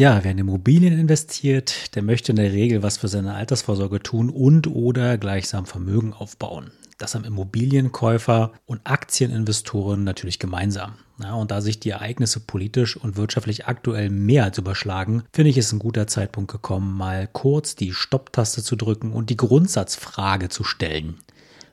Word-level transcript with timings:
Ja, 0.00 0.22
wer 0.22 0.30
in 0.30 0.38
Immobilien 0.38 0.96
investiert, 0.96 1.96
der 1.96 2.04
möchte 2.04 2.30
in 2.30 2.36
der 2.36 2.52
Regel 2.52 2.84
was 2.84 2.98
für 2.98 3.08
seine 3.08 3.34
Altersvorsorge 3.34 4.00
tun 4.00 4.30
und 4.30 4.68
oder 4.68 5.18
gleichsam 5.18 5.66
Vermögen 5.66 6.12
aufbauen. 6.12 6.70
Das 6.98 7.16
haben 7.16 7.24
Immobilienkäufer 7.24 8.52
und 8.64 8.80
Aktieninvestoren 8.84 10.04
natürlich 10.04 10.38
gemeinsam. 10.38 10.94
Ja, 11.20 11.34
und 11.34 11.50
da 11.50 11.60
sich 11.60 11.80
die 11.80 11.90
Ereignisse 11.90 12.38
politisch 12.38 12.96
und 12.96 13.16
wirtschaftlich 13.16 13.66
aktuell 13.66 14.08
mehr 14.08 14.44
als 14.44 14.58
überschlagen, 14.58 15.24
finde 15.32 15.50
ich 15.50 15.56
es 15.56 15.72
ein 15.72 15.80
guter 15.80 16.06
Zeitpunkt 16.06 16.52
gekommen, 16.52 16.96
mal 16.96 17.26
kurz 17.26 17.74
die 17.74 17.92
Stopptaste 17.92 18.62
zu 18.62 18.76
drücken 18.76 19.12
und 19.12 19.30
die 19.30 19.36
Grundsatzfrage 19.36 20.48
zu 20.48 20.62
stellen. 20.62 21.16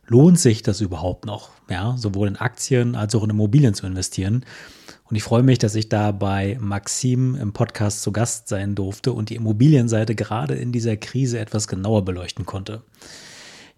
Lohnt 0.07 0.39
sich 0.39 0.61
das 0.61 0.81
überhaupt 0.81 1.25
noch, 1.25 1.49
ja, 1.67 1.95
sowohl 1.97 2.27
in 2.27 2.35
Aktien 2.35 2.95
als 2.95 3.15
auch 3.15 3.23
in 3.23 3.31
Immobilien 3.31 3.73
zu 3.73 3.87
investieren? 3.87 4.45
Und 5.05 5.15
ich 5.15 5.23
freue 5.23 5.41
mich, 5.41 5.57
dass 5.57 5.73
ich 5.73 5.89
da 5.89 6.11
bei 6.11 6.57
Maxim 6.59 7.35
im 7.35 7.53
Podcast 7.53 8.03
zu 8.03 8.11
Gast 8.11 8.47
sein 8.47 8.75
durfte 8.75 9.13
und 9.13 9.29
die 9.29 9.35
Immobilienseite 9.35 10.13
gerade 10.13 10.53
in 10.55 10.71
dieser 10.71 10.95
Krise 10.95 11.39
etwas 11.39 11.67
genauer 11.67 12.05
beleuchten 12.05 12.45
konnte. 12.45 12.83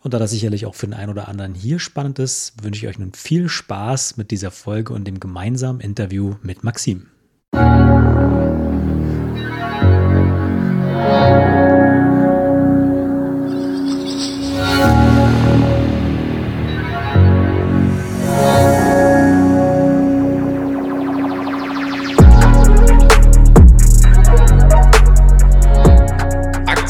Und 0.01 0.13
da 0.13 0.19
das 0.19 0.31
sicherlich 0.31 0.65
auch 0.65 0.75
für 0.75 0.87
den 0.87 0.93
einen 0.93 1.11
oder 1.11 1.27
anderen 1.29 1.53
hier 1.53 1.79
spannend 1.79 2.19
ist, 2.19 2.53
wünsche 2.61 2.85
ich 2.85 2.89
euch 2.89 2.99
nun 2.99 3.13
viel 3.13 3.47
Spaß 3.47 4.17
mit 4.17 4.31
dieser 4.31 4.51
Folge 4.51 4.93
und 4.93 5.05
dem 5.05 5.19
gemeinsamen 5.19 5.79
Interview 5.79 6.35
mit 6.41 6.63
Maxim. 6.63 7.07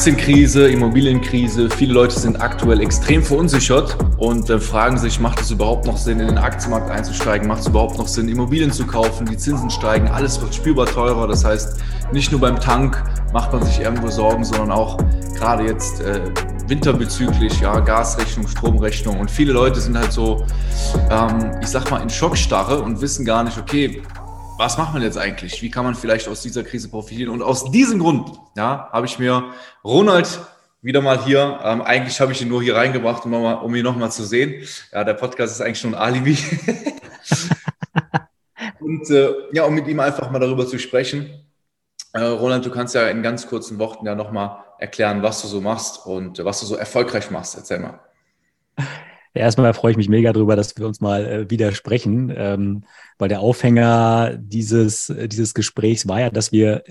Aktienkrise, 0.08 0.70
Immobilienkrise. 0.70 1.68
Viele 1.68 1.92
Leute 1.92 2.18
sind 2.18 2.40
aktuell 2.40 2.80
extrem 2.80 3.22
verunsichert 3.22 3.94
und 4.16 4.48
äh, 4.48 4.58
fragen 4.58 4.96
sich, 4.96 5.20
macht 5.20 5.38
es 5.38 5.50
überhaupt 5.50 5.84
noch 5.84 5.98
Sinn, 5.98 6.18
in 6.18 6.28
den 6.28 6.38
Aktienmarkt 6.38 6.90
einzusteigen? 6.90 7.46
Macht 7.46 7.60
es 7.60 7.66
überhaupt 7.66 7.98
noch 7.98 8.08
Sinn, 8.08 8.26
Immobilien 8.26 8.72
zu 8.72 8.86
kaufen? 8.86 9.26
Die 9.26 9.36
Zinsen 9.36 9.68
steigen, 9.68 10.08
alles 10.08 10.40
wird 10.40 10.54
spürbar 10.54 10.86
teurer. 10.86 11.28
Das 11.28 11.44
heißt, 11.44 11.80
nicht 12.10 12.32
nur 12.32 12.40
beim 12.40 12.58
Tank 12.58 13.04
macht 13.34 13.52
man 13.52 13.62
sich 13.62 13.80
irgendwo 13.80 14.08
Sorgen, 14.08 14.46
sondern 14.46 14.70
auch 14.70 14.96
gerade 15.36 15.64
jetzt 15.64 16.00
äh, 16.00 16.22
winterbezüglich, 16.68 17.60
ja, 17.60 17.78
Gasrechnung, 17.78 18.48
Stromrechnung. 18.48 19.20
Und 19.20 19.30
viele 19.30 19.52
Leute 19.52 19.78
sind 19.78 19.98
halt 19.98 20.12
so, 20.12 20.46
ähm, 21.10 21.50
ich 21.60 21.68
sag 21.68 21.90
mal, 21.90 22.00
in 22.00 22.08
Schockstarre 22.08 22.80
und 22.80 23.02
wissen 23.02 23.26
gar 23.26 23.44
nicht, 23.44 23.58
okay, 23.58 24.00
was 24.58 24.76
macht 24.76 24.92
man 24.92 25.02
jetzt 25.02 25.16
eigentlich? 25.16 25.62
Wie 25.62 25.70
kann 25.70 25.84
man 25.84 25.94
vielleicht 25.94 26.28
aus 26.28 26.42
dieser 26.42 26.64
Krise 26.64 26.88
profitieren? 26.88 27.32
Und 27.32 27.42
aus 27.42 27.70
diesem 27.70 28.00
Grund, 28.00 28.28
ja, 28.56 28.88
habe 28.92 29.06
ich 29.06 29.18
mir 29.18 29.52
Ronald 29.84 30.40
wieder 30.82 31.00
mal 31.00 31.24
hier, 31.24 31.60
ähm, 31.62 31.80
eigentlich 31.80 32.20
habe 32.20 32.32
ich 32.32 32.42
ihn 32.42 32.48
nur 32.48 32.62
hier 32.62 32.74
reingebracht, 32.74 33.24
um, 33.24 33.30
mal, 33.30 33.54
um 33.54 33.74
ihn 33.74 33.84
nochmal 33.84 34.10
zu 34.10 34.24
sehen. 34.24 34.66
Ja, 34.92 35.04
der 35.04 35.14
Podcast 35.14 35.54
ist 35.54 35.60
eigentlich 35.60 35.78
schon 35.78 35.94
ein 35.94 36.00
Alibi. 36.00 36.36
Und 38.80 39.08
äh, 39.10 39.32
ja, 39.52 39.64
um 39.64 39.74
mit 39.74 39.86
ihm 39.86 40.00
einfach 40.00 40.30
mal 40.30 40.40
darüber 40.40 40.66
zu 40.66 40.78
sprechen. 40.78 41.30
Äh, 42.12 42.22
Ronald, 42.22 42.66
du 42.66 42.70
kannst 42.70 42.94
ja 42.94 43.08
in 43.08 43.22
ganz 43.22 43.46
kurzen 43.46 43.78
Worten 43.78 44.06
ja 44.06 44.14
nochmal 44.14 44.64
erklären, 44.78 45.22
was 45.22 45.42
du 45.42 45.48
so 45.48 45.60
machst 45.60 46.04
und 46.04 46.38
äh, 46.38 46.44
was 46.44 46.60
du 46.60 46.66
so 46.66 46.74
erfolgreich 46.74 47.30
machst. 47.30 47.56
Erzähl 47.56 47.78
mal. 47.78 48.00
Erstmal 49.34 49.74
freue 49.74 49.92
ich 49.92 49.96
mich 49.96 50.08
mega 50.08 50.32
drüber, 50.32 50.56
dass 50.56 50.76
wir 50.76 50.86
uns 50.86 51.00
mal 51.00 51.26
äh, 51.26 51.50
wieder 51.50 51.72
sprechen, 51.72 52.32
ähm, 52.34 52.84
weil 53.18 53.28
der 53.28 53.40
Aufhänger 53.40 54.36
dieses, 54.38 55.10
äh, 55.10 55.28
dieses 55.28 55.54
Gesprächs 55.54 56.08
war 56.08 56.20
ja, 56.20 56.30
dass 56.30 56.52
wir 56.52 56.82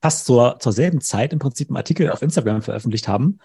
fast 0.00 0.26
zur, 0.26 0.58
zur 0.60 0.72
selben 0.72 1.00
Zeit 1.00 1.32
im 1.32 1.38
Prinzip 1.38 1.68
einen 1.68 1.76
Artikel 1.76 2.10
auf 2.10 2.22
Instagram 2.22 2.62
veröffentlicht 2.62 3.08
haben 3.08 3.38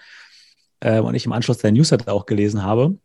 äh, 0.80 1.00
und 1.00 1.16
ich 1.16 1.26
im 1.26 1.32
Anschluss 1.32 1.58
dein 1.58 1.74
Newsletter 1.74 2.14
auch 2.14 2.26
gelesen 2.26 2.64
habe, 2.64 2.98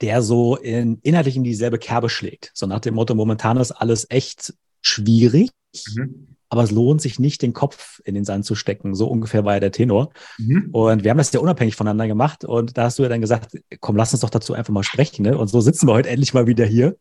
der 0.00 0.22
so 0.22 0.56
in, 0.56 0.98
inhaltlich 1.02 1.36
in 1.36 1.44
dieselbe 1.44 1.78
Kerbe 1.78 2.08
schlägt. 2.08 2.50
So 2.54 2.66
nach 2.66 2.80
dem 2.80 2.94
Motto, 2.94 3.14
momentan 3.14 3.56
ist 3.56 3.72
alles 3.72 4.06
echt 4.10 4.54
schwierig. 4.82 5.50
Mhm 5.94 6.35
aber 6.56 6.64
es 6.64 6.70
lohnt 6.70 7.02
sich 7.02 7.18
nicht, 7.18 7.42
den 7.42 7.52
Kopf 7.52 8.00
in 8.04 8.14
den 8.14 8.24
Sand 8.24 8.46
zu 8.46 8.54
stecken. 8.54 8.94
So 8.94 9.08
ungefähr 9.08 9.44
war 9.44 9.54
ja 9.54 9.60
der 9.60 9.72
Tenor. 9.72 10.08
Mhm. 10.38 10.70
Und 10.72 11.04
wir 11.04 11.10
haben 11.10 11.18
das 11.18 11.30
ja 11.32 11.40
unabhängig 11.40 11.76
voneinander 11.76 12.06
gemacht. 12.06 12.46
Und 12.46 12.78
da 12.78 12.84
hast 12.84 12.98
du 12.98 13.02
ja 13.02 13.10
dann 13.10 13.20
gesagt, 13.20 13.58
komm, 13.80 13.96
lass 13.96 14.14
uns 14.14 14.22
doch 14.22 14.30
dazu 14.30 14.54
einfach 14.54 14.72
mal 14.72 14.82
sprechen. 14.82 15.24
Ne? 15.24 15.36
Und 15.36 15.48
so 15.48 15.60
sitzen 15.60 15.86
wir 15.86 15.92
heute 15.92 16.08
endlich 16.08 16.32
mal 16.32 16.46
wieder 16.46 16.64
hier. 16.64 16.96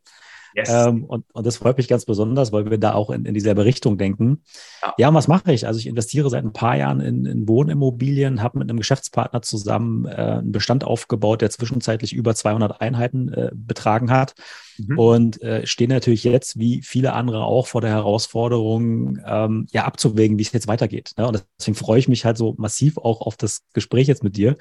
Yes. 0.56 0.70
Ähm, 0.72 1.04
und, 1.04 1.26
und 1.34 1.46
das 1.46 1.58
freut 1.58 1.78
mich 1.78 1.90
ganz 1.90 2.06
besonders, 2.06 2.54
weil 2.54 2.70
wir 2.70 2.78
da 2.78 2.94
auch 2.94 3.10
in, 3.10 3.26
in 3.26 3.34
dieselbe 3.34 3.66
Richtung 3.66 3.98
denken. 3.98 4.42
Ja, 4.82 4.94
ja 4.98 5.08
und 5.10 5.16
was 5.16 5.28
mache 5.28 5.52
ich? 5.52 5.68
Also 5.68 5.80
ich 5.80 5.88
investiere 5.88 6.30
seit 6.30 6.46
ein 6.46 6.54
paar 6.54 6.78
Jahren 6.78 7.02
in, 7.02 7.26
in 7.26 7.48
Wohnimmobilien, 7.48 8.42
habe 8.42 8.60
mit 8.60 8.70
einem 8.70 8.80
Geschäftspartner 8.80 9.42
zusammen 9.42 10.06
äh, 10.06 10.12
einen 10.12 10.54
Bestand 10.54 10.86
aufgebaut, 10.86 11.42
der 11.42 11.50
zwischenzeitlich 11.50 12.14
über 12.14 12.34
200 12.34 12.80
Einheiten 12.80 13.30
äh, 13.34 13.52
betragen 13.54 14.12
hat. 14.12 14.34
Mhm. 14.78 14.98
Und 14.98 15.42
äh, 15.42 15.68
stehe 15.68 15.90
natürlich 15.90 16.24
jetzt, 16.24 16.58
wie 16.58 16.82
viele 16.82 17.14
andere 17.14 17.44
auch, 17.44 17.68
vor 17.68 17.82
der 17.82 17.90
Herausforderung, 17.90 19.20
ähm, 19.26 19.68
ja, 19.72 19.84
abzuwägen, 19.84 20.38
wie 20.38 20.44
es 20.44 20.54
jetzt 20.54 20.70
weitergeht. 20.70 21.12
Ne? 21.18 21.28
Und 21.28 21.46
deswegen 21.60 21.76
freue 21.76 22.00
ich 22.00 22.08
mich 22.08 22.24
halt 22.24 22.38
so 22.38 22.56
massiv 22.58 22.98
auch 22.98 23.20
auf 23.22 23.36
das 23.36 23.64
Gespräch 23.74 24.08
jetzt 24.08 24.24
mit 24.24 24.38
dir, 24.38 24.56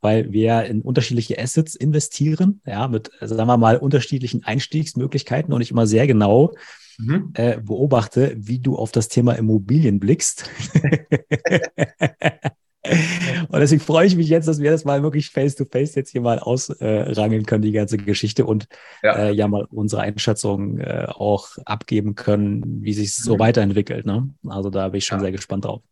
weil 0.00 0.32
wir 0.32 0.64
in 0.64 0.82
unterschiedliche 0.82 1.38
Assets 1.38 1.74
investieren, 1.74 2.60
ja, 2.66 2.88
mit, 2.88 3.10
sagen 3.20 3.48
wir 3.48 3.56
mal, 3.56 3.76
unterschiedlichen 3.76 4.44
Einstiegsmöglichkeiten 4.44 5.52
und 5.52 5.60
ich 5.60 5.70
immer 5.70 5.86
sehr 5.86 6.06
genau 6.06 6.54
mhm. 6.98 7.30
äh, 7.34 7.58
beobachte, 7.58 8.34
wie 8.36 8.58
du 8.58 8.76
auf 8.76 8.92
das 8.92 9.08
Thema 9.08 9.32
Immobilien 9.32 10.00
blickst. 10.00 10.48
Und 12.82 13.60
deswegen 13.60 13.80
freue 13.80 14.06
ich 14.06 14.16
mich 14.16 14.28
jetzt, 14.28 14.48
dass 14.48 14.60
wir 14.60 14.70
das 14.70 14.86
mal 14.86 15.02
wirklich 15.02 15.30
face-to-face 15.30 15.90
-face 15.90 15.96
jetzt 15.96 16.10
hier 16.10 16.22
mal 16.22 16.38
ausrangeln 16.38 17.44
können, 17.44 17.62
die 17.62 17.72
ganze 17.72 17.98
Geschichte 17.98 18.46
und 18.46 18.68
ja, 19.02 19.28
äh, 19.28 19.32
ja 19.32 19.48
mal 19.48 19.66
unsere 19.70 20.02
Einschätzung 20.02 20.78
äh, 20.78 21.06
auch 21.08 21.58
abgeben 21.66 22.14
können, 22.14 22.82
wie 22.82 22.94
sich 22.94 23.08
es 23.08 23.16
so 23.16 23.34
mhm. 23.34 23.40
weiterentwickelt. 23.40 24.06
Ne? 24.06 24.30
Also 24.48 24.70
da 24.70 24.88
bin 24.88 24.98
ich 24.98 25.04
schon 25.04 25.18
ja. 25.18 25.24
sehr 25.24 25.32
gespannt 25.32 25.66
drauf. 25.66 25.82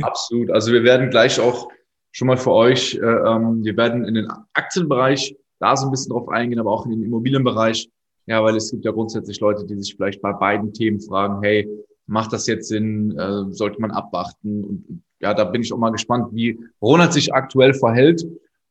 Absolut. 0.00 0.50
Also 0.50 0.72
wir 0.72 0.82
werden 0.82 1.10
gleich 1.10 1.38
auch 1.38 1.68
schon 2.12 2.28
mal 2.28 2.36
für 2.36 2.52
euch. 2.52 2.94
Äh, 2.94 2.98
ähm, 3.06 3.64
wir 3.64 3.76
werden 3.76 4.04
in 4.04 4.14
den 4.14 4.28
Aktienbereich 4.54 5.36
da 5.58 5.76
so 5.76 5.86
ein 5.86 5.90
bisschen 5.90 6.12
drauf 6.12 6.28
eingehen, 6.28 6.58
aber 6.58 6.70
auch 6.70 6.84
in 6.86 6.92
den 6.92 7.02
Immobilienbereich. 7.02 7.88
Ja, 8.26 8.42
weil 8.44 8.56
es 8.56 8.70
gibt 8.70 8.84
ja 8.84 8.92
grundsätzlich 8.92 9.40
Leute, 9.40 9.64
die 9.64 9.76
sich 9.76 9.94
vielleicht 9.96 10.22
bei 10.22 10.32
beiden 10.32 10.72
Themen 10.72 11.00
fragen, 11.00 11.42
hey, 11.42 11.68
macht 12.06 12.32
das 12.32 12.46
jetzt 12.46 12.68
Sinn? 12.68 13.16
Äh, 13.18 13.52
sollte 13.52 13.80
man 13.80 13.90
abwarten? 13.90 14.64
Und 14.64 15.02
ja, 15.20 15.34
da 15.34 15.44
bin 15.44 15.62
ich 15.62 15.72
auch 15.72 15.78
mal 15.78 15.90
gespannt, 15.90 16.28
wie 16.32 16.58
Ronald 16.80 17.12
sich 17.12 17.32
aktuell 17.32 17.74
verhält 17.74 18.26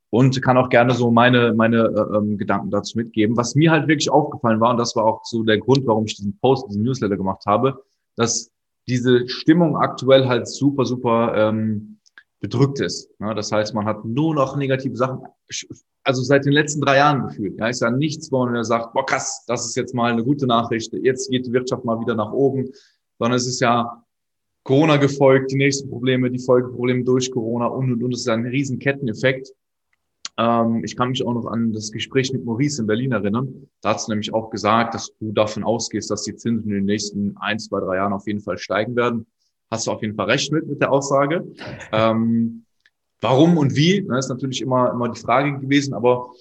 und 0.10 0.42
kann 0.42 0.58
auch 0.58 0.70
gerne 0.70 0.94
so 0.94 1.12
meine, 1.12 1.54
meine 1.54 1.84
äh, 1.86 2.18
ähm, 2.18 2.38
Gedanken 2.38 2.72
dazu 2.72 2.98
mitgeben. 2.98 3.38
Was 3.38 3.56
mir 3.56 3.72
halt 3.72 3.88
wirklich 3.88 4.10
aufgefallen 4.10 4.60
war, 4.60 4.72
und 4.72 4.78
das 4.78 4.96
war 4.96 5.06
auch 5.06 5.22
so 5.24 5.44
der 5.44 5.60
Grund, 5.60 5.86
warum 5.86 6.06
ich 6.06 6.16
diesen 6.16 6.38
Post, 6.40 6.68
diesen 6.70 6.84
Newsletter 6.84 7.18
gemacht 7.18 7.44
habe, 7.46 7.84
dass 8.16 8.52
diese 8.88 9.28
Stimmung 9.30 9.78
aktuell 9.78 10.28
halt 10.28 10.48
super, 10.48 10.86
super 10.86 11.34
ähm, 11.36 11.99
bedrückt 12.40 12.80
ist. 12.80 13.10
Ja, 13.20 13.34
das 13.34 13.52
heißt, 13.52 13.74
man 13.74 13.86
hat 13.86 14.06
nur 14.06 14.34
noch 14.34 14.56
negative 14.56 14.96
Sachen, 14.96 15.20
also 16.04 16.24
seit 16.24 16.46
den 16.46 16.54
letzten 16.54 16.82
drei 16.82 16.98
Jahren 16.98 17.28
gefühlt. 17.28 17.58
Ja, 17.60 17.68
ist 17.68 17.82
ja 17.82 17.92
nichts, 17.92 18.32
wo 18.32 18.46
man 18.46 18.64
sagt, 18.64 18.94
boah 18.94 19.06
krass, 19.06 19.44
das 19.48 19.66
ist 19.66 19.76
jetzt 19.76 19.94
mal 19.94 20.12
eine 20.12 20.24
gute 20.24 20.48
Nachricht, 20.48 20.94
jetzt 20.94 21.30
geht 21.30 21.46
die 21.46 21.54
Wirtschaft 21.54 21.84
mal 21.84 22.00
wieder 22.00 22.16
nach 22.16 22.32
oben, 22.32 22.70
sondern 23.18 23.38
es 23.38 23.48
ist 23.48 23.60
ja 23.60 24.04
Corona 24.64 24.98
gefolgt, 24.98 25.52
die 25.52 25.58
nächsten 25.58 25.90
Probleme, 25.90 26.32
die 26.32 26.40
Folgeprobleme 26.40 27.04
durch 27.04 27.32
Corona 27.32 27.68
und 27.68 27.92
und 27.92 28.04
und. 28.04 28.14
Es 28.14 28.22
ist 28.22 28.30
ein 28.30 28.46
riesen 28.46 28.80
Ketteneffekt. 28.80 29.52
Ähm, 30.38 30.84
ich 30.84 30.96
kann 30.96 31.10
mich 31.10 31.26
auch 31.26 31.34
noch 31.34 31.46
an 31.48 31.74
das 31.74 31.92
Gespräch 31.92 32.32
mit 32.32 32.46
Maurice 32.46 32.82
in 32.82 32.88
Berlin 32.88 33.12
erinnern. 33.12 33.68
Da 33.82 33.94
hast 33.94 34.08
du 34.08 34.12
nämlich 34.12 34.34
auch 34.34 34.50
gesagt, 34.50 34.94
dass 34.94 35.12
du 35.20 35.32
davon 35.32 35.64
ausgehst, 35.64 36.12
dass 36.12 36.24
die 36.24 36.36
Zinsen 36.36 36.70
in 36.70 36.76
den 36.76 36.86
nächsten 36.86 37.36
ein, 37.38 37.60
zwei, 37.60 37.80
drei 37.80 37.96
Jahren 37.96 38.14
auf 38.14 38.28
jeden 38.28 38.42
Fall 38.42 38.58
steigen 38.58 38.96
werden 38.96 39.26
hast 39.72 39.88
du 39.88 39.92
auf 39.92 40.02
jeden 40.02 40.16
Fall 40.16 40.28
recht 40.28 40.52
mit, 40.52 40.68
mit 40.68 40.82
der 40.82 40.92
Aussage. 40.92 41.46
Ähm, 41.92 42.66
warum 43.22 43.58
und 43.58 43.76
wie, 43.76 44.02
ne, 44.02 44.18
ist 44.18 44.30
natürlich 44.30 44.62
immer, 44.62 44.92
immer 44.92 45.10
die 45.10 45.20
Frage 45.20 45.60
gewesen, 45.60 45.94
aber 45.94 46.32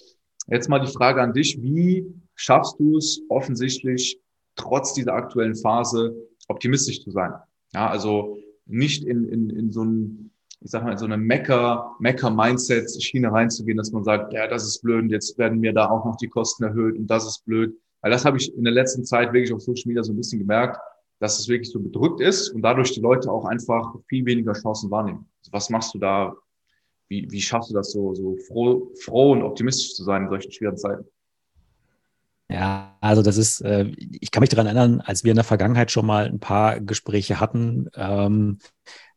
jetzt 0.49 0.69
mal 0.69 0.79
die 0.79 0.93
Frage 0.93 1.21
an 1.21 1.33
dich, 1.33 1.61
wie 1.63 2.07
schaffst 2.35 2.79
du 2.79 2.97
es 2.97 3.21
offensichtlich, 3.29 4.19
trotz 4.57 4.95
dieser 4.95 5.15
aktuellen 5.15 5.55
Phase 5.55 6.15
optimistisch 6.49 7.03
zu 7.03 7.11
sein? 7.11 7.33
Ja, 7.75 7.89
also 7.89 8.39
nicht 8.67 9.05
in, 9.05 9.25
in, 9.29 9.51
in 9.51 9.73
so 9.73 9.85
ein, 9.85 10.31
ich 10.61 10.71
sag 10.71 10.85
mal, 10.85 10.93
in 10.93 10.99
so 10.99 11.05
eine 11.05 11.19
Mecker, 11.19 11.95
Mecker-Mindset-Schiene 12.01 13.31
reinzugehen, 13.31 13.77
dass 13.77 13.93
man 13.93 14.05
sagt, 14.05 14.33
ja, 14.33 14.47
das 14.47 14.65
ist 14.65 14.83
blöd 14.83 15.05
und 15.05 15.11
jetzt 15.11 15.39
werden 15.39 15.61
mir 15.61 15.73
da 15.73 15.89
auch 15.91 16.05
noch 16.05 16.17
die 16.17 16.29
Kosten 16.29 16.65
erhöht 16.65 16.97
und 16.97 17.07
das 17.09 17.27
ist 17.27 17.45
blöd. 17.45 17.77
Weil 18.01 18.11
das 18.11 18.25
habe 18.25 18.37
ich 18.37 18.55
in 18.57 18.65
der 18.65 18.73
letzten 18.73 19.05
Zeit 19.05 19.33
wirklich 19.33 19.53
auf 19.53 19.61
Social 19.61 19.85
Media 19.87 20.03
so 20.03 20.13
ein 20.13 20.17
bisschen 20.17 20.39
gemerkt 20.39 20.79
dass 21.21 21.39
es 21.39 21.49
wirklich 21.49 21.71
so 21.71 21.81
bedrückt 21.81 22.21
ist 22.21 22.51
und 22.51 22.63
dadurch 22.63 22.93
die 22.93 23.01
Leute 23.01 23.31
auch 23.31 23.45
einfach 23.45 23.95
viel 24.09 24.25
weniger 24.27 24.53
Chancen 24.53 24.91
wahrnehmen. 24.91 25.29
Also 25.41 25.53
was 25.53 25.71
machst 25.71 25.95
du 25.95 25.99
da? 25.99 26.35
Wie, 27.09 27.27
wie 27.31 27.41
schaffst 27.41 27.71
du 27.71 27.75
das 27.75 27.93
so, 27.93 28.15
so 28.15 28.37
froh, 28.47 28.93
froh 29.03 29.33
und 29.33 29.43
optimistisch 29.43 29.95
zu 29.95 30.05
sein 30.05 30.25
in 30.25 30.29
solchen 30.29 30.53
schweren 30.53 30.77
Zeiten? 30.77 31.05
Ja, 32.51 32.97
also 33.03 33.21
das 33.21 33.37
ist, 33.37 33.61
äh, 33.61 33.93
ich 33.99 34.31
kann 34.31 34.41
mich 34.41 34.49
daran 34.49 34.67
erinnern, 34.67 35.03
als 35.03 35.23
wir 35.23 35.33
in 35.33 35.37
der 35.37 35.45
Vergangenheit 35.45 35.91
schon 35.91 36.07
mal 36.07 36.25
ein 36.27 36.41
paar 36.41 36.81
Gespräche 36.81 37.41
hatten, 37.41 37.89
ähm, 37.95 38.59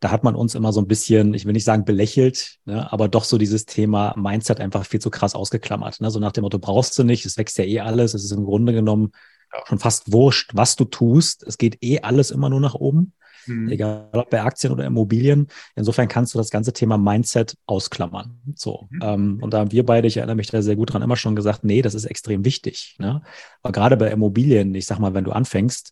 da 0.02 0.12
hat 0.12 0.26
man 0.26 0.36
uns 0.36 0.54
immer 0.54 0.74
so 0.74 0.82
ein 0.82 0.88
bisschen, 0.88 1.34
ich 1.34 1.46
will 1.46 1.54
nicht 1.54 1.64
sagen 1.64 1.86
belächelt, 1.86 2.60
ne, 2.66 2.92
aber 2.92 3.08
doch 3.08 3.24
so 3.24 3.38
dieses 3.38 3.66
Thema 3.66 4.14
Mindset 4.18 4.60
einfach 4.60 4.86
viel 4.86 5.00
zu 5.00 5.10
krass 5.10 5.34
ausgeklammert. 5.34 6.02
Ne? 6.02 6.12
So 6.12 6.20
nach 6.20 6.34
dem 6.34 6.42
Motto, 6.42 6.60
brauchst 6.60 7.00
du 7.00 7.04
nicht, 7.04 7.26
es 7.26 7.38
wächst 7.38 7.58
ja 7.58 7.64
eh 7.64 7.80
alles, 7.80 8.14
es 8.14 8.26
ist 8.26 8.32
im 8.32 8.44
Grunde 8.44 8.74
genommen 8.74 9.12
ja. 9.54 9.64
schon 9.68 9.80
fast 9.80 10.12
wurscht, 10.12 10.52
was 10.54 10.76
du 10.76 10.86
tust. 10.86 11.44
Es 11.44 11.58
geht 11.58 11.78
eh 11.82 12.00
alles 12.02 12.32
immer 12.32 12.50
nur 12.50 12.60
nach 12.60 12.76
oben. 12.76 13.14
Mhm. 13.48 13.70
Egal 13.70 14.10
ob 14.14 14.30
bei 14.30 14.42
Aktien 14.42 14.72
oder 14.72 14.86
Immobilien. 14.86 15.48
Insofern 15.76 16.08
kannst 16.08 16.34
du 16.34 16.38
das 16.38 16.50
ganze 16.50 16.74
Thema 16.74 16.98
Mindset 16.98 17.56
ausklammern. 17.66 18.40
So. 18.56 18.88
Mhm. 18.90 19.00
Ähm, 19.04 19.40
und 19.42 19.54
da 19.54 19.60
haben 19.60 19.72
wir 19.72 19.86
beide, 19.86 20.08
ich 20.08 20.18
erinnere 20.18 20.36
mich 20.36 20.48
da 20.48 20.62
sehr 20.62 20.76
gut 20.76 20.94
dran, 20.94 21.02
immer 21.02 21.16
schon 21.16 21.36
gesagt, 21.36 21.64
nee, 21.64 21.82
das 21.82 21.94
ist 21.94 22.06
extrem 22.06 22.46
wichtig. 22.46 22.96
Ne? 23.00 23.22
Aber 23.62 23.72
gerade 23.72 23.98
bei 23.98 24.12
Immobilien, 24.12 24.76
ich 24.76 24.86
sag 24.86 25.00
mal, 25.00 25.14
wenn 25.14 25.24
du 25.24 25.32
anfängst, 25.32 25.92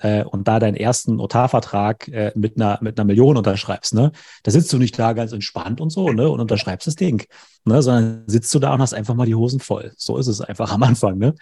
äh, 0.00 0.24
und 0.24 0.48
da 0.48 0.58
deinen 0.58 0.76
ersten 0.76 1.16
Notarvertrag 1.16 2.08
äh, 2.08 2.32
mit 2.34 2.56
einer 2.56 2.78
mit 2.80 2.98
einer 2.98 3.06
Million 3.06 3.36
unterschreibst, 3.36 3.94
ne, 3.94 4.12
da 4.42 4.50
sitzt 4.50 4.72
du 4.72 4.78
nicht 4.78 4.98
da 4.98 5.12
ganz 5.12 5.32
entspannt 5.32 5.80
und 5.80 5.90
so, 5.90 6.10
ne, 6.10 6.28
und 6.28 6.40
unterschreibst 6.40 6.86
das 6.86 6.96
Ding, 6.96 7.26
ne, 7.64 7.82
sondern 7.82 8.24
sitzt 8.26 8.54
du 8.54 8.58
da 8.58 8.74
und 8.74 8.80
hast 8.80 8.94
einfach 8.94 9.14
mal 9.14 9.26
die 9.26 9.34
Hosen 9.34 9.60
voll. 9.60 9.92
So 9.96 10.16
ist 10.18 10.26
es 10.26 10.40
einfach 10.40 10.72
am 10.72 10.82
Anfang, 10.82 11.18
ne? 11.18 11.34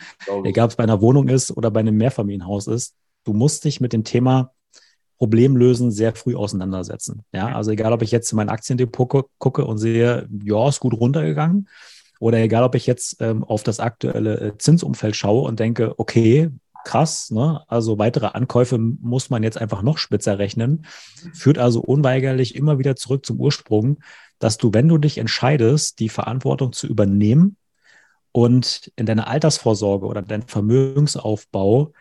Egal, 0.44 0.66
ob 0.66 0.70
es 0.70 0.76
bei 0.76 0.84
einer 0.84 1.00
Wohnung 1.00 1.28
ist 1.28 1.56
oder 1.56 1.70
bei 1.70 1.80
einem 1.80 1.96
Mehrfamilienhaus 1.96 2.66
ist, 2.66 2.94
du 3.24 3.32
musst 3.32 3.64
dich 3.64 3.80
mit 3.80 3.92
dem 3.92 4.04
Thema 4.04 4.52
Problemlösen 5.18 5.90
sehr 5.90 6.14
früh 6.14 6.34
auseinandersetzen. 6.34 7.24
Ja, 7.32 7.54
also 7.54 7.70
egal, 7.70 7.92
ob 7.92 8.02
ich 8.02 8.10
jetzt 8.10 8.30
in 8.32 8.36
mein 8.36 8.50
Aktiendepot 8.50 9.28
gucke 9.38 9.64
und 9.64 9.78
sehe, 9.78 10.28
ja, 10.44 10.68
ist 10.68 10.80
gut 10.80 10.94
runtergegangen, 10.94 11.68
oder 12.18 12.38
egal, 12.38 12.64
ob 12.64 12.74
ich 12.74 12.86
jetzt 12.86 13.20
ähm, 13.20 13.44
auf 13.44 13.62
das 13.62 13.80
aktuelle 13.80 14.40
äh, 14.40 14.58
Zinsumfeld 14.58 15.16
schaue 15.16 15.42
und 15.42 15.60
denke, 15.60 15.98
okay, 15.98 16.50
krass, 16.86 17.30
ne? 17.30 17.62
Also 17.66 17.98
weitere 17.98 18.26
Ankäufe 18.26 18.78
muss 18.78 19.28
man 19.28 19.42
jetzt 19.42 19.58
einfach 19.58 19.82
noch 19.82 19.98
spitzer 19.98 20.38
rechnen, 20.38 20.86
führt 21.34 21.58
also 21.58 21.80
unweigerlich 21.80 22.54
immer 22.54 22.78
wieder 22.78 22.94
zurück 22.96 23.26
zum 23.26 23.40
Ursprung, 23.40 23.98
dass 24.38 24.56
du, 24.56 24.72
wenn 24.72 24.88
du 24.88 24.96
dich 24.96 25.18
entscheidest, 25.18 25.98
die 25.98 26.08
Verantwortung 26.08 26.72
zu 26.72 26.86
übernehmen 26.86 27.56
und 28.32 28.92
in 28.96 29.04
deine 29.04 29.26
Altersvorsorge 29.26 30.06
oder 30.06 30.22
deinen 30.22 30.46
Vermögensaufbau 30.46 31.92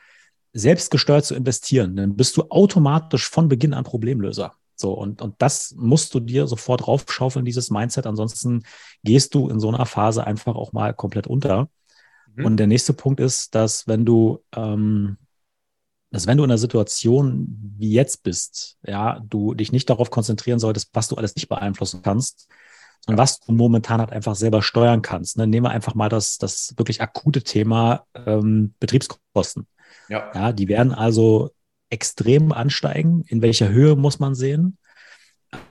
selbstgesteuert 0.53 1.25
zu 1.25 1.33
investieren, 1.33 1.95
dann 1.95 2.15
bist 2.15 2.37
du 2.37 2.43
automatisch 2.49 3.27
von 3.27 3.49
Beginn 3.49 3.73
an 3.73 3.83
Problemlöser. 3.83 4.53
So, 4.75 4.93
und, 4.93 5.21
und 5.21 5.35
das 5.39 5.73
musst 5.77 6.13
du 6.13 6.19
dir 6.19 6.45
sofort 6.47 6.87
raufschaufeln, 6.87 7.43
dieses 7.43 7.71
Mindset. 7.71 8.05
Ansonsten 8.05 8.63
gehst 9.03 9.33
du 9.33 9.49
in 9.49 9.59
so 9.59 9.69
einer 9.69 9.85
Phase 9.85 10.27
einfach 10.27 10.55
auch 10.55 10.73
mal 10.73 10.93
komplett 10.93 11.27
unter. 11.27 11.69
Mhm. 12.35 12.45
Und 12.45 12.57
der 12.57 12.67
nächste 12.67 12.93
Punkt 12.93 13.19
ist, 13.19 13.55
dass 13.55 13.87
wenn 13.87 14.05
du, 14.05 14.43
ähm, 14.55 15.17
dass 16.11 16.27
wenn 16.27 16.37
du 16.37 16.43
in 16.43 16.51
einer 16.51 16.57
Situation 16.57 17.47
wie 17.77 17.91
jetzt 17.91 18.23
bist, 18.23 18.77
ja, 18.85 19.19
du 19.27 19.53
dich 19.53 19.71
nicht 19.71 19.89
darauf 19.89 20.11
konzentrieren 20.11 20.59
solltest, 20.59 20.89
was 20.93 21.07
du 21.07 21.15
alles 21.15 21.35
nicht 21.35 21.49
beeinflussen 21.49 22.01
kannst, 22.01 22.47
sondern 23.05 23.21
was 23.21 23.39
du 23.39 23.51
momentan 23.51 23.99
halt 23.99 24.11
einfach 24.11 24.35
selber 24.35 24.61
steuern 24.61 25.01
kannst. 25.01 25.37
Ne? 25.37 25.47
Nehmen 25.47 25.65
wir 25.65 25.71
einfach 25.71 25.95
mal 25.95 26.09
das, 26.09 26.37
das 26.37 26.73
wirklich 26.77 27.01
akute 27.01 27.43
Thema 27.43 28.05
ähm, 28.13 28.73
Betriebskosten. 28.79 29.67
Ja. 30.09 30.31
ja, 30.33 30.51
die 30.51 30.67
werden 30.67 30.93
also 30.93 31.51
extrem 31.89 32.51
ansteigen. 32.51 33.23
In 33.27 33.41
welcher 33.41 33.69
Höhe 33.69 33.95
muss 33.95 34.19
man 34.19 34.35
sehen? 34.35 34.77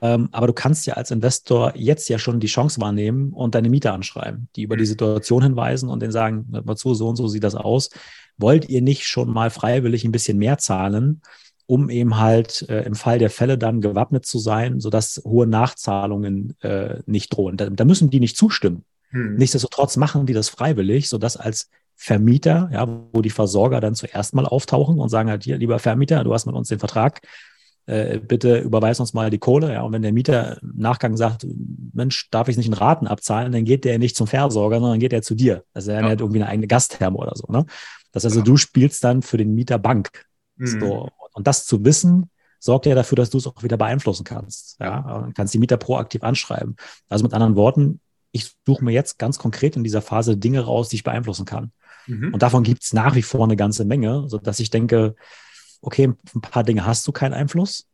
Ähm, 0.01 0.29
aber 0.33 0.47
du 0.47 0.53
kannst 0.53 0.87
ja 0.87 0.95
als 0.95 1.11
Investor 1.11 1.73
jetzt 1.77 2.09
ja 2.09 2.19
schon 2.19 2.41
die 2.41 2.47
Chance 2.47 2.81
wahrnehmen 2.81 3.33
und 3.33 3.55
deine 3.55 3.69
Mieter 3.69 3.93
anschreiben, 3.93 4.49
die 4.57 4.63
über 4.63 4.77
die 4.77 4.85
mhm. 4.85 4.89
Situation 4.89 5.43
hinweisen 5.43 5.89
und 5.89 6.01
denen 6.01 6.13
sagen, 6.13 6.47
mal 6.65 6.77
zu, 6.77 6.95
so 6.95 7.09
und 7.09 7.17
so 7.17 7.29
sieht 7.29 7.45
das 7.45 7.55
aus. 7.55 7.91
Wollt 8.37 8.69
ihr 8.69 8.83
nicht 8.83 9.07
schon 9.07 9.31
mal 9.31 9.51
freiwillig 9.51 10.05
ein 10.05 10.13
bisschen 10.13 10.39
mehr 10.39 10.59
zahlen, 10.59 11.23
um 11.67 11.89
eben 11.89 12.19
halt 12.19 12.69
äh, 12.69 12.83
im 12.83 12.95
Fall 12.95 13.19
der 13.19 13.31
Fälle 13.31 13.57
dann 13.57 13.81
gewappnet 13.81 14.27
zu 14.27 14.39
sein, 14.39 14.81
sodass 14.81 15.23
hohe 15.25 15.47
Nachzahlungen 15.47 16.57
äh, 16.61 17.01
nicht 17.07 17.31
drohen. 17.31 17.57
Da, 17.57 17.71
da, 17.71 17.85
müssen 17.85 18.11
die 18.11 18.21
nicht 18.21 18.37
zustimmen. 18.37 18.85
Hm. 19.11 19.37
Nichtsdestotrotz 19.37 19.97
machen 19.97 20.27
die 20.27 20.35
das 20.35 20.49
freiwillig, 20.49 21.09
sodass 21.09 21.37
als 21.37 21.71
Vermieter, 21.97 22.69
ja, 22.73 22.87
wo 23.13 23.23
die 23.23 23.31
Versorger 23.31 23.81
dann 23.81 23.95
zuerst 23.95 24.35
mal 24.35 24.47
auftauchen 24.47 24.99
und 24.99 25.09
sagen 25.09 25.31
halt 25.31 25.45
hier, 25.45 25.57
lieber 25.57 25.79
Vermieter, 25.79 26.25
du 26.25 26.35
hast 26.35 26.45
mit 26.47 26.55
uns 26.55 26.69
den 26.69 26.81
Vertrag, 26.81 27.21
äh, 27.87 28.19
bitte 28.19 28.59
überweis 28.59 29.01
uns 29.01 29.13
mal 29.13 29.31
die 29.31 29.39
Kohle. 29.39 29.73
Ja, 29.73 29.83
und 29.83 29.93
wenn 29.93 30.03
der 30.03 30.13
Mieter 30.13 30.61
im 30.63 30.73
Nachgang 30.77 31.17
sagt, 31.17 31.47
Mensch, 31.93 32.31
darf 32.31 32.49
ich 32.49 32.57
nicht 32.57 32.67
einen 32.67 32.75
Raten 32.75 33.07
abzahlen, 33.07 33.53
dann 33.53 33.65
geht 33.65 33.85
der 33.85 33.99
nicht 33.99 34.17
zum 34.17 34.27
Versorger, 34.27 34.81
sondern 34.81 34.99
geht 34.99 35.13
er 35.13 35.23
zu 35.23 35.35
dir. 35.35 35.65
Also 35.75 35.91
er 35.91 36.01
ja. 36.01 36.09
hat 36.09 36.21
irgendwie 36.21 36.41
eine 36.41 36.49
eigene 36.49 36.67
Gasttherme 36.67 37.17
oder 37.17 37.33
so. 37.35 37.47
Ne? 37.53 37.67
Das 38.13 38.25
heißt 38.25 38.37
also, 38.37 38.39
ja. 38.41 38.45
du 38.45 38.57
spielst 38.57 39.05
dann 39.05 39.23
für 39.23 39.37
den 39.37 39.55
Mieter 39.55 39.79
Bank. 39.79 40.25
Mhm. 40.57 40.67
So. 40.67 41.09
Und 41.33 41.47
das 41.47 41.67
zu 41.67 41.85
wissen, 41.85 42.31
sorgt 42.59 42.87
ja 42.87 42.95
dafür, 42.95 43.17
dass 43.17 43.29
du 43.29 43.39
es 43.39 43.47
auch 43.47 43.63
wieder 43.63 43.77
beeinflussen 43.77 44.25
kannst. 44.25 44.81
Ja, 44.81 45.01
und 45.17 45.35
kannst 45.35 45.53
die 45.53 45.59
Mieter 45.59 45.77
proaktiv 45.77 46.23
anschreiben. 46.23 46.77
Also 47.11 47.25
mit 47.25 47.35
anderen 47.35 47.57
Worten, 47.57 48.01
ich 48.33 48.53
suche 48.67 48.85
mir 48.85 48.93
jetzt 48.93 49.19
ganz 49.19 49.39
konkret 49.39 49.77
in 49.77 49.85
dieser 49.85 50.01
Phase 50.01 50.37
Dinge 50.37 50.61
raus, 50.61 50.89
die 50.89 50.97
ich 50.97 51.05
beeinflussen 51.05 51.45
kann. 51.45 51.73
Mhm. 52.07 52.33
Und 52.33 52.43
davon 52.43 52.63
gibt 52.63 52.83
es 52.83 52.93
nach 52.93 53.15
wie 53.15 53.23
vor 53.23 53.45
eine 53.45 53.57
ganze 53.57 53.85
Menge, 53.85 54.25
so 54.29 54.39
dass 54.39 54.61
ich 54.61 54.71
denke, 54.71 55.15
okay, 55.85 56.13
ein 56.35 56.41
paar 56.41 56.65
Dinge 56.65 56.87
hast 56.87 57.07
du 57.07 57.13
keinen 57.13 57.35
Einfluss, 57.35 57.87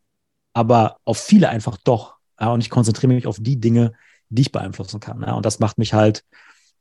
aber 0.52 0.98
auf 1.04 1.19
viele 1.19 1.48
einfach 1.48 1.76
doch. 1.78 2.16
Ja, 2.40 2.52
und 2.52 2.60
ich 2.60 2.70
konzentriere 2.70 3.12
mich 3.12 3.26
auf 3.26 3.38
die 3.40 3.60
Dinge, 3.60 3.92
die 4.28 4.42
ich 4.42 4.52
beeinflussen 4.52 5.00
kann. 5.00 5.22
Ja, 5.22 5.34
und 5.34 5.44
das 5.44 5.58
macht 5.58 5.78
mich 5.78 5.92
halt, 5.92 6.25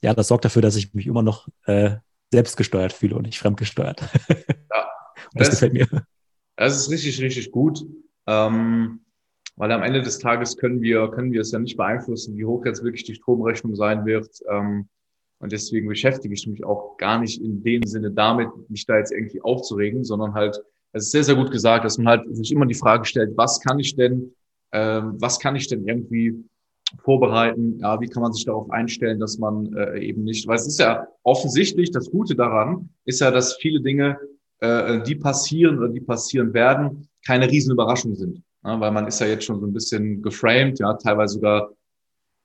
ja, 0.01 0.13
das 0.13 0.27
sorgt 0.27 0.45
dafür, 0.45 0.61
dass 0.61 0.75
ich 0.75 0.93
mich 0.93 1.07
immer 1.07 1.23
noch 1.23 1.47
äh, 1.65 1.97
selbstgesteuert 2.31 2.93
fühle 2.93 3.15
und 3.15 3.23
nicht 3.23 3.39
fremdgesteuert. 3.39 4.01
Ja, 4.71 4.87
das, 5.33 5.49
das, 5.49 5.59
gefällt 5.59 5.73
mir. 5.73 5.87
Das 6.55 6.77
ist 6.77 6.89
richtig, 6.89 7.19
richtig 7.21 7.51
gut. 7.51 7.85
Ähm, 8.25 9.01
weil 9.57 9.71
am 9.73 9.83
Ende 9.83 10.01
des 10.01 10.19
Tages 10.19 10.55
können 10.55 10.81
wir, 10.81 11.09
können 11.09 11.33
wir 11.33 11.41
es 11.41 11.51
ja 11.51 11.59
nicht 11.59 11.75
beeinflussen, 11.75 12.37
wie 12.37 12.45
hoch 12.45 12.65
jetzt 12.65 12.83
wirklich 12.83 13.03
die 13.03 13.15
Stromrechnung 13.15 13.75
sein 13.75 14.05
wird. 14.05 14.29
Ähm, 14.49 14.87
und 15.39 15.51
deswegen 15.51 15.89
beschäftige 15.89 16.33
ich 16.33 16.47
mich 16.47 16.63
auch 16.63 16.95
gar 16.97 17.19
nicht 17.19 17.41
in 17.41 17.61
dem 17.63 17.83
Sinne 17.83 18.11
damit, 18.11 18.47
mich 18.69 18.85
da 18.85 18.97
jetzt 18.97 19.11
irgendwie 19.11 19.41
aufzuregen, 19.41 20.05
sondern 20.05 20.33
halt 20.33 20.61
es 20.91 21.05
ist 21.05 21.11
sehr, 21.11 21.23
sehr 21.23 21.35
gut 21.35 21.51
gesagt, 21.51 21.85
dass 21.85 21.97
man 21.97 22.07
halt 22.07 22.35
sich 22.35 22.51
immer 22.51 22.65
die 22.65 22.73
Frage 22.73 23.05
stellt, 23.05 23.37
was 23.37 23.59
kann 23.59 23.79
ich 23.79 23.95
denn, 23.95 24.33
ähm, 24.71 25.15
was 25.19 25.39
kann 25.39 25.55
ich 25.55 25.67
denn 25.67 25.87
irgendwie 25.87 26.43
vorbereiten? 27.03 27.79
Ja, 27.79 27.99
wie 28.01 28.07
kann 28.07 28.23
man 28.23 28.33
sich 28.33 28.45
darauf 28.45 28.69
einstellen, 28.71 29.19
dass 29.19 29.37
man 29.37 29.73
äh, 29.75 29.99
eben 29.99 30.23
nicht, 30.23 30.47
weil 30.47 30.55
es 30.55 30.67
ist 30.67 30.79
ja 30.79 31.07
offensichtlich, 31.23 31.91
das 31.91 32.09
Gute 32.09 32.35
daran 32.35 32.89
ist 33.05 33.21
ja, 33.21 33.29
dass 33.31 33.55
viele 33.57 33.81
Dinge, 33.81 34.17
äh, 34.59 35.01
die 35.03 35.15
passieren 35.15 35.77
oder 35.77 35.89
die 35.89 36.01
passieren 36.01 36.53
werden, 36.53 37.07
keine 37.25 37.49
Riesenüberraschung 37.49 38.15
sind. 38.15 38.41
Ja, 38.63 38.79
weil 38.79 38.91
man 38.91 39.07
ist 39.07 39.21
ja 39.21 39.27
jetzt 39.27 39.45
schon 39.45 39.59
so 39.59 39.67
ein 39.67 39.73
bisschen 39.73 40.21
geframed, 40.21 40.79
ja, 40.79 40.93
teilweise 40.95 41.35
sogar 41.35 41.71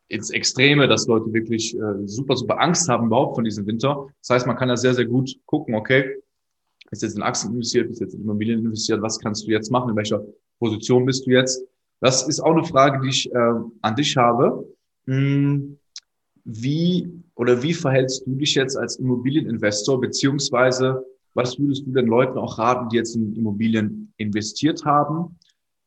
ins 0.08 0.30
Extreme, 0.30 0.86
dass 0.86 1.06
Leute 1.06 1.32
wirklich 1.32 1.74
äh, 1.74 2.06
super, 2.06 2.36
super 2.36 2.60
Angst 2.60 2.88
haben 2.88 3.06
überhaupt 3.06 3.36
von 3.36 3.44
diesem 3.44 3.66
Winter. 3.66 4.06
Das 4.20 4.30
heißt, 4.30 4.46
man 4.46 4.56
kann 4.56 4.68
ja 4.68 4.76
sehr, 4.76 4.94
sehr 4.94 5.06
gut 5.06 5.34
gucken, 5.46 5.74
okay, 5.74 6.16
bist 6.90 7.02
jetzt 7.02 7.16
in 7.16 7.22
Aktien 7.22 7.52
investiert, 7.52 7.88
bist 7.88 8.00
jetzt 8.00 8.14
in 8.14 8.22
Immobilien 8.22 8.60
investiert, 8.60 9.02
was 9.02 9.18
kannst 9.18 9.46
du 9.46 9.50
jetzt 9.50 9.70
machen, 9.70 9.90
in 9.90 9.96
welcher 9.96 10.24
Position 10.58 11.04
bist 11.06 11.26
du 11.26 11.30
jetzt? 11.30 11.64
Das 12.00 12.28
ist 12.28 12.40
auch 12.40 12.52
eine 12.52 12.64
Frage, 12.64 13.00
die 13.02 13.08
ich 13.08 13.32
äh, 13.32 13.52
an 13.82 13.96
dich 13.96 14.16
habe. 14.16 14.66
Hm, 15.06 15.78
wie 16.44 17.10
oder 17.36 17.62
wie 17.62 17.74
verhältst 17.74 18.26
du 18.26 18.34
dich 18.34 18.54
jetzt 18.54 18.76
als 18.76 18.96
Immobilieninvestor, 18.96 20.00
beziehungsweise 20.00 21.04
was 21.34 21.58
würdest 21.58 21.86
du 21.86 21.92
den 21.92 22.06
Leuten 22.06 22.38
auch 22.38 22.58
raten, 22.58 22.88
die 22.90 22.96
jetzt 22.96 23.16
in 23.16 23.34
Immobilien 23.34 24.12
investiert 24.18 24.84
haben 24.84 25.38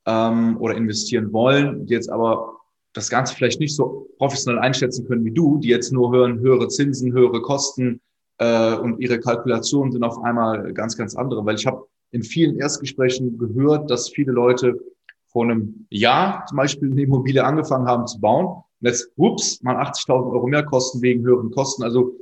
ähm, 0.05 0.57
oder 0.59 0.75
investieren 0.75 1.31
wollen, 1.31 1.85
die 1.85 1.93
jetzt 1.93 2.09
aber 2.09 2.57
das 2.93 3.09
Ganze 3.09 3.35
vielleicht 3.35 3.59
nicht 3.59 3.75
so 3.75 4.09
professionell 4.17 4.59
einschätzen 4.59 5.07
können 5.07 5.23
wie 5.23 5.31
du, 5.31 5.57
die 5.59 5.69
jetzt 5.69 5.93
nur 5.93 6.11
hören, 6.11 6.39
höhere 6.39 6.67
Zinsen, 6.67 7.13
höhere 7.13 7.41
Kosten, 7.41 8.01
äh, 8.37 8.75
und 8.75 8.99
ihre 8.99 9.19
Kalkulationen 9.19 9.91
sind 9.91 10.03
auf 10.03 10.21
einmal 10.23 10.73
ganz, 10.73 10.97
ganz 10.97 11.15
andere. 11.15 11.45
Weil 11.45 11.55
ich 11.55 11.65
habe 11.65 11.85
in 12.11 12.23
vielen 12.23 12.57
Erstgesprächen 12.57 13.37
gehört, 13.37 13.89
dass 13.89 14.09
viele 14.09 14.31
Leute 14.31 14.79
vor 15.27 15.43
einem 15.43 15.85
Jahr 15.89 16.45
zum 16.47 16.57
Beispiel 16.57 16.91
eine 16.91 17.01
Immobilie 17.01 17.43
angefangen 17.43 17.87
haben 17.87 18.07
zu 18.07 18.19
bauen 18.19 18.45
und 18.45 18.87
jetzt, 18.87 19.11
ups, 19.15 19.61
mal 19.61 19.75
80.000 19.75 20.31
Euro 20.31 20.47
mehr 20.47 20.63
kosten 20.63 21.01
wegen 21.01 21.23
höheren 21.23 21.51
Kosten. 21.51 21.83
Also 21.83 22.15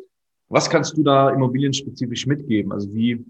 was 0.49 0.69
kannst 0.69 0.97
du 0.97 1.03
da 1.03 1.29
immobilienspezifisch 1.29 2.27
mitgeben? 2.27 2.71
Also 2.71 2.93
wie, 2.93 3.25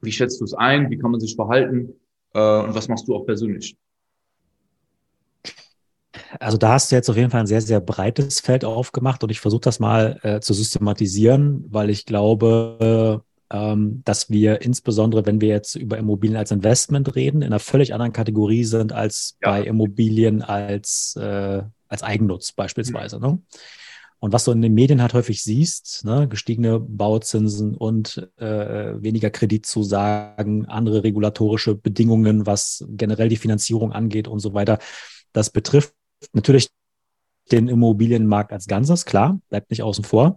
wie 0.00 0.12
schätzt 0.12 0.40
du 0.40 0.44
es 0.44 0.54
ein? 0.54 0.90
Wie 0.90 0.98
kann 0.98 1.10
man 1.10 1.20
sich 1.20 1.34
verhalten? 1.34 1.94
Äh, 2.32 2.62
und 2.62 2.74
was 2.74 2.88
machst 2.88 3.08
du 3.08 3.14
auch 3.14 3.24
persönlich? 3.24 3.76
Also 6.40 6.56
da 6.56 6.70
hast 6.70 6.90
du 6.90 6.96
jetzt 6.96 7.08
auf 7.10 7.16
jeden 7.16 7.30
Fall 7.30 7.40
ein 7.40 7.46
sehr, 7.46 7.60
sehr 7.60 7.80
breites 7.80 8.40
Feld 8.40 8.64
aufgemacht 8.64 9.22
und 9.24 9.30
ich 9.30 9.40
versuche 9.40 9.62
das 9.62 9.80
mal 9.80 10.18
äh, 10.22 10.40
zu 10.40 10.54
systematisieren, 10.54 11.64
weil 11.68 11.90
ich 11.90 12.06
glaube, 12.06 13.22
ähm, 13.50 14.02
dass 14.04 14.30
wir 14.30 14.62
insbesondere, 14.62 15.26
wenn 15.26 15.40
wir 15.40 15.48
jetzt 15.48 15.74
über 15.74 15.98
Immobilien 15.98 16.36
als 16.36 16.50
Investment 16.50 17.14
reden, 17.14 17.42
in 17.42 17.48
einer 17.48 17.60
völlig 17.60 17.94
anderen 17.94 18.12
Kategorie 18.12 18.64
sind 18.64 18.92
als 18.92 19.36
ja. 19.42 19.50
bei 19.50 19.62
Immobilien 19.62 20.42
als, 20.42 21.16
äh, 21.16 21.62
als 21.88 22.02
Eigennutz 22.02 22.52
beispielsweise. 22.52 23.16
Mhm. 23.18 23.22
Ne? 23.22 23.38
Und 24.20 24.32
was 24.32 24.44
du 24.44 24.50
in 24.50 24.62
den 24.62 24.74
Medien 24.74 25.00
halt 25.00 25.14
häufig 25.14 25.42
siehst, 25.42 26.04
ne, 26.04 26.26
gestiegene 26.28 26.80
Bauzinsen 26.80 27.76
und 27.76 28.28
äh, 28.36 29.00
weniger 29.00 29.30
Kreditzusagen, 29.30 30.66
andere 30.66 31.04
regulatorische 31.04 31.76
Bedingungen, 31.76 32.44
was 32.44 32.84
generell 32.88 33.28
die 33.28 33.36
Finanzierung 33.36 33.92
angeht 33.92 34.26
und 34.26 34.40
so 34.40 34.54
weiter, 34.54 34.80
das 35.32 35.50
betrifft 35.50 35.94
natürlich 36.32 36.68
den 37.50 37.68
Immobilienmarkt 37.68 38.52
als 38.52 38.66
Ganzes, 38.66 39.04
klar, 39.04 39.40
bleibt 39.48 39.70
nicht 39.70 39.82
außen 39.82 40.04
vor. 40.04 40.36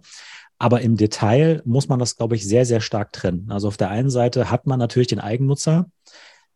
Aber 0.58 0.80
im 0.80 0.96
Detail 0.96 1.60
muss 1.64 1.88
man 1.88 1.98
das, 1.98 2.16
glaube 2.16 2.36
ich, 2.36 2.46
sehr, 2.46 2.64
sehr 2.64 2.80
stark 2.80 3.12
trennen. 3.12 3.50
Also 3.50 3.68
auf 3.68 3.76
der 3.76 3.90
einen 3.90 4.10
Seite 4.10 4.50
hat 4.50 4.66
man 4.66 4.78
natürlich 4.78 5.08
den 5.08 5.18
Eigennutzer, 5.18 5.90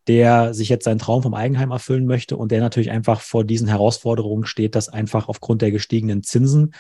der 0.06 0.54
sich 0.54 0.68
jetzt 0.68 0.84
seinen 0.84 1.00
Traum 1.00 1.22
vom 1.22 1.34
Eigenheim 1.34 1.72
erfüllen 1.72 2.06
möchte 2.06 2.36
und 2.36 2.52
der 2.52 2.60
natürlich 2.60 2.90
einfach 2.90 3.20
vor 3.20 3.44
diesen 3.44 3.66
Herausforderungen 3.66 4.46
steht, 4.46 4.76
dass 4.76 4.88
einfach 4.88 5.28
aufgrund 5.28 5.62
der 5.62 5.72
gestiegenen 5.72 6.22
Zinsen 6.22 6.72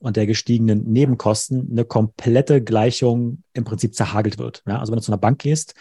und 0.00 0.16
der 0.16 0.26
gestiegenen 0.26 0.82
Nebenkosten 0.90 1.68
eine 1.70 1.84
komplette 1.84 2.62
Gleichung 2.62 3.44
im 3.52 3.62
Prinzip 3.62 3.94
zerhagelt 3.94 4.38
wird. 4.38 4.64
Ja, 4.66 4.80
also 4.80 4.90
wenn 4.90 4.98
du 4.98 5.04
zu 5.04 5.12
einer 5.12 5.20
Bank 5.20 5.38
gehst 5.38 5.74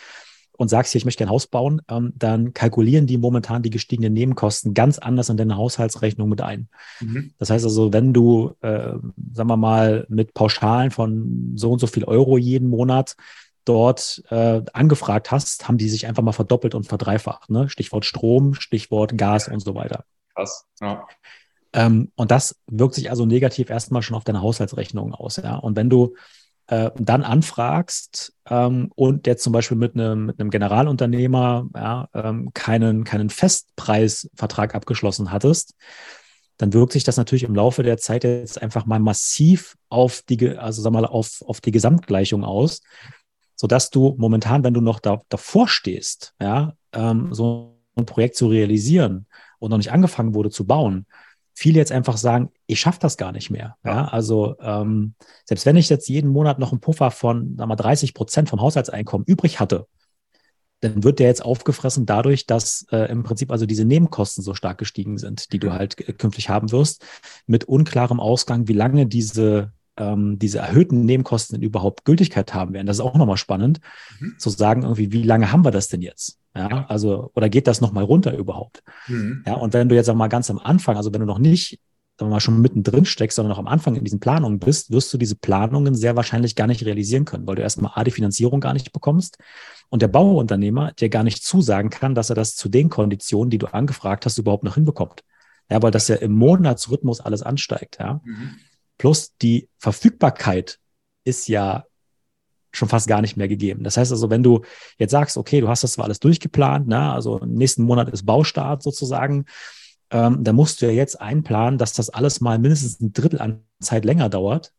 und 0.62 0.68
sagst, 0.68 0.92
hier, 0.92 1.00
ich 1.00 1.06
möchte 1.06 1.24
ein 1.24 1.30
Haus 1.30 1.48
bauen, 1.48 1.82
ähm, 1.90 2.14
dann 2.16 2.54
kalkulieren 2.54 3.08
die 3.08 3.18
momentan 3.18 3.64
die 3.64 3.72
gestiegenen 3.72 4.14
Nebenkosten 4.14 4.76
ganz 4.76 5.00
anders 5.00 5.30
in 5.30 5.38
deine 5.38 5.58
Haushaltsrechnung 5.58 6.30
mit 6.30 6.42
ein. 6.42 6.70
Mhm. 7.00 7.34
Das 7.40 7.50
heißt 7.50 7.66
also, 7.66 7.92
wenn 7.92 8.14
du, 8.14 8.54
äh, 8.62 8.94
sagen 9.34 9.50
wir 9.50 9.58
mal, 9.58 10.06
mit 10.08 10.36
Pauschalen 10.36 10.92
von 10.92 11.54
so 11.56 11.72
und 11.72 11.80
so 11.80 11.88
viel 11.88 12.04
Euro 12.04 12.38
jeden 12.38 12.70
Monat 12.70 13.16
dort 13.66 14.24
äh, 14.30 14.62
angefragt 14.72 15.32
hast, 15.32 15.68
haben 15.68 15.80
die 15.80 15.90
sich 15.90 16.06
einfach 16.06 16.22
mal 16.22 16.32
verdoppelt 16.32 16.76
und 16.76 16.88
verdreifacht. 16.88 17.50
Ne? 17.50 17.68
Stichwort 17.68 18.06
Strom, 18.06 18.54
Stichwort 18.54 19.18
Gas 19.18 19.48
und 19.48 19.62
so 19.62 19.74
weiter. 19.74 20.06
Krass, 20.36 20.66
ja. 20.80 21.08
Ähm, 21.74 22.12
und 22.16 22.30
das 22.30 22.56
wirkt 22.68 22.94
sich 22.94 23.10
also 23.10 23.26
negativ 23.26 23.72
erstmal 23.72 24.04
schon 24.04 24.16
auf 24.16 24.26
deine 24.26 24.42
Haushaltsrechnung 24.42 25.16
aus. 25.16 25.38
Ja? 25.38 25.56
Und 25.56 25.76
wenn 25.76 25.90
du 25.90 26.16
äh, 26.72 26.90
dann 26.96 27.24
anfragst 27.24 28.34
ähm, 28.50 28.94
und 28.96 29.26
der 29.26 29.36
zum 29.36 29.52
Beispiel 29.52 29.76
mit 29.76 29.94
einem, 29.94 30.28
mit 30.28 30.40
einem 30.40 30.50
Generalunternehmer 30.50 31.68
ja, 31.76 32.08
ähm, 32.14 32.52
keinen, 32.54 33.04
keinen 33.04 33.30
Festpreisvertrag 33.30 34.74
abgeschlossen 34.74 35.34
hattest, 35.34 35.76
dann 36.56 36.72
wirkt 36.72 36.94
sich 36.94 37.04
das 37.04 37.18
natürlich 37.18 37.44
im 37.44 37.56
Laufe 37.56 37.84
der 37.84 37.98
Zeit 37.98 38.24
jetzt 38.24 38.62
einfach 38.62 38.86
mal 38.86 39.02
massiv 39.02 39.76
auf 39.90 40.22
die, 40.22 40.58
also 40.58 40.82
sag 40.82 40.94
mal, 40.94 41.06
auf, 41.06 41.42
auf 41.46 41.60
die 41.60 41.72
Gesamtgleichung 41.72 42.46
aus, 42.46 42.80
sodass 43.58 43.90
du 43.90 44.16
momentan, 44.18 44.64
wenn 44.64 44.74
du 44.74 44.80
noch 44.80 45.02
da, 45.02 45.20
davor 45.28 45.68
stehst, 45.68 46.36
ja, 46.40 46.74
ähm, 46.94 47.34
so 47.34 47.82
ein 47.98 48.06
Projekt 48.06 48.38
zu 48.38 48.48
realisieren 48.48 49.26
und 49.60 49.72
noch 49.72 49.78
nicht 49.78 49.92
angefangen 49.92 50.36
wurde 50.36 50.52
zu 50.52 50.66
bauen, 50.66 51.06
viele 51.54 51.80
jetzt 51.80 51.92
einfach 51.92 52.18
sagen, 52.18 52.50
ich 52.68 52.80
schaffe 52.80 53.00
das 53.02 53.18
gar 53.18 53.32
nicht 53.32 53.50
mehr. 53.50 53.76
Ja. 53.84 53.92
ja 53.92 54.06
also 54.06 54.56
ähm, 54.60 55.16
selbst 55.46 55.66
wenn 55.66 55.76
ich 55.76 55.90
jetzt 55.90 56.10
jeden 56.10 56.30
Monat 56.30 56.60
noch 56.60 56.72
einen 56.72 56.82
Puffer 56.82 57.12
von 57.12 57.56
sagen 57.58 57.70
wir, 57.70 57.76
30 57.76 58.14
Prozent 58.14 58.50
vom 58.50 58.62
Haushaltseinkommen 58.62 59.26
übrig 59.26 59.60
hatte, 59.60 59.88
dann 60.82 61.04
wird 61.04 61.20
der 61.20 61.28
jetzt 61.28 61.46
aufgefressen 61.46 62.06
dadurch, 62.06 62.48
dass 62.48 62.86
äh, 62.92 63.12
im 63.12 63.24
Prinzip 63.24 63.52
also 63.52 63.66
diese 63.66 63.86
Nebenkosten 63.86 64.44
so 64.44 64.56
stark 64.56 64.80
gestiegen 64.80 65.18
sind, 65.18 65.54
die 65.54 65.60
du 65.60 65.74
halt 65.74 66.18
künftig 66.18 66.50
haben 66.50 66.72
wirst, 66.72 67.06
mit 67.46 67.66
unklarem 67.66 68.20
Ausgang, 68.20 68.68
wie 68.68 68.74
lange 68.74 69.06
diese 69.06 69.72
ähm, 69.98 70.40
diese 70.40 70.60
erhöhten 70.60 71.06
Nebenkosten 71.06 71.62
überhaupt 71.62 72.06
Gültigkeit 72.06 72.54
haben 72.54 72.74
werden. 72.74 72.88
Das 72.88 72.98
ist 72.98 73.02
auch 73.02 73.16
nochmal 73.16 73.38
spannend, 73.38 73.80
mhm. 74.20 74.36
zu 74.38 74.50
sagen, 74.50 74.84
irgendwie, 74.84 75.12
wie 75.12 75.24
lange 75.24 75.52
haben 75.52 75.66
wir 75.66 75.72
das 75.72 75.90
denn 75.90 76.02
jetzt? 76.02 76.41
Ja, 76.56 76.70
ja. 76.70 76.86
also, 76.88 77.32
oder 77.34 77.50
geht 77.50 77.68
das 77.68 77.82
nochmal 77.82 78.04
runter 78.04 78.36
überhaupt? 78.36 78.84
Mhm. 79.08 79.44
Ja, 79.46 79.54
und 79.56 79.74
wenn 79.74 79.90
du 79.90 79.96
jetzt 79.96 80.10
auch 80.10 80.16
mal 80.16 80.28
ganz 80.28 80.50
am 80.50 80.60
Anfang, 80.60 80.98
also 80.98 81.14
wenn 81.14 81.22
du 81.22 81.28
noch 81.28 81.40
nicht 81.40 81.80
sagen 82.22 82.30
wir 82.30 82.36
mal, 82.36 82.40
schon 82.40 82.62
mittendrin 82.62 83.06
steckst, 83.06 83.36
sondern 83.36 83.50
noch 83.50 83.58
am 83.58 83.68
Anfang 83.68 83.96
in 83.96 84.04
diesen 84.04 84.20
Planungen 84.20 84.60
bist, 84.60 84.92
wirst 84.92 85.12
du 85.12 85.18
diese 85.18 85.36
Planungen 85.36 85.96
sehr 85.96 86.16
wahrscheinlich 86.16 86.56
gar 86.56 86.68
nicht 86.68 86.86
realisieren 86.86 87.26
können, 87.26 87.48
weil 87.48 87.56
du 87.56 87.64
erstmal 87.64 87.94
A, 87.96 88.04
die 88.04 88.12
Finanzierung 88.12 88.60
gar 88.60 88.74
nicht 88.74 88.92
bekommst 88.92 89.40
und 89.90 90.04
der 90.04 90.08
Bauunternehmer 90.08 90.92
dir 90.92 91.10
gar 91.10 91.24
nicht 91.24 91.44
zusagen 91.44 91.90
kann, 91.90 92.14
dass 92.14 92.30
er 92.30 92.36
das 92.36 92.56
zu 92.56 92.70
den 92.70 92.90
Konditionen, 92.90 93.50
die 93.50 93.58
du 93.58 93.68
angefragt 93.68 94.26
hast, 94.26 94.38
überhaupt 94.38 94.64
noch 94.64 94.76
hinbekommt. 94.76 95.24
Ja, 95.70 95.82
weil 95.82 95.90
das 95.90 96.10
ja 96.10 96.16
im 96.18 96.34
Monatsrhythmus 96.34 97.22
alles 97.22 97.42
ansteigt. 97.42 97.98
Ja. 98.00 98.22
Mhm. 98.24 98.52
Plus 99.00 99.36
die 99.42 99.68
Verfügbarkeit 99.80 100.78
ist 101.24 101.48
ja 101.48 101.86
schon 102.72 102.90
fast 102.90 103.08
gar 103.08 103.22
nicht 103.22 103.38
mehr 103.38 103.48
gegeben. 103.48 103.84
Das 103.84 103.98
heißt 103.98 104.12
also, 104.12 104.30
wenn 104.30 104.44
du 104.44 104.62
jetzt 104.98 105.12
sagst, 105.12 105.38
okay, 105.38 105.62
du 105.62 105.68
hast 105.68 105.84
das 105.84 105.94
zwar 105.94 106.06
alles 106.06 106.20
durchgeplant, 106.20 106.88
ne, 106.88 107.12
also 107.12 107.40
nächsten 107.46 107.84
Monat 107.84 108.10
ist 108.10 108.26
Baustart 108.26 108.84
sozusagen, 108.84 109.46
ähm, 110.12 110.44
da 110.44 110.54
musst 110.54 110.82
du 110.82 110.86
ja 110.86 110.92
jetzt 110.92 111.20
einplanen, 111.20 111.78
dass 111.78 111.94
das 111.94 112.10
alles 112.10 112.42
mal 112.42 112.60
mindestens 112.60 113.00
ein 113.00 113.14
Drittel 113.14 113.42
an 113.42 113.64
Zeit 113.80 114.06
länger 114.06 114.30
dauert, 114.30 114.74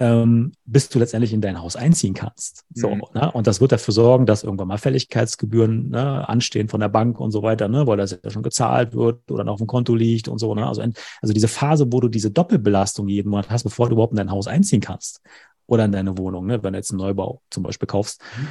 ähm, 0.00 0.52
bis 0.64 0.88
du 0.88 0.98
letztendlich 0.98 1.32
in 1.32 1.40
dein 1.40 1.60
Haus 1.60 1.74
einziehen 1.74 2.14
kannst. 2.14 2.64
So, 2.72 2.94
mhm. 2.94 3.02
ne? 3.14 3.32
Und 3.32 3.46
das 3.46 3.60
wird 3.60 3.72
dafür 3.72 3.92
sorgen, 3.92 4.26
dass 4.26 4.44
irgendwann 4.44 4.68
mal 4.68 4.78
Fälligkeitsgebühren 4.78 5.90
ne, 5.90 6.28
anstehen 6.28 6.68
von 6.68 6.80
der 6.80 6.88
Bank 6.88 7.18
und 7.20 7.32
so 7.32 7.42
weiter, 7.42 7.68
ne, 7.68 7.86
weil 7.86 7.96
das 7.96 8.18
ja 8.22 8.30
schon 8.30 8.44
gezahlt 8.44 8.94
wird 8.94 9.30
oder 9.30 9.44
noch 9.44 9.54
auf 9.54 9.58
dem 9.58 9.66
Konto 9.66 9.94
liegt 9.94 10.28
und 10.28 10.38
so. 10.38 10.54
Ne? 10.54 10.66
Also, 10.66 10.82
also 11.20 11.34
diese 11.34 11.48
Phase, 11.48 11.92
wo 11.92 12.00
du 12.00 12.08
diese 12.08 12.30
Doppelbelastung 12.30 13.08
jeden 13.08 13.30
Monat 13.30 13.50
hast, 13.50 13.64
bevor 13.64 13.88
du 13.88 13.94
überhaupt 13.94 14.12
in 14.12 14.18
dein 14.18 14.30
Haus 14.30 14.46
einziehen 14.46 14.80
kannst 14.80 15.20
oder 15.68 15.84
in 15.84 15.92
deine 15.92 16.18
Wohnung, 16.18 16.46
ne, 16.46 16.62
wenn 16.64 16.72
du 16.72 16.78
jetzt 16.78 16.90
einen 16.90 16.98
Neubau 16.98 17.42
zum 17.50 17.62
Beispiel 17.62 17.86
kaufst. 17.86 18.20
Mhm. 18.36 18.48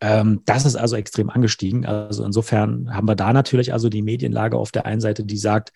Ähm, 0.00 0.42
das 0.44 0.64
ist 0.64 0.74
also 0.74 0.96
extrem 0.96 1.30
angestiegen. 1.30 1.86
Also 1.86 2.24
insofern 2.24 2.94
haben 2.94 3.06
wir 3.06 3.14
da 3.14 3.32
natürlich 3.32 3.72
also 3.72 3.88
die 3.88 4.02
Medienlage 4.02 4.56
auf 4.56 4.72
der 4.72 4.86
einen 4.86 5.00
Seite, 5.00 5.24
die 5.24 5.38
sagt, 5.38 5.72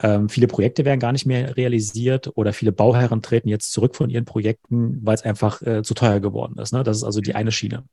ähm, 0.00 0.28
viele 0.28 0.46
Projekte 0.46 0.84
werden 0.84 1.00
gar 1.00 1.12
nicht 1.12 1.26
mehr 1.26 1.56
realisiert 1.56 2.30
oder 2.34 2.52
viele 2.52 2.72
Bauherren 2.72 3.22
treten 3.22 3.48
jetzt 3.48 3.72
zurück 3.72 3.96
von 3.96 4.10
ihren 4.10 4.24
Projekten, 4.24 5.04
weil 5.04 5.14
es 5.14 5.22
einfach 5.22 5.62
äh, 5.62 5.82
zu 5.82 5.94
teuer 5.94 6.20
geworden 6.20 6.58
ist. 6.58 6.72
Ne? 6.72 6.82
Das 6.82 6.98
ist 6.98 7.04
also 7.04 7.20
die 7.20 7.34
eine 7.34 7.52
Schiene. 7.52 7.84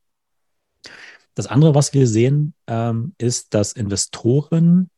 Das 1.35 1.47
andere, 1.47 1.75
was 1.75 1.93
wir 1.93 2.07
sehen, 2.07 2.53
ähm, 2.67 3.13
ist, 3.17 3.53
dass 3.53 3.73
Investoren 3.73 4.89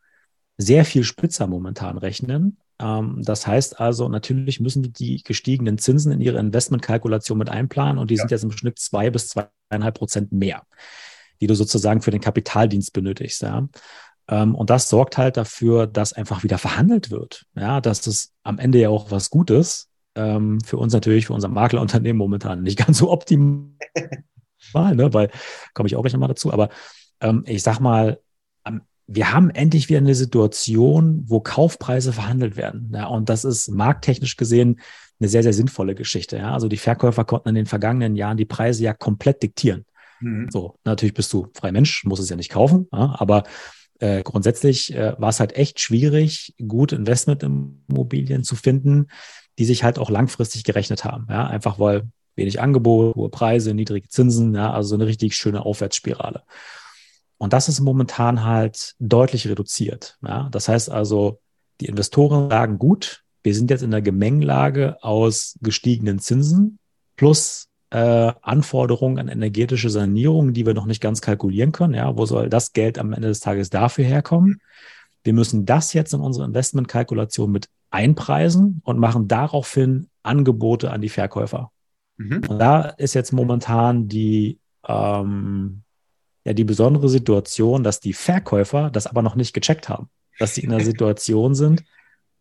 sehr 0.58 0.86
viel 0.86 1.04
spitzer 1.04 1.48
momentan 1.48 1.98
rechnen. 1.98 2.58
Ähm, 2.82 3.22
das 3.24 3.46
heißt 3.46 3.80
also, 3.80 4.10
natürlich 4.10 4.60
müssen 4.60 4.84
die, 4.84 4.92
die 4.92 5.24
gestiegenen 5.24 5.78
Zinsen 5.78 6.12
in 6.12 6.22
ihre 6.22 6.40
Investmentkalkulation 6.40 7.38
mit 7.38 7.50
einplanen 7.50 7.98
und 7.98 8.10
die 8.10 8.16
ja. 8.16 8.22
sind 8.22 8.32
jetzt 8.32 8.44
im 8.44 8.52
Schnitt 8.52 8.80
zwei 8.80 9.10
bis 9.10 9.30
zweieinhalb 9.30 9.96
Prozent 9.96 10.32
mehr, 10.32 10.64
die 11.40 11.48
du 11.48 11.56
sozusagen 11.56 12.02
für 12.02 12.12
den 12.12 12.22
Kapitaldienst 12.22 12.94
benötigst. 12.94 13.42
Ja. 13.42 13.68
Ähm, 14.28 14.56
und 14.56 14.70
das 14.70 14.90
sorgt 14.90 15.18
halt 15.18 15.38
dafür, 15.38 15.88
dass 15.88 16.14
einfach 16.14 16.44
wieder 16.44 16.58
verhandelt 16.58 17.12
wird. 17.12 17.46
Ja, 17.56 17.82
dass 17.82 18.08
es 18.08 18.34
am 18.44 18.60
Ende 18.60 18.80
ja 18.80 18.90
auch 18.90 19.12
was 19.12 19.30
Gutes 19.30 19.90
ähm, 20.16 20.60
für 20.62 20.78
uns 20.78 20.94
natürlich, 20.94 21.28
für 21.28 21.34
unser 21.34 21.50
Maklerunternehmen 21.50 22.18
momentan 22.18 22.64
nicht 22.64 22.78
ganz 22.86 22.98
so 22.98 23.12
optimal, 23.12 23.76
ne? 24.74 25.14
weil 25.14 25.30
komme 25.74 25.88
ich 25.88 25.96
auch 25.96 26.02
gleich 26.02 26.14
nochmal 26.14 26.30
dazu. 26.30 26.52
Aber 26.52 26.70
ähm, 27.20 27.44
ich 27.46 27.64
sag 27.64 27.80
mal, 27.80 28.20
wir 29.14 29.34
haben 29.34 29.50
endlich 29.50 29.90
wieder 29.90 30.00
eine 30.00 30.16
Situation, 30.16 31.24
wo 31.28 31.42
Kaufpreise 31.42 32.14
verhandelt 32.14 32.56
werden. 32.56 32.92
Ja, 32.94 33.08
und 33.08 33.30
das 33.30 33.44
ist 33.44 33.70
markttechnisch 33.70 34.38
gesehen 34.38 34.80
eine 35.20 35.28
sehr, 35.30 35.44
sehr 35.44 35.54
sinnvolle 35.54 35.96
Geschichte. 35.96 36.38
Ja, 36.38 36.54
also 36.54 36.68
die 36.68 36.78
Verkäufer 36.78 37.26
konnten 37.26 37.50
in 37.50 37.56
den 37.56 37.66
vergangenen 37.66 38.16
Jahren 38.16 38.38
die 38.38 38.46
Preise 38.46 38.84
ja 38.84 38.94
komplett 38.94 39.44
diktieren. 39.44 39.86
Mhm. 40.20 40.50
So, 40.50 40.76
natürlich 40.84 41.14
bist 41.14 41.32
du 41.34 41.48
frei 41.54 41.72
Mensch, 41.72 42.06
muss 42.06 42.20
es 42.20 42.30
ja 42.30 42.36
nicht 42.36 42.52
kaufen, 42.52 42.88
ja, 42.92 43.16
aber 43.20 43.44
äh, 44.00 44.24
grundsätzlich 44.24 44.96
äh, 44.96 45.14
war 45.20 45.30
es 45.30 45.40
halt 45.40 45.56
echt 45.56 45.80
schwierig, 45.80 46.56
gut 46.68 46.92
Investmentimmobilien 46.92 48.44
zu 48.44 48.56
finden, 48.56 49.08
die 49.60 49.66
sich 49.66 49.84
halt 49.84 50.00
auch 50.00 50.10
langfristig 50.10 50.64
gerechnet 50.64 51.04
haben. 51.04 51.28
Ja, 51.30 51.46
einfach 51.48 51.80
weil 51.80 52.08
wenig 52.36 52.62
Angebot, 52.62 53.16
hohe 53.16 53.30
Preise, 53.30 53.74
niedrige 53.74 54.08
Zinsen, 54.08 54.56
ja, 54.56 54.72
also 54.72 54.96
eine 54.96 55.06
richtig 55.06 55.36
schöne 55.36 55.66
Aufwärtsspirale. 55.66 56.44
Und 57.42 57.54
das 57.54 57.68
ist 57.70 57.80
momentan 57.80 58.44
halt 58.44 58.94
deutlich 59.00 59.50
reduziert. 59.50 60.20
Ja. 60.22 60.48
Das 60.52 60.68
heißt 60.68 60.92
also, 60.92 61.40
die 61.80 61.88
Investoren 61.88 62.52
sagen, 62.52 62.78
gut, 62.78 63.24
wir 63.42 63.56
sind 63.56 63.72
jetzt 63.72 63.82
in 63.82 63.90
der 63.90 64.04
Gemengelage 64.04 64.98
aus 65.02 65.58
gestiegenen 65.60 66.20
Zinsen 66.20 66.78
plus 67.16 67.68
äh, 67.90 68.32
Anforderungen 68.44 69.18
an 69.18 69.28
energetische 69.28 69.90
Sanierung, 69.90 70.54
die 70.54 70.68
wir 70.68 70.76
noch 70.76 70.86
nicht 70.86 71.02
ganz 71.02 71.20
kalkulieren 71.20 71.72
können. 71.72 71.96
Ja, 71.96 72.16
wo 72.16 72.28
soll 72.28 72.48
das 72.48 72.74
Geld 72.74 73.00
am 73.00 73.12
Ende 73.12 73.30
des 73.30 73.40
Tages 73.40 73.72
dafür 73.72 74.06
herkommen? 74.06 74.62
Wir 75.24 75.34
müssen 75.34 75.66
das 75.66 75.94
jetzt 75.94 76.14
in 76.14 76.20
unsere 76.20 76.46
Investmentkalkulation 76.46 77.52
mit 77.52 77.70
einpreisen 77.90 78.82
und 78.84 79.00
machen 79.00 79.28
daraufhin 79.28 80.10
Angebote 80.22 80.92
an 80.92 81.02
die 81.02 81.10
Verkäufer. 81.10 81.72
Mhm. 82.18 82.44
Und 82.48 82.60
da 82.60 82.82
ist 82.84 83.16
jetzt 83.16 83.34
momentan 83.34 84.08
die, 84.08 84.60
ähm, 84.88 85.82
ja, 86.44 86.54
die 86.54 86.64
besondere 86.64 87.10
Situation, 87.10 87.84
dass 87.84 88.00
die 88.00 88.14
Verkäufer 88.14 88.90
das 88.90 89.08
aber 89.08 89.22
noch 89.22 89.36
nicht 89.36 89.54
gecheckt 89.54 89.90
haben, 89.90 90.10
dass 90.40 90.56
sie 90.56 90.62
in 90.62 90.72
einer 90.72 90.84
Situation 90.86 91.56
sind, 91.56 91.84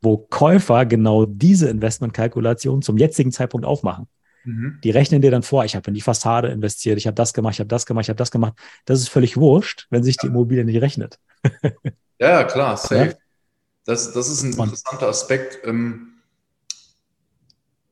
wo 0.01 0.17
Käufer 0.17 0.87
genau 0.87 1.27
diese 1.27 1.69
Investmentkalkulation 1.69 2.83
zum 2.83 2.97
jetzigen 2.97 3.33
Zeitpunkt 3.33 3.67
aufmachen. 3.67 4.09
Mhm. 4.45 4.79
Die 4.83 4.91
rechnen 4.91 5.21
dir 5.21 5.31
dann 5.31 5.43
vor, 5.43 5.65
ich 5.65 5.77
habe 5.77 5.89
in 5.89 5.95
die 5.95 6.01
Fassade 6.01 6.49
investiert, 6.49 6.97
ich 6.99 7.07
habe 7.07 7.15
das 7.15 7.35
gemacht, 7.35 7.55
ich 7.55 7.61
habe 7.61 7.69
das 7.69 7.85
gemacht, 7.85 8.05
ich 8.05 8.09
habe 8.09 8.17
das 8.17 8.31
gemacht. 8.31 8.55
Das 8.87 9.01
ist 9.01 9.09
völlig 9.09 9.37
wurscht, 9.37 9.87
wenn 9.91 10.03
sich 10.03 10.17
die 10.17 10.29
Immobilie 10.29 10.65
nicht 10.65 10.81
rechnet. 10.81 11.19
ja, 12.19 12.45
klar, 12.45 12.77
safe. 12.77 13.11
Ja? 13.11 13.15
Das, 13.85 14.13
das 14.13 14.29
ist 14.29 14.43
ein 14.43 14.53
interessanter 14.53 15.09
Aspekt. 15.09 15.59
Ähm, 15.65 16.07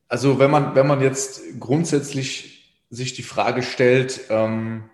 Also 0.07 0.39
wenn 0.39 0.49
man, 0.49 0.73
wenn 0.73 0.87
man 0.87 1.01
jetzt 1.01 1.41
grundsätzlich 1.59 2.81
sich 2.89 3.13
die 3.13 3.23
Frage 3.23 3.61
stellt, 3.61 4.21
ähm, 4.29 4.89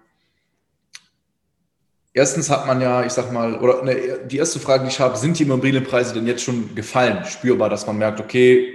erstens 2.16 2.50
hat 2.50 2.66
man 2.66 2.82
ja, 2.82 3.06
ich 3.06 3.12
sag 3.12 3.32
mal, 3.32 3.60
oder 3.60 3.84
ne, 3.84 4.22
die 4.26 4.38
erste 4.38 4.60
Frage, 4.60 4.86
die 4.86 4.90
ich 4.90 5.00
habe, 5.00 5.16
sind 5.18 5.38
die 5.38 5.44
Immobilienpreise 5.44 6.14
denn 6.16 6.26
jetzt 6.26 6.44
schon 6.44 6.74
gefallen? 6.74 7.24
Spürbar, 7.26 7.70
dass 7.70 7.86
man 7.86 7.98
merkt, 7.98 8.20
okay, 8.20 8.74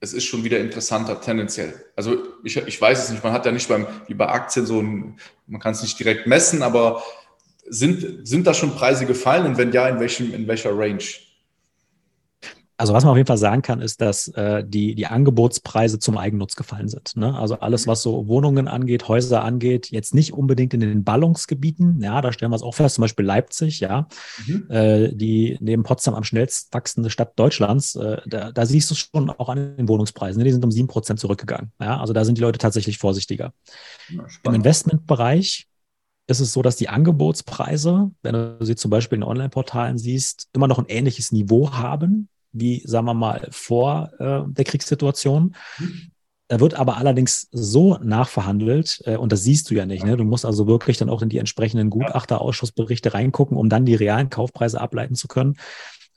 es 0.00 0.12
ist 0.12 0.24
schon 0.24 0.42
wieder 0.42 0.58
interessanter 0.58 1.20
tendenziell. 1.20 1.74
Also 1.94 2.16
ich, 2.42 2.56
ich 2.56 2.80
weiß 2.80 3.04
es 3.04 3.10
nicht, 3.10 3.22
man 3.22 3.32
hat 3.32 3.46
ja 3.46 3.52
nicht 3.52 3.68
beim, 3.68 3.86
wie 4.06 4.14
bei 4.14 4.26
Aktien 4.26 4.64
so 4.64 4.80
ein, 4.80 5.18
man 5.46 5.60
kann 5.60 5.72
es 5.72 5.82
nicht 5.82 5.98
direkt 5.98 6.26
messen, 6.26 6.62
aber 6.62 7.02
sind, 7.68 8.26
sind 8.26 8.46
da 8.46 8.54
schon 8.54 8.74
Preise 8.74 9.06
gefallen 9.06 9.46
und 9.46 9.58
wenn 9.58 9.72
ja, 9.72 9.88
in 9.88 10.00
welchem, 10.00 10.32
in 10.32 10.48
welcher 10.48 10.76
Range? 10.76 11.04
Also 12.80 12.94
was 12.94 13.02
man 13.02 13.10
auf 13.10 13.16
jeden 13.16 13.26
Fall 13.26 13.38
sagen 13.38 13.60
kann, 13.60 13.80
ist, 13.80 14.00
dass 14.00 14.28
äh, 14.28 14.62
die, 14.64 14.94
die 14.94 15.08
Angebotspreise 15.08 15.98
zum 15.98 16.16
Eigennutz 16.16 16.54
gefallen 16.54 16.86
sind. 16.86 17.16
Ne? 17.16 17.36
Also 17.36 17.58
alles, 17.58 17.88
was 17.88 18.02
so 18.02 18.28
Wohnungen 18.28 18.68
angeht, 18.68 19.08
Häuser 19.08 19.42
angeht, 19.42 19.90
jetzt 19.90 20.14
nicht 20.14 20.32
unbedingt 20.32 20.74
in 20.74 20.80
den 20.80 21.02
Ballungsgebieten. 21.02 22.00
Ja, 22.00 22.20
da 22.20 22.32
stellen 22.32 22.52
wir 22.52 22.56
es 22.56 22.62
auch 22.62 22.76
fest, 22.76 22.94
zum 22.94 23.02
Beispiel 23.02 23.26
Leipzig, 23.26 23.80
ja, 23.80 24.06
mhm. 24.46 24.70
äh, 24.70 25.12
die 25.12 25.58
neben 25.60 25.82
Potsdam 25.82 26.14
am 26.14 26.22
schnellst 26.22 26.72
wachsende 26.72 27.10
Stadt 27.10 27.36
Deutschlands. 27.36 27.96
Äh, 27.96 28.18
da, 28.26 28.52
da 28.52 28.64
siehst 28.64 28.88
du 28.92 28.94
schon 28.94 29.28
auch 29.28 29.48
an 29.48 29.76
den 29.76 29.88
Wohnungspreisen. 29.88 30.38
Ne? 30.38 30.44
Die 30.44 30.52
sind 30.52 30.64
um 30.64 30.70
sieben 30.70 30.86
Prozent 30.86 31.18
zurückgegangen. 31.18 31.72
Ja, 31.80 31.98
also 31.98 32.12
da 32.12 32.24
sind 32.24 32.38
die 32.38 32.42
Leute 32.42 32.60
tatsächlich 32.60 32.98
vorsichtiger. 32.98 33.52
Ja, 34.08 34.24
Im 34.44 34.54
Investmentbereich 34.54 35.66
ist 36.28 36.38
es 36.38 36.52
so, 36.52 36.62
dass 36.62 36.76
die 36.76 36.88
Angebotspreise, 36.88 38.12
wenn 38.22 38.32
du 38.34 38.58
sie 38.60 38.76
zum 38.76 38.92
Beispiel 38.92 39.16
in 39.16 39.24
Online-Portalen 39.24 39.98
siehst, 39.98 40.48
immer 40.52 40.68
noch 40.68 40.78
ein 40.78 40.86
ähnliches 40.86 41.32
Niveau 41.32 41.72
haben 41.72 42.28
wie, 42.60 42.82
sagen 42.84 43.06
wir 43.06 43.14
mal, 43.14 43.48
vor 43.50 44.10
äh, 44.18 44.40
der 44.52 44.64
Kriegssituation. 44.64 45.54
Da 46.48 46.60
wird 46.60 46.74
aber 46.74 46.96
allerdings 46.96 47.48
so 47.52 47.98
nachverhandelt, 47.98 49.02
äh, 49.04 49.16
und 49.16 49.32
das 49.32 49.42
siehst 49.42 49.70
du 49.70 49.74
ja 49.74 49.84
nicht. 49.84 50.04
Ne? 50.04 50.16
Du 50.16 50.24
musst 50.24 50.46
also 50.46 50.66
wirklich 50.66 50.96
dann 50.96 51.10
auch 51.10 51.20
in 51.20 51.28
die 51.28 51.38
entsprechenden 51.38 51.90
Gutachterausschussberichte 51.90 53.12
reingucken, 53.12 53.56
um 53.56 53.68
dann 53.68 53.84
die 53.84 53.94
realen 53.94 54.30
Kaufpreise 54.30 54.80
ableiten 54.80 55.14
zu 55.14 55.28
können. 55.28 55.56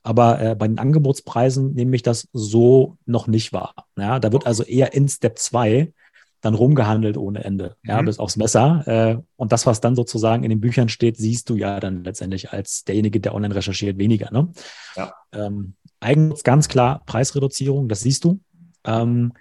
Aber 0.03 0.41
äh, 0.41 0.55
bei 0.55 0.67
den 0.67 0.79
Angebotspreisen 0.79 1.73
nehme 1.73 1.95
ich 1.95 2.01
das 2.01 2.27
so 2.33 2.97
noch 3.05 3.27
nicht 3.27 3.53
wahr. 3.53 3.75
Ja? 3.97 4.19
Da 4.19 4.31
wird 4.31 4.47
also 4.47 4.63
eher 4.63 4.93
in 4.93 5.09
Step 5.09 5.37
2 5.37 5.93
dann 6.41 6.55
rumgehandelt 6.55 7.17
ohne 7.17 7.43
Ende, 7.43 7.75
ja, 7.83 8.01
mhm. 8.01 8.07
bis 8.07 8.19
aufs 8.19 8.35
Messer. 8.35 8.83
Äh, 8.87 9.17
und 9.35 9.51
das, 9.51 9.65
was 9.65 9.79
dann 9.79 9.95
sozusagen 9.95 10.43
in 10.43 10.49
den 10.49 10.59
Büchern 10.59 10.89
steht, 10.89 11.17
siehst 11.17 11.49
du 11.49 11.55
ja 11.55 11.79
dann 11.79 12.03
letztendlich 12.03 12.51
als 12.51 12.83
derjenige, 12.83 13.19
der 13.19 13.35
online 13.35 13.55
recherchiert, 13.55 13.97
weniger. 13.97 14.31
Ne? 14.31 14.49
Ja. 14.95 15.13
Ähm, 15.31 15.75
Eigennutz 15.99 16.43
ganz 16.43 16.67
klar 16.67 17.03
Preisreduzierung, 17.05 17.87
das 17.87 18.01
siehst 18.01 18.23
du. 18.23 18.41
Ähm, 18.83 19.33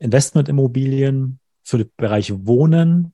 Investmentimmobilien 0.00 1.38
für 1.62 1.78
den 1.78 1.90
Bereich 1.96 2.32
Wohnen 2.46 3.12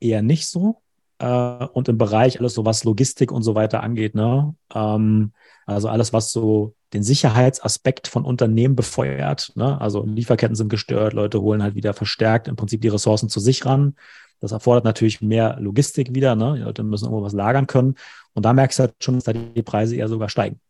eher 0.00 0.22
nicht 0.22 0.46
so. 0.46 0.82
Äh, 1.18 1.66
und 1.72 1.88
im 1.88 1.98
Bereich 1.98 2.38
alles 2.38 2.54
so, 2.54 2.64
was 2.64 2.84
Logistik 2.84 3.32
und 3.32 3.42
so 3.42 3.54
weiter 3.54 3.82
angeht, 3.82 4.14
ne? 4.14 4.54
Ähm, 4.74 5.32
also 5.66 5.88
alles, 5.88 6.12
was 6.12 6.32
so 6.32 6.74
den 6.94 7.02
Sicherheitsaspekt 7.02 8.08
von 8.08 8.24
Unternehmen 8.24 8.74
befeuert. 8.74 9.52
Ne? 9.54 9.78
Also 9.80 10.04
Lieferketten 10.04 10.56
sind 10.56 10.68
gestört, 10.70 11.12
Leute 11.12 11.42
holen 11.42 11.62
halt 11.62 11.74
wieder 11.74 11.92
verstärkt 11.92 12.48
im 12.48 12.56
Prinzip 12.56 12.80
die 12.80 12.88
Ressourcen 12.88 13.28
zu 13.28 13.40
sich 13.40 13.66
ran. 13.66 13.94
Das 14.40 14.52
erfordert 14.52 14.84
natürlich 14.84 15.20
mehr 15.20 15.58
Logistik 15.60 16.14
wieder. 16.14 16.36
Ne? 16.36 16.54
Die 16.56 16.62
Leute 16.62 16.82
müssen 16.84 17.04
irgendwo 17.04 17.22
was 17.22 17.34
lagern 17.34 17.66
können. 17.66 17.96
Und 18.32 18.44
da 18.44 18.52
merkst 18.52 18.78
du 18.78 18.84
halt 18.84 18.94
schon, 19.00 19.16
dass 19.16 19.24
da 19.24 19.32
die 19.34 19.62
Preise 19.62 19.96
eher 19.96 20.08
sogar 20.08 20.28
steigen. 20.28 20.60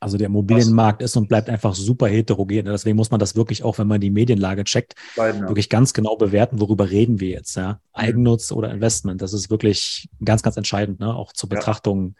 Also 0.00 0.16
der 0.16 0.28
Immobilienmarkt 0.28 1.02
ist 1.02 1.16
und 1.16 1.28
bleibt 1.28 1.50
einfach 1.50 1.74
super 1.74 2.06
heterogen. 2.06 2.66
Deswegen 2.66 2.96
muss 2.96 3.10
man 3.10 3.18
das 3.18 3.34
wirklich 3.34 3.64
auch, 3.64 3.78
wenn 3.78 3.88
man 3.88 4.00
die 4.00 4.10
Medienlage 4.10 4.62
checkt, 4.64 4.94
Beiden, 5.16 5.42
ja. 5.42 5.48
wirklich 5.48 5.68
ganz 5.68 5.92
genau 5.92 6.16
bewerten, 6.16 6.60
worüber 6.60 6.90
reden 6.90 7.18
wir 7.18 7.30
jetzt. 7.30 7.56
Ja? 7.56 7.72
Mhm. 7.72 7.78
Eigennutz 7.92 8.52
oder 8.52 8.70
Investment. 8.70 9.22
Das 9.22 9.32
ist 9.32 9.50
wirklich 9.50 10.08
ganz, 10.24 10.42
ganz 10.42 10.56
entscheidend, 10.56 11.00
ne? 11.00 11.14
auch 11.14 11.32
zur 11.32 11.48
Betrachtung 11.48 12.14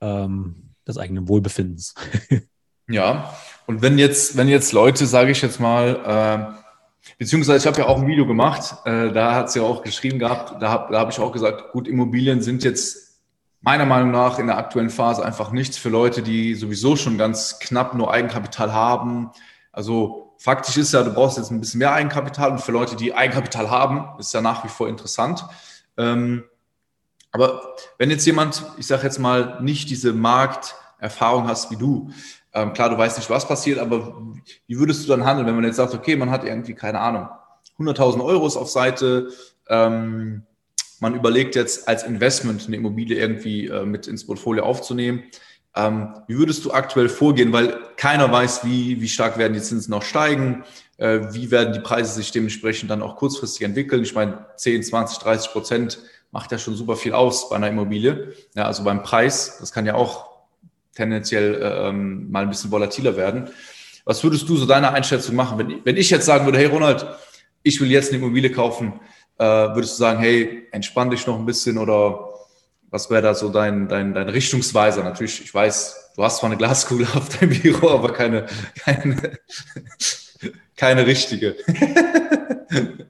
ja. 0.00 0.24
ähm, 0.24 0.70
des 0.88 0.96
eigenen 0.96 1.28
Wohlbefindens. 1.28 1.94
ja, 2.88 3.34
und 3.66 3.82
wenn 3.82 3.98
jetzt, 3.98 4.36
wenn 4.36 4.48
jetzt 4.48 4.72
Leute, 4.72 5.06
sage 5.06 5.32
ich 5.32 5.42
jetzt 5.42 5.60
mal, 5.60 6.56
äh, 6.56 7.12
beziehungsweise 7.18 7.58
ich 7.58 7.66
habe 7.66 7.78
ja 7.78 7.88
auch 7.88 7.98
ein 8.00 8.06
Video 8.06 8.26
gemacht, 8.26 8.74
äh, 8.86 9.12
da 9.12 9.34
hat 9.34 9.50
sie 9.50 9.58
ja 9.58 9.66
auch 9.66 9.82
geschrieben 9.82 10.18
gehabt, 10.18 10.62
da 10.62 10.70
habe 10.70 10.92
da 10.92 11.00
hab 11.00 11.10
ich 11.10 11.18
auch 11.18 11.32
gesagt, 11.32 11.72
gut, 11.72 11.88
Immobilien 11.88 12.40
sind 12.40 12.64
jetzt 12.64 13.05
meiner 13.66 13.84
Meinung 13.84 14.12
nach 14.12 14.38
in 14.38 14.46
der 14.46 14.58
aktuellen 14.58 14.90
Phase 14.90 15.24
einfach 15.24 15.50
nichts 15.50 15.76
für 15.76 15.88
Leute, 15.88 16.22
die 16.22 16.54
sowieso 16.54 16.94
schon 16.94 17.18
ganz 17.18 17.58
knapp 17.58 17.94
nur 17.94 18.12
Eigenkapital 18.12 18.72
haben. 18.72 19.32
Also 19.72 20.36
faktisch 20.38 20.76
ist 20.76 20.92
ja, 20.92 21.02
du 21.02 21.12
brauchst 21.12 21.36
jetzt 21.36 21.50
ein 21.50 21.58
bisschen 21.58 21.78
mehr 21.78 21.92
Eigenkapital 21.92 22.52
und 22.52 22.60
für 22.60 22.70
Leute, 22.70 22.94
die 22.94 23.12
Eigenkapital 23.12 23.68
haben, 23.68 24.20
ist 24.20 24.32
ja 24.32 24.40
nach 24.40 24.62
wie 24.62 24.68
vor 24.68 24.88
interessant. 24.88 25.44
Ähm, 25.96 26.44
aber 27.32 27.60
wenn 27.98 28.08
jetzt 28.08 28.24
jemand, 28.24 28.62
ich 28.78 28.86
sage 28.86 29.02
jetzt 29.02 29.18
mal, 29.18 29.60
nicht 29.60 29.90
diese 29.90 30.12
Markterfahrung 30.12 31.48
hast 31.48 31.72
wie 31.72 31.76
du, 31.76 32.12
ähm, 32.52 32.72
klar, 32.72 32.88
du 32.88 32.96
weißt 32.96 33.18
nicht, 33.18 33.30
was 33.30 33.48
passiert, 33.48 33.80
aber 33.80 34.16
wie 34.68 34.78
würdest 34.78 35.02
du 35.02 35.08
dann 35.08 35.24
handeln, 35.24 35.44
wenn 35.48 35.56
man 35.56 35.64
jetzt 35.64 35.76
sagt, 35.76 35.92
okay, 35.92 36.14
man 36.14 36.30
hat 36.30 36.44
irgendwie, 36.44 36.74
keine 36.74 37.00
Ahnung, 37.00 37.28
100.000 37.80 38.24
Euro 38.24 38.46
auf 38.46 38.70
Seite, 38.70 39.30
ähm, 39.68 40.46
man 41.00 41.14
überlegt 41.14 41.54
jetzt 41.54 41.88
als 41.88 42.02
Investment 42.02 42.66
eine 42.66 42.76
Immobilie 42.76 43.18
irgendwie 43.18 43.66
äh, 43.66 43.84
mit 43.84 44.06
ins 44.06 44.26
Portfolio 44.26 44.64
aufzunehmen. 44.64 45.24
Ähm, 45.74 46.14
wie 46.26 46.38
würdest 46.38 46.64
du 46.64 46.72
aktuell 46.72 47.08
vorgehen? 47.08 47.52
Weil 47.52 47.78
keiner 47.96 48.30
weiß, 48.32 48.64
wie, 48.64 49.00
wie 49.00 49.08
stark 49.08 49.36
werden 49.36 49.52
die 49.52 49.60
Zinsen 49.60 49.90
noch 49.90 50.02
steigen, 50.02 50.64
äh, 50.96 51.20
wie 51.32 51.50
werden 51.50 51.74
die 51.74 51.80
Preise 51.80 52.14
sich 52.14 52.32
dementsprechend 52.32 52.90
dann 52.90 53.02
auch 53.02 53.16
kurzfristig 53.16 53.62
entwickeln. 53.62 54.02
Ich 54.02 54.14
meine, 54.14 54.46
10, 54.56 54.82
20, 54.82 55.18
30 55.18 55.50
Prozent 55.52 55.98
macht 56.30 56.50
ja 56.50 56.58
schon 56.58 56.76
super 56.76 56.96
viel 56.96 57.12
aus 57.12 57.50
bei 57.50 57.56
einer 57.56 57.68
Immobilie. 57.68 58.32
Ja, 58.54 58.64
also 58.64 58.84
beim 58.84 59.02
Preis, 59.02 59.58
das 59.60 59.72
kann 59.72 59.86
ja 59.86 59.94
auch 59.94 60.36
tendenziell 60.94 61.54
äh, 61.56 61.88
ähm, 61.88 62.30
mal 62.30 62.42
ein 62.42 62.48
bisschen 62.48 62.70
volatiler 62.70 63.16
werden. 63.16 63.50
Was 64.06 64.24
würdest 64.24 64.48
du 64.48 64.56
so 64.56 64.66
deine 64.66 64.92
Einschätzung 64.92 65.34
machen, 65.34 65.58
wenn, 65.58 65.84
wenn 65.84 65.96
ich 65.96 66.10
jetzt 66.10 66.24
sagen 66.24 66.46
würde, 66.46 66.58
hey 66.58 66.66
Ronald, 66.66 67.06
ich 67.62 67.80
will 67.80 67.90
jetzt 67.90 68.12
eine 68.12 68.22
Immobilie 68.22 68.50
kaufen, 68.50 69.00
äh, 69.38 69.44
würdest 69.44 69.94
du 69.94 69.98
sagen, 69.98 70.18
hey, 70.18 70.66
entspann 70.72 71.10
dich 71.10 71.26
noch 71.26 71.38
ein 71.38 71.46
bisschen 71.46 71.78
oder 71.78 72.30
was 72.90 73.10
wäre 73.10 73.22
da 73.22 73.34
so 73.34 73.48
dein, 73.48 73.88
dein, 73.88 74.14
dein 74.14 74.28
Richtungsweiser? 74.28 75.02
Natürlich, 75.02 75.42
ich 75.42 75.52
weiß, 75.52 76.12
du 76.16 76.24
hast 76.24 76.38
zwar 76.38 76.50
eine 76.50 76.56
Glaskugel 76.56 77.06
auf 77.14 77.28
deinem 77.28 77.60
Büro, 77.60 77.90
aber 77.90 78.12
keine, 78.12 78.46
keine, 78.78 79.38
keine 80.76 81.06
richtige. 81.06 81.56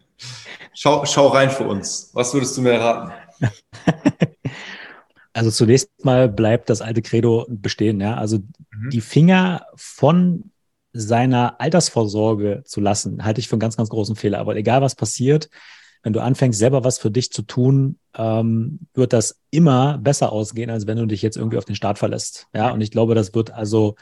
schau, 0.75 1.05
schau 1.05 1.29
rein 1.29 1.51
für 1.51 1.65
uns. 1.65 2.11
Was 2.13 2.35
würdest 2.35 2.57
du 2.57 2.63
mir 2.63 2.81
raten? 2.81 3.13
Also 5.33 5.51
zunächst 5.51 5.91
mal 6.03 6.29
bleibt 6.29 6.71
das 6.71 6.81
alte 6.81 7.03
Credo 7.03 7.47
bestehen, 7.49 8.01
ja. 8.01 8.15
Also 8.17 8.39
mhm. 8.39 8.91
die 8.91 9.03
Finger 9.03 9.67
von 9.77 10.51
seiner 10.95 11.61
Altersvorsorge 11.61 12.63
zu 12.65 12.81
lassen, 12.81 13.23
halte 13.23 13.41
ich 13.41 13.49
für 13.49 13.53
einen 13.53 13.61
ganz, 13.61 13.77
ganz 13.77 13.91
großen 13.91 14.17
Fehler. 14.17 14.39
Aber 14.39 14.57
egal 14.57 14.81
was 14.81 14.95
passiert, 14.95 15.51
wenn 16.07 16.13
du 16.13 16.23
anfängst, 16.23 16.61
selber 16.61 16.85
was 16.85 16.99
für 16.99 17.11
dich 17.11 17.33
zu 17.33 17.43
tun, 17.43 17.99
ähm, 18.17 18.79
wird 18.95 19.13
das 19.13 19.41
immer 19.51 19.99
besser 19.99 20.31
ausgehen, 20.31 20.71
als 20.71 20.87
wenn 20.87 20.99
du 20.99 21.07
dich 21.07 21.21
jetzt 21.21 21.37
irgendwie 21.37 21.59
auf 21.59 21.65
den 21.65 21.75
Start 21.75 21.99
verlässt. 21.99 22.47
Ja, 22.55 22.71
und 22.71 22.81
ich 22.81 22.93
glaube, 22.93 23.17
das 23.17 23.35
wird 23.35 23.51
also 23.51 23.97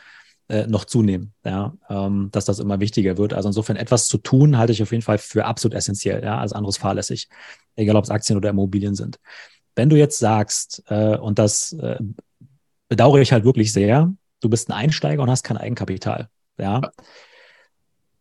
äh, 0.50 0.66
noch 0.66 0.84
zunehmen, 0.84 1.32
ja, 1.46 1.72
ähm, 1.88 2.28
dass 2.30 2.44
das 2.44 2.58
immer 2.58 2.78
wichtiger 2.78 3.16
wird. 3.16 3.32
Also 3.32 3.48
insofern 3.48 3.76
etwas 3.76 4.06
zu 4.06 4.18
tun, 4.18 4.58
halte 4.58 4.74
ich 4.74 4.82
auf 4.82 4.92
jeden 4.92 5.00
Fall 5.00 5.16
für 5.16 5.46
absolut 5.46 5.74
essentiell, 5.74 6.22
ja, 6.22 6.36
als 6.36 6.52
anderes 6.52 6.76
fahrlässig, 6.76 7.30
egal 7.74 7.96
ob 7.96 8.04
es 8.04 8.10
Aktien 8.10 8.36
oder 8.36 8.50
Immobilien 8.50 8.94
sind. 8.94 9.18
Wenn 9.74 9.88
du 9.88 9.96
jetzt 9.96 10.18
sagst, 10.18 10.82
äh, 10.88 11.16
und 11.16 11.38
das 11.38 11.72
äh, 11.72 11.96
bedauere 12.90 13.22
ich 13.22 13.32
halt 13.32 13.46
wirklich 13.46 13.72
sehr, 13.72 14.12
du 14.40 14.50
bist 14.50 14.68
ein 14.68 14.74
Einsteiger 14.74 15.22
und 15.22 15.30
hast 15.30 15.42
kein 15.42 15.56
Eigenkapital, 15.56 16.28
ja. 16.58 16.82
ja 16.82 16.90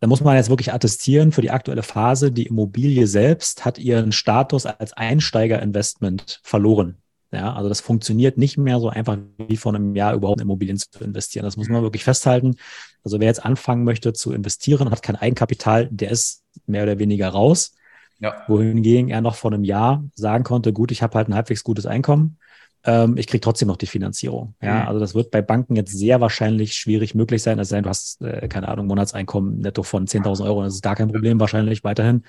da 0.03 0.07
muss 0.07 0.19
man 0.19 0.35
jetzt 0.35 0.49
wirklich 0.49 0.73
attestieren 0.73 1.31
für 1.31 1.41
die 1.41 1.51
aktuelle 1.51 1.81
Phase, 1.81 2.29
die 2.29 2.47
Immobilie 2.47 3.07
selbst 3.07 3.63
hat 3.63 3.77
ihren 3.77 4.11
Status 4.11 4.65
als 4.65 4.91
Einsteigerinvestment 4.91 6.41
verloren. 6.43 6.97
Ja, 7.31 7.53
also 7.53 7.69
das 7.69 7.79
funktioniert 7.79 8.37
nicht 8.37 8.57
mehr 8.57 8.81
so 8.81 8.89
einfach 8.89 9.17
wie 9.47 9.55
vor 9.55 9.73
einem 9.73 9.95
Jahr 9.95 10.13
überhaupt 10.13 10.41
in 10.41 10.47
Immobilien 10.47 10.77
zu 10.77 11.01
investieren. 11.01 11.45
Das 11.45 11.55
muss 11.55 11.69
man 11.69 11.83
wirklich 11.83 12.03
festhalten. 12.03 12.57
Also 13.05 13.21
wer 13.21 13.27
jetzt 13.27 13.45
anfangen 13.45 13.85
möchte 13.85 14.11
zu 14.11 14.33
investieren 14.33 14.87
und 14.87 14.91
hat 14.91 15.03
kein 15.03 15.15
Eigenkapital, 15.15 15.87
der 15.89 16.11
ist 16.11 16.43
mehr 16.65 16.83
oder 16.83 16.99
weniger 16.99 17.29
raus. 17.29 17.73
Ja. 18.19 18.43
Wohingegen 18.49 19.09
er 19.09 19.21
noch 19.21 19.35
vor 19.35 19.53
einem 19.53 19.63
Jahr 19.63 20.03
sagen 20.15 20.43
konnte, 20.43 20.73
gut, 20.73 20.91
ich 20.91 21.01
habe 21.01 21.17
halt 21.17 21.29
ein 21.29 21.35
halbwegs 21.35 21.63
gutes 21.63 21.85
Einkommen 21.85 22.39
ähm, 22.85 23.17
ich 23.17 23.27
kriege 23.27 23.41
trotzdem 23.41 23.67
noch 23.67 23.77
die 23.77 23.87
Finanzierung. 23.87 24.55
Ja, 24.61 24.81
mhm. 24.81 24.87
also 24.87 24.99
das 24.99 25.15
wird 25.15 25.31
bei 25.31 25.41
Banken 25.41 25.75
jetzt 25.75 25.97
sehr 25.97 26.19
wahrscheinlich 26.21 26.73
schwierig 26.73 27.15
möglich 27.15 27.41
sein. 27.41 27.59
Also 27.59 27.79
du 27.79 27.89
hast, 27.89 28.21
äh, 28.21 28.47
keine 28.47 28.67
Ahnung, 28.67 28.87
Monatseinkommen 28.87 29.59
netto 29.59 29.83
von 29.83 30.05
10.000 30.05 30.45
Euro, 30.45 30.63
das 30.63 30.75
ist 30.75 30.83
gar 30.83 30.95
kein 30.95 31.09
Problem 31.11 31.39
wahrscheinlich 31.39 31.83
weiterhin. 31.83 32.23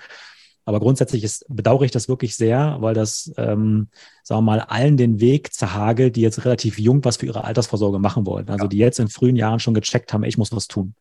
Aber 0.67 0.79
grundsätzlich 0.79 1.23
ist, 1.23 1.45
bedauere 1.47 1.83
ich 1.83 1.91
das 1.91 2.09
wirklich 2.09 2.35
sehr, 2.35 2.77
weil 2.79 2.95
das, 2.95 3.31
ähm, 3.37 3.89
sagen 4.23 4.39
wir 4.39 4.41
mal, 4.41 4.59
allen 4.61 4.97
den 4.97 5.19
Weg 5.19 5.53
zerhagelt, 5.53 6.15
die 6.15 6.21
jetzt 6.21 6.43
relativ 6.43 6.79
jung 6.79 7.05
was 7.05 7.17
für 7.17 7.27
ihre 7.27 7.43
Altersvorsorge 7.43 7.99
machen 7.99 8.25
wollen. 8.25 8.49
Also 8.49 8.65
ja. 8.65 8.69
die 8.69 8.77
jetzt 8.77 8.99
in 8.99 9.07
frühen 9.07 9.35
Jahren 9.35 9.59
schon 9.59 9.75
gecheckt 9.75 10.11
haben, 10.11 10.23
ich 10.23 10.39
muss 10.39 10.51
was 10.51 10.67
tun. 10.67 10.95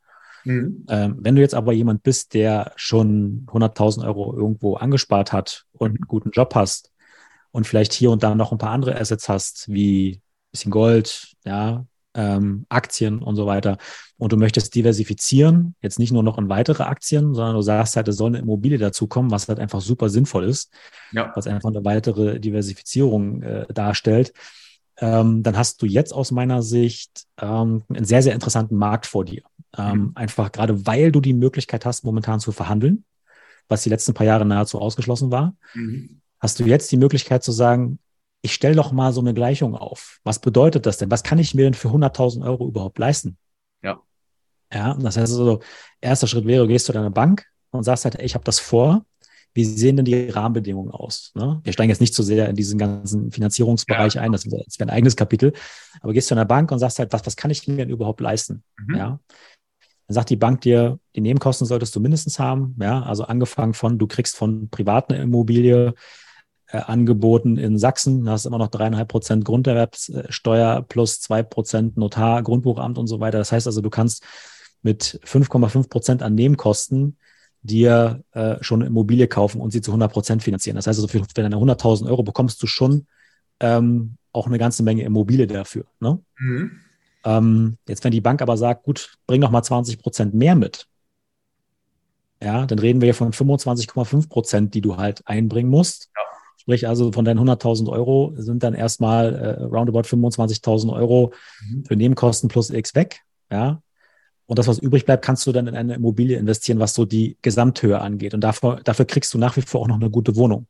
Mhm. 0.44 0.84
Ähm, 0.90 1.16
wenn 1.20 1.34
du 1.34 1.40
jetzt 1.40 1.54
aber 1.54 1.72
jemand 1.72 2.02
bist, 2.02 2.34
der 2.34 2.72
schon 2.76 3.46
100.000 3.46 4.04
Euro 4.04 4.36
irgendwo 4.36 4.74
angespart 4.74 5.32
hat 5.32 5.64
und 5.72 5.92
einen 5.92 6.08
guten 6.08 6.30
Job 6.30 6.54
hast 6.54 6.90
und 7.54 7.68
vielleicht 7.68 7.92
hier 7.92 8.10
und 8.10 8.24
da 8.24 8.34
noch 8.34 8.50
ein 8.50 8.58
paar 8.58 8.72
andere 8.72 8.98
Assets 9.00 9.28
hast, 9.28 9.68
wie 9.68 10.20
bisschen 10.50 10.72
Gold, 10.72 11.34
ja, 11.44 11.86
ähm, 12.14 12.66
Aktien 12.68 13.20
und 13.20 13.36
so 13.36 13.46
weiter. 13.46 13.78
Und 14.18 14.32
du 14.32 14.36
möchtest 14.36 14.74
diversifizieren, 14.74 15.76
jetzt 15.80 16.00
nicht 16.00 16.12
nur 16.12 16.24
noch 16.24 16.36
in 16.36 16.48
weitere 16.48 16.82
Aktien, 16.82 17.32
sondern 17.32 17.54
du 17.54 17.62
sagst 17.62 17.94
halt, 17.94 18.08
es 18.08 18.16
soll 18.16 18.30
eine 18.30 18.38
Immobilie 18.38 18.78
dazukommen, 18.78 19.30
was 19.30 19.46
halt 19.46 19.60
einfach 19.60 19.80
super 19.80 20.08
sinnvoll 20.08 20.44
ist, 20.44 20.72
ja. 21.12 21.30
was 21.36 21.46
einfach 21.46 21.68
eine 21.68 21.84
weitere 21.84 22.40
Diversifizierung 22.40 23.42
äh, 23.42 23.66
darstellt. 23.72 24.32
Ähm, 24.96 25.44
dann 25.44 25.56
hast 25.56 25.80
du 25.80 25.86
jetzt 25.86 26.12
aus 26.12 26.32
meiner 26.32 26.60
Sicht 26.60 27.26
ähm, 27.40 27.84
einen 27.88 28.04
sehr, 28.04 28.22
sehr 28.22 28.34
interessanten 28.34 28.76
Markt 28.76 29.06
vor 29.06 29.24
dir. 29.24 29.42
Ähm, 29.78 29.98
mhm. 29.98 30.12
Einfach 30.16 30.50
gerade, 30.50 30.86
weil 30.86 31.12
du 31.12 31.20
die 31.20 31.34
Möglichkeit 31.34 31.86
hast, 31.86 32.04
momentan 32.04 32.40
zu 32.40 32.50
verhandeln, 32.50 33.04
was 33.68 33.84
die 33.84 33.90
letzten 33.90 34.12
paar 34.12 34.26
Jahre 34.26 34.44
nahezu 34.44 34.80
ausgeschlossen 34.80 35.30
war, 35.30 35.54
mhm. 35.74 36.20
Hast 36.44 36.60
du 36.60 36.64
jetzt 36.64 36.92
die 36.92 36.98
Möglichkeit 36.98 37.42
zu 37.42 37.52
sagen, 37.52 37.98
ich 38.42 38.52
stelle 38.52 38.76
doch 38.76 38.92
mal 38.92 39.12
so 39.14 39.20
eine 39.22 39.32
Gleichung 39.32 39.74
auf. 39.74 40.20
Was 40.24 40.38
bedeutet 40.38 40.84
das 40.84 40.98
denn? 40.98 41.10
Was 41.10 41.22
kann 41.22 41.38
ich 41.38 41.54
mir 41.54 41.64
denn 41.64 41.72
für 41.72 41.88
100.000 41.88 42.44
Euro 42.44 42.68
überhaupt 42.68 42.98
leisten? 42.98 43.38
Ja. 43.82 44.02
Ja, 44.70 44.94
das 44.94 45.16
heißt 45.16 45.32
also, 45.32 45.60
erster 46.02 46.26
Schritt 46.26 46.46
wäre, 46.46 46.64
du 46.64 46.68
gehst 46.68 46.84
zu 46.84 46.92
deiner 46.92 47.10
Bank 47.10 47.46
und 47.70 47.84
sagst 47.84 48.04
halt, 48.04 48.16
ey, 48.16 48.26
ich 48.26 48.34
habe 48.34 48.44
das 48.44 48.60
vor. 48.60 49.06
Wie 49.54 49.64
sehen 49.64 49.96
denn 49.96 50.04
die 50.04 50.28
Rahmenbedingungen 50.28 50.90
aus? 50.90 51.32
Ne? 51.34 51.60
Wir 51.62 51.72
steigen 51.72 51.88
jetzt 51.88 52.00
nicht 52.00 52.14
so 52.14 52.22
sehr 52.22 52.48
in 52.50 52.56
diesen 52.56 52.76
ganzen 52.76 53.30
Finanzierungsbereich 53.30 54.14
ja. 54.14 54.20
ein, 54.20 54.32
das 54.32 54.44
wäre 54.44 54.64
ein 54.80 54.90
eigenes 54.90 55.16
Kapitel. 55.16 55.54
Aber 56.00 56.12
gehst 56.12 56.28
zu 56.28 56.34
einer 56.34 56.44
Bank 56.44 56.70
und 56.72 56.78
sagst 56.78 56.98
halt, 56.98 57.12
was, 57.14 57.24
was 57.24 57.36
kann 57.36 57.50
ich 57.50 57.66
mir 57.66 57.76
denn 57.76 57.88
überhaupt 57.88 58.20
leisten? 58.20 58.64
Mhm. 58.76 58.96
Ja. 58.96 59.20
Dann 60.08 60.14
sagt 60.14 60.28
die 60.28 60.36
Bank 60.36 60.60
dir, 60.60 60.98
die 61.16 61.22
Nebenkosten 61.22 61.66
solltest 61.66 61.96
du 61.96 62.00
mindestens 62.00 62.38
haben. 62.38 62.76
Ja, 62.80 63.02
also 63.02 63.24
angefangen 63.24 63.72
von, 63.72 63.98
du 63.98 64.06
kriegst 64.06 64.36
von 64.36 64.68
privaten 64.68 65.14
Immobilie 65.14 65.94
äh, 66.74 66.78
angeboten 66.78 67.56
in 67.56 67.78
Sachsen. 67.78 68.24
Da 68.24 68.32
hast 68.32 68.46
immer 68.46 68.58
noch 68.58 68.68
dreieinhalb 68.68 69.06
Prozent 69.06 69.44
Grunderwerbssteuer 69.44 70.82
plus 70.82 71.20
zwei 71.20 71.44
Prozent 71.44 71.96
Notar, 71.96 72.42
Grundbuchamt 72.42 72.98
und 72.98 73.06
so 73.06 73.20
weiter. 73.20 73.38
Das 73.38 73.52
heißt 73.52 73.68
also, 73.68 73.80
du 73.80 73.90
kannst 73.90 74.24
mit 74.82 75.20
5,5 75.24 75.88
Prozent 75.88 76.22
an 76.22 76.34
Nebenkosten 76.34 77.16
dir 77.62 78.24
äh, 78.32 78.56
schon 78.60 78.80
eine 78.80 78.88
Immobilie 78.88 79.28
kaufen 79.28 79.60
und 79.60 79.70
sie 79.70 79.82
zu 79.82 79.92
100 79.92 80.12
Prozent 80.12 80.42
finanzieren. 80.42 80.74
Das 80.74 80.88
heißt 80.88 80.98
also, 80.98 81.06
für, 81.06 81.20
für 81.20 81.42
deine 81.42 81.56
100.000 81.56 82.08
Euro 82.08 82.24
bekommst 82.24 82.60
du 82.60 82.66
schon 82.66 83.06
ähm, 83.60 84.16
auch 84.32 84.48
eine 84.48 84.58
ganze 84.58 84.82
Menge 84.82 85.04
Immobilie 85.04 85.46
dafür. 85.46 85.84
Ne? 86.00 86.18
Mhm. 86.38 86.80
Ähm, 87.24 87.78
jetzt, 87.86 88.02
wenn 88.02 88.10
die 88.10 88.20
Bank 88.20 88.42
aber 88.42 88.56
sagt, 88.56 88.82
gut, 88.82 89.16
bring 89.28 89.40
noch 89.40 89.52
mal 89.52 89.62
20 89.62 90.00
Prozent 90.00 90.34
mehr 90.34 90.56
mit, 90.56 90.88
ja, 92.42 92.66
dann 92.66 92.80
reden 92.80 93.00
wir 93.00 93.08
ja 93.08 93.14
von 93.14 93.32
25,5 93.32 94.28
Prozent, 94.28 94.74
die 94.74 94.80
du 94.80 94.96
halt 94.96 95.22
einbringen 95.24 95.70
musst. 95.70 96.10
Ja. 96.16 96.22
Sprich 96.64 96.88
also 96.88 97.12
von 97.12 97.26
deinen 97.26 97.38
100.000 97.38 97.90
Euro 97.90 98.32
sind 98.38 98.62
dann 98.62 98.72
erstmal 98.72 99.34
äh, 99.34 99.62
roundabout 99.64 100.08
25.000 100.08 100.94
Euro 100.94 101.34
mhm. 101.68 101.84
für 101.84 101.94
Nebenkosten 101.94 102.48
plus 102.48 102.70
X 102.70 102.94
weg. 102.94 103.20
Ja. 103.52 103.82
Und 104.46 104.58
das, 104.58 104.66
was 104.66 104.78
übrig 104.78 105.04
bleibt, 105.04 105.22
kannst 105.22 105.46
du 105.46 105.52
dann 105.52 105.66
in 105.66 105.76
eine 105.76 105.94
Immobilie 105.94 106.38
investieren, 106.38 106.78
was 106.78 106.94
so 106.94 107.04
die 107.04 107.36
Gesamthöhe 107.42 108.00
angeht. 108.00 108.32
Und 108.32 108.40
dafür, 108.40 108.80
dafür 108.82 109.04
kriegst 109.04 109.34
du 109.34 109.38
nach 109.38 109.58
wie 109.58 109.60
vor 109.60 109.82
auch 109.82 109.88
noch 109.88 110.00
eine 110.00 110.08
gute 110.08 110.36
Wohnung. 110.36 110.66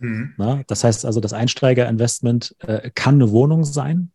Mhm. 0.00 0.34
Na, 0.36 0.62
das 0.66 0.82
heißt 0.82 1.06
also, 1.06 1.20
das 1.20 1.32
Einsteigerinvestment 1.32 2.56
äh, 2.66 2.90
kann 2.92 3.14
eine 3.14 3.30
Wohnung 3.30 3.62
sein, 3.62 4.10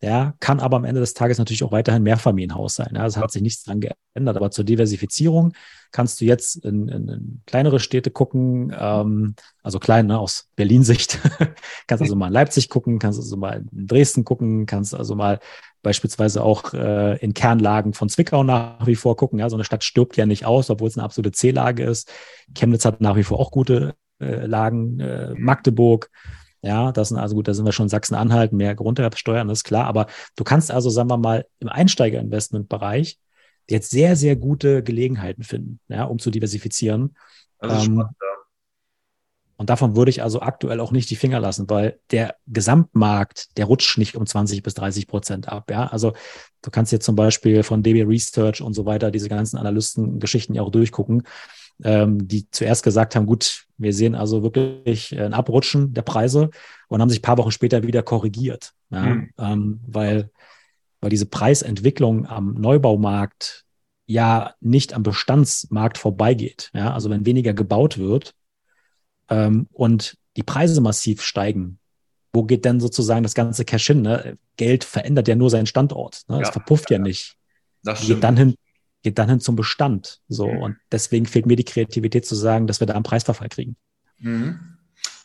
ja, 0.00 0.34
kann 0.38 0.60
aber 0.60 0.76
am 0.76 0.84
Ende 0.84 1.00
des 1.00 1.14
Tages 1.14 1.38
natürlich 1.38 1.64
auch 1.64 1.72
weiterhin 1.72 2.04
Mehrfamilienhaus 2.04 2.76
sein. 2.76 2.92
Ja, 2.94 3.04
es 3.04 3.16
hat 3.16 3.32
sich 3.32 3.42
nichts 3.42 3.64
dran 3.64 3.80
geändert. 3.80 4.36
Aber 4.36 4.52
zur 4.52 4.64
Diversifizierung 4.64 5.54
kannst 5.90 6.20
du 6.20 6.24
jetzt 6.24 6.64
in, 6.64 6.86
in, 6.86 7.08
in 7.08 7.42
kleinere 7.46 7.80
Städte 7.80 8.12
gucken, 8.12 8.72
ähm, 8.78 9.34
also 9.62 9.80
klein 9.80 10.06
ne, 10.06 10.18
aus 10.18 10.50
Berlin-Sicht. 10.54 11.18
kannst 11.88 12.02
also 12.02 12.14
mal 12.14 12.28
in 12.28 12.32
Leipzig 12.32 12.68
gucken, 12.68 13.00
kannst 13.00 13.18
also 13.18 13.36
mal 13.36 13.64
in 13.72 13.86
Dresden 13.88 14.24
gucken, 14.24 14.66
kannst 14.66 14.94
also 14.94 15.16
mal 15.16 15.40
beispielsweise 15.82 16.44
auch 16.44 16.74
äh, 16.74 17.16
in 17.18 17.34
Kernlagen 17.34 17.92
von 17.92 18.08
Zwickau 18.08 18.44
nach 18.44 18.86
wie 18.86 18.94
vor 18.96 19.16
gucken. 19.16 19.40
Ja, 19.40 19.50
so 19.50 19.56
eine 19.56 19.64
Stadt 19.64 19.82
stirbt 19.82 20.16
ja 20.16 20.26
nicht 20.26 20.46
aus, 20.46 20.70
obwohl 20.70 20.88
es 20.88 20.96
eine 20.96 21.04
absolute 21.04 21.32
C-Lage 21.32 21.82
ist. 21.82 22.08
Chemnitz 22.54 22.84
hat 22.84 23.00
nach 23.00 23.16
wie 23.16 23.24
vor 23.24 23.40
auch 23.40 23.50
gute 23.50 23.94
äh, 24.20 24.46
Lagen, 24.46 25.00
äh, 25.00 25.34
Magdeburg. 25.36 26.10
Ja, 26.62 26.90
das 26.92 27.08
sind 27.08 27.18
also 27.18 27.36
gut, 27.36 27.46
da 27.46 27.54
sind 27.54 27.64
wir 27.64 27.72
schon 27.72 27.88
Sachsen-Anhalt, 27.88 28.52
mehr 28.52 28.74
Grunderwerbsteuern, 28.74 29.48
ist 29.50 29.64
klar. 29.64 29.86
Aber 29.86 30.06
du 30.36 30.44
kannst 30.44 30.70
also, 30.70 30.90
sagen 30.90 31.10
wir 31.10 31.16
mal, 31.16 31.46
im 31.60 31.68
Einsteigerinvestmentbereich 31.68 33.18
jetzt 33.68 33.90
sehr, 33.90 34.16
sehr 34.16 34.34
gute 34.34 34.82
Gelegenheiten 34.82 35.42
finden, 35.42 35.80
ja, 35.88 36.04
um 36.04 36.18
zu 36.18 36.30
diversifizieren. 36.30 37.16
Das 37.60 37.86
ähm, 37.86 37.94
spannend, 37.94 38.16
ja. 38.20 38.28
Und 39.58 39.70
davon 39.70 39.96
würde 39.96 40.10
ich 40.10 40.22
also 40.22 40.40
aktuell 40.40 40.78
auch 40.78 40.92
nicht 40.92 41.10
die 41.10 41.16
Finger 41.16 41.40
lassen, 41.40 41.68
weil 41.68 41.98
der 42.12 42.36
Gesamtmarkt, 42.46 43.58
der 43.58 43.64
rutscht 43.64 43.98
nicht 43.98 44.14
um 44.14 44.24
20 44.24 44.62
bis 44.62 44.74
30 44.74 45.08
Prozent 45.08 45.48
ab. 45.48 45.68
Ja, 45.68 45.88
also 45.88 46.12
du 46.62 46.70
kannst 46.70 46.92
jetzt 46.92 47.04
zum 47.04 47.16
Beispiel 47.16 47.64
von 47.64 47.82
DB 47.82 48.04
Research 48.04 48.62
und 48.62 48.74
so 48.74 48.86
weiter 48.86 49.10
diese 49.10 49.28
ganzen 49.28 49.58
Analysten-Geschichten 49.58 50.54
ja 50.54 50.62
auch 50.62 50.70
durchgucken 50.70 51.24
ähm, 51.84 52.26
die 52.26 52.50
zuerst 52.50 52.82
gesagt 52.82 53.14
haben, 53.14 53.26
gut, 53.26 53.66
wir 53.76 53.92
sehen 53.92 54.14
also 54.14 54.42
wirklich 54.42 55.18
ein 55.18 55.34
Abrutschen 55.34 55.94
der 55.94 56.02
Preise 56.02 56.50
und 56.88 57.00
haben 57.00 57.10
sich 57.10 57.20
ein 57.20 57.22
paar 57.22 57.38
Wochen 57.38 57.52
später 57.52 57.82
wieder 57.82 58.02
korrigiert, 58.02 58.72
ja? 58.90 59.04
Mhm. 59.06 59.30
Ähm, 59.38 59.80
weil, 59.86 60.30
weil 61.00 61.10
diese 61.10 61.26
Preisentwicklung 61.26 62.26
am 62.26 62.54
Neubaumarkt 62.54 63.64
ja 64.08 64.54
nicht 64.60 64.94
am 64.94 65.02
Bestandsmarkt 65.02 65.98
vorbeigeht. 65.98 66.70
Ja? 66.72 66.94
Also 66.94 67.10
wenn 67.10 67.26
weniger 67.26 67.52
gebaut 67.52 67.98
wird 67.98 68.34
ähm, 69.28 69.68
und 69.70 70.16
die 70.36 70.42
Preise 70.42 70.80
massiv 70.80 71.22
steigen, 71.22 71.78
wo 72.32 72.44
geht 72.44 72.64
denn 72.64 72.80
sozusagen 72.80 73.22
das 73.22 73.34
ganze 73.34 73.64
Cash 73.64 73.86
hin? 73.86 74.02
Ne? 74.02 74.38
Geld 74.56 74.84
verändert 74.84 75.28
ja 75.28 75.34
nur 75.34 75.50
seinen 75.50 75.66
Standort. 75.66 76.22
Ne? 76.28 76.40
Es 76.40 76.48
verpufft 76.48 76.90
ja, 76.90 76.96
ja 76.96 77.02
nicht. 77.02 77.36
Das 77.82 78.06
geht 78.06 78.24
dann 78.24 78.36
hin, 78.36 78.54
geht 79.02 79.18
dann 79.18 79.28
hin 79.28 79.40
zum 79.40 79.56
Bestand. 79.56 80.20
So. 80.28 80.48
Mhm. 80.48 80.58
Und 80.58 80.76
deswegen 80.90 81.26
fehlt 81.26 81.46
mir 81.46 81.56
die 81.56 81.64
Kreativität 81.64 82.26
zu 82.26 82.34
sagen, 82.34 82.66
dass 82.66 82.80
wir 82.80 82.86
da 82.86 82.94
einen 82.94 83.04
Preisverfall 83.04 83.48
kriegen. 83.48 83.76
Mhm. 84.18 84.78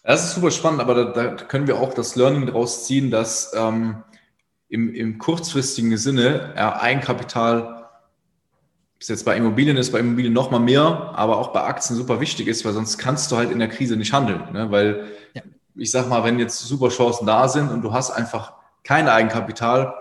Das 0.03 0.25
ist 0.25 0.35
super 0.35 0.51
spannend, 0.51 0.81
aber 0.81 0.95
da, 0.95 1.03
da, 1.05 1.35
können 1.45 1.67
wir 1.67 1.79
auch 1.79 1.93
das 1.93 2.15
Learning 2.15 2.45
daraus 2.45 2.85
ziehen, 2.85 3.09
dass 3.09 3.53
ähm, 3.55 4.03
im, 4.67 4.93
im 4.93 5.17
kurzfristigen 5.17 5.97
Sinne 5.97 6.53
ja, 6.57 6.79
Eigenkapital, 6.81 7.89
bis 8.99 9.07
jetzt 9.07 9.23
bei 9.23 9.37
Immobilien 9.37 9.77
ist, 9.77 9.91
bei 9.91 9.99
Immobilien 9.99 10.33
noch 10.33 10.51
mal 10.51 10.59
mehr, 10.59 11.13
aber 11.15 11.37
auch 11.37 11.53
bei 11.53 11.61
Aktien 11.61 11.95
super 11.95 12.19
wichtig 12.19 12.47
ist, 12.47 12.65
weil 12.65 12.73
sonst 12.73 12.97
kannst 12.97 13.31
du 13.31 13.37
halt 13.37 13.49
in 13.49 13.59
der 13.59 13.69
Krise 13.69 13.95
nicht 13.95 14.11
handeln. 14.11 14.51
Ne? 14.51 14.69
Weil 14.71 15.07
ja. 15.33 15.41
ich 15.75 15.91
sag 15.91 16.09
mal, 16.09 16.23
wenn 16.25 16.37
jetzt 16.37 16.59
super 16.59 16.89
Chancen 16.89 17.25
da 17.25 17.47
sind 17.47 17.69
und 17.69 17.81
du 17.81 17.93
hast 17.93 18.11
einfach 18.11 18.53
kein 18.83 19.07
Eigenkapital, 19.07 19.93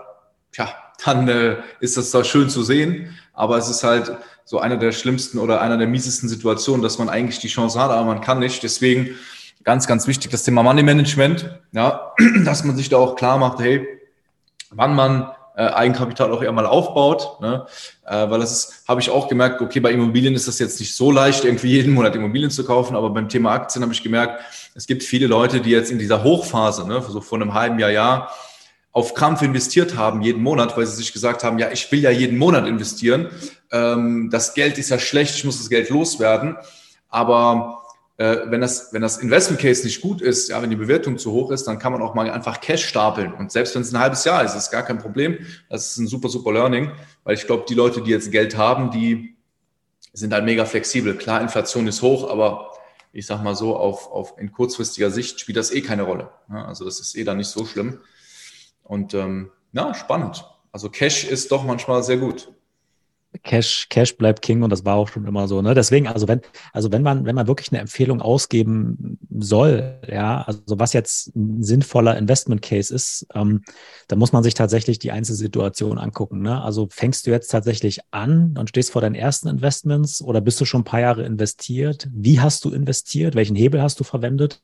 tja, 0.51 0.67
dann 1.05 1.27
äh, 1.27 1.57
ist 1.79 1.95
das 1.95 2.11
zwar 2.11 2.23
schön 2.23 2.49
zu 2.49 2.63
sehen, 2.63 3.15
aber 3.33 3.57
es 3.57 3.69
ist 3.69 3.83
halt 3.83 4.15
so 4.45 4.59
einer 4.59 4.77
der 4.77 4.91
schlimmsten 4.91 5.39
oder 5.39 5.61
einer 5.61 5.77
der 5.77 5.87
miesesten 5.87 6.29
Situationen, 6.29 6.81
dass 6.81 6.97
man 6.97 7.09
eigentlich 7.09 7.39
die 7.39 7.47
Chance 7.47 7.79
hat, 7.79 7.91
aber 7.91 8.05
man 8.05 8.21
kann 8.21 8.39
nicht. 8.39 8.61
Deswegen 8.63 9.15
ganz, 9.63 9.87
ganz 9.87 10.07
wichtig 10.07 10.31
das 10.31 10.43
Thema 10.43 10.63
Money 10.63 10.83
Management, 10.83 11.49
ja, 11.71 12.13
dass 12.45 12.63
man 12.63 12.75
sich 12.75 12.89
da 12.89 12.97
auch 12.97 13.15
klar 13.15 13.37
macht, 13.37 13.59
hey, 13.59 13.87
wann 14.69 14.95
man 14.95 15.31
äh, 15.55 15.67
Eigenkapital 15.67 16.31
auch 16.31 16.41
eher 16.41 16.51
mal 16.51 16.65
aufbaut, 16.65 17.39
ne? 17.39 17.65
äh, 18.05 18.29
weil 18.29 18.39
das 18.39 18.51
ist, 18.51 18.87
habe 18.87 19.01
ich 19.01 19.09
auch 19.09 19.27
gemerkt, 19.27 19.61
okay, 19.61 19.79
bei 19.79 19.91
Immobilien 19.91 20.33
ist 20.33 20.47
das 20.47 20.59
jetzt 20.59 20.79
nicht 20.79 20.95
so 20.95 21.11
leicht, 21.11 21.45
irgendwie 21.45 21.69
jeden 21.69 21.93
Monat 21.93 22.15
Immobilien 22.15 22.49
zu 22.49 22.65
kaufen, 22.65 22.95
aber 22.95 23.11
beim 23.11 23.29
Thema 23.29 23.51
Aktien 23.51 23.83
habe 23.83 23.93
ich 23.93 24.01
gemerkt, 24.01 24.41
es 24.73 24.87
gibt 24.87 25.03
viele 25.03 25.27
Leute, 25.27 25.61
die 25.61 25.69
jetzt 25.69 25.91
in 25.91 25.99
dieser 25.99 26.23
Hochphase, 26.23 26.87
ne, 26.87 27.03
so 27.07 27.21
vor 27.21 27.39
einem 27.39 27.53
halben 27.53 27.77
Jahr, 27.77 27.91
Jahr, 27.91 28.31
auf 28.93 29.15
Krampf 29.15 29.41
investiert 29.41 29.97
haben 29.97 30.21
jeden 30.21 30.41
Monat, 30.43 30.77
weil 30.77 30.85
sie 30.85 30.95
sich 30.95 31.11
gesagt 31.11 31.43
haben, 31.43 31.57
ja, 31.57 31.71
ich 31.71 31.91
will 31.91 31.99
ja 31.99 32.11
jeden 32.11 32.37
Monat 32.37 32.67
investieren. 32.67 33.27
Ähm, 33.71 34.29
das 34.31 34.53
Geld 34.53 34.77
ist 34.77 34.89
ja 34.89 34.99
schlecht, 34.99 35.35
ich 35.35 35.43
muss 35.43 35.57
das 35.57 35.69
Geld 35.69 35.89
loswerden. 35.89 36.55
Aber 37.09 37.83
äh, 38.17 38.37
wenn, 38.45 38.61
das, 38.61 38.93
wenn 38.93 39.01
das 39.01 39.17
Investment 39.17 39.59
Case 39.59 39.83
nicht 39.83 39.99
gut 39.99 40.21
ist, 40.21 40.49
ja, 40.49 40.61
wenn 40.61 40.69
die 40.69 40.75
Bewertung 40.75 41.17
zu 41.17 41.31
hoch 41.31 41.49
ist, 41.49 41.63
dann 41.65 41.79
kann 41.79 41.91
man 41.91 42.03
auch 42.03 42.13
mal 42.13 42.29
einfach 42.29 42.61
Cash 42.61 42.85
stapeln. 42.85 43.33
Und 43.33 43.51
selbst 43.51 43.73
wenn 43.73 43.81
es 43.81 43.91
ein 43.91 43.99
halbes 43.99 44.23
Jahr 44.25 44.43
ist, 44.43 44.53
ist 44.53 44.69
gar 44.69 44.83
kein 44.83 44.99
Problem. 44.99 45.39
Das 45.69 45.87
ist 45.87 45.97
ein 45.97 46.07
super, 46.07 46.29
super 46.29 46.53
Learning, 46.53 46.91
weil 47.23 47.33
ich 47.33 47.47
glaube, 47.47 47.65
die 47.67 47.73
Leute, 47.73 48.01
die 48.03 48.11
jetzt 48.11 48.31
Geld 48.31 48.55
haben, 48.55 48.91
die 48.91 49.35
sind 50.13 50.33
halt 50.33 50.45
mega 50.45 50.65
flexibel. 50.65 51.17
Klar, 51.17 51.41
Inflation 51.41 51.87
ist 51.87 52.03
hoch, 52.03 52.29
aber 52.29 52.69
ich 53.11 53.25
sag 53.25 53.41
mal 53.41 53.55
so, 53.55 53.75
auf, 53.75 54.11
auf 54.11 54.35
in 54.37 54.51
kurzfristiger 54.51 55.09
Sicht 55.09 55.39
spielt 55.39 55.57
das 55.57 55.71
eh 55.71 55.81
keine 55.81 56.03
Rolle. 56.03 56.29
Ja, 56.49 56.65
also 56.65 56.85
das 56.85 56.99
ist 56.99 57.15
eh 57.15 57.23
dann 57.23 57.37
nicht 57.37 57.49
so 57.49 57.65
schlimm. 57.65 57.99
Und 58.83 59.13
ähm, 59.13 59.51
ja, 59.71 59.93
spannend. 59.93 60.45
Also 60.71 60.89
Cash 60.89 61.25
ist 61.25 61.51
doch 61.51 61.63
manchmal 61.63 62.03
sehr 62.03 62.17
gut. 62.17 62.53
Cash, 63.41 63.87
Cash 63.89 64.17
bleibt 64.17 64.41
King 64.41 64.61
und 64.61 64.69
das 64.69 64.85
war 64.85 64.95
auch 64.95 65.07
schon 65.07 65.25
immer 65.25 65.47
so. 65.47 65.61
Ne? 65.61 65.73
Deswegen, 65.73 66.07
also 66.07 66.27
wenn, 66.27 66.41
also 66.71 66.91
wenn 66.91 67.01
man, 67.01 67.25
wenn 67.25 67.35
man 67.35 67.47
wirklich 67.47 67.71
eine 67.71 67.81
Empfehlung 67.81 68.21
ausgeben 68.21 69.17
soll, 69.39 69.99
ja, 70.07 70.43
also 70.43 70.61
was 70.67 70.93
jetzt 70.93 71.35
ein 71.35 71.63
sinnvoller 71.63 72.17
Investment 72.17 72.61
Case 72.61 72.93
ist, 72.93 73.25
ähm, 73.33 73.63
dann 74.07 74.19
muss 74.19 74.33
man 74.33 74.43
sich 74.43 74.53
tatsächlich 74.53 74.99
die 74.99 75.11
Einzelsituation 75.11 75.97
angucken. 75.97 76.41
Ne? 76.41 76.61
Also 76.61 76.87
fängst 76.91 77.25
du 77.25 77.31
jetzt 77.31 77.47
tatsächlich 77.47 78.01
an 78.11 78.55
und 78.57 78.69
stehst 78.69 78.91
vor 78.91 79.01
deinen 79.01 79.15
ersten 79.15 79.47
Investments 79.47 80.21
oder 80.21 80.41
bist 80.41 80.61
du 80.61 80.65
schon 80.65 80.81
ein 80.81 80.85
paar 80.85 81.01
Jahre 81.01 81.23
investiert? 81.23 82.07
Wie 82.13 82.39
hast 82.39 82.63
du 82.65 82.71
investiert? 82.71 83.35
Welchen 83.35 83.55
Hebel 83.55 83.81
hast 83.81 83.99
du 83.99 84.03
verwendet? 84.03 84.61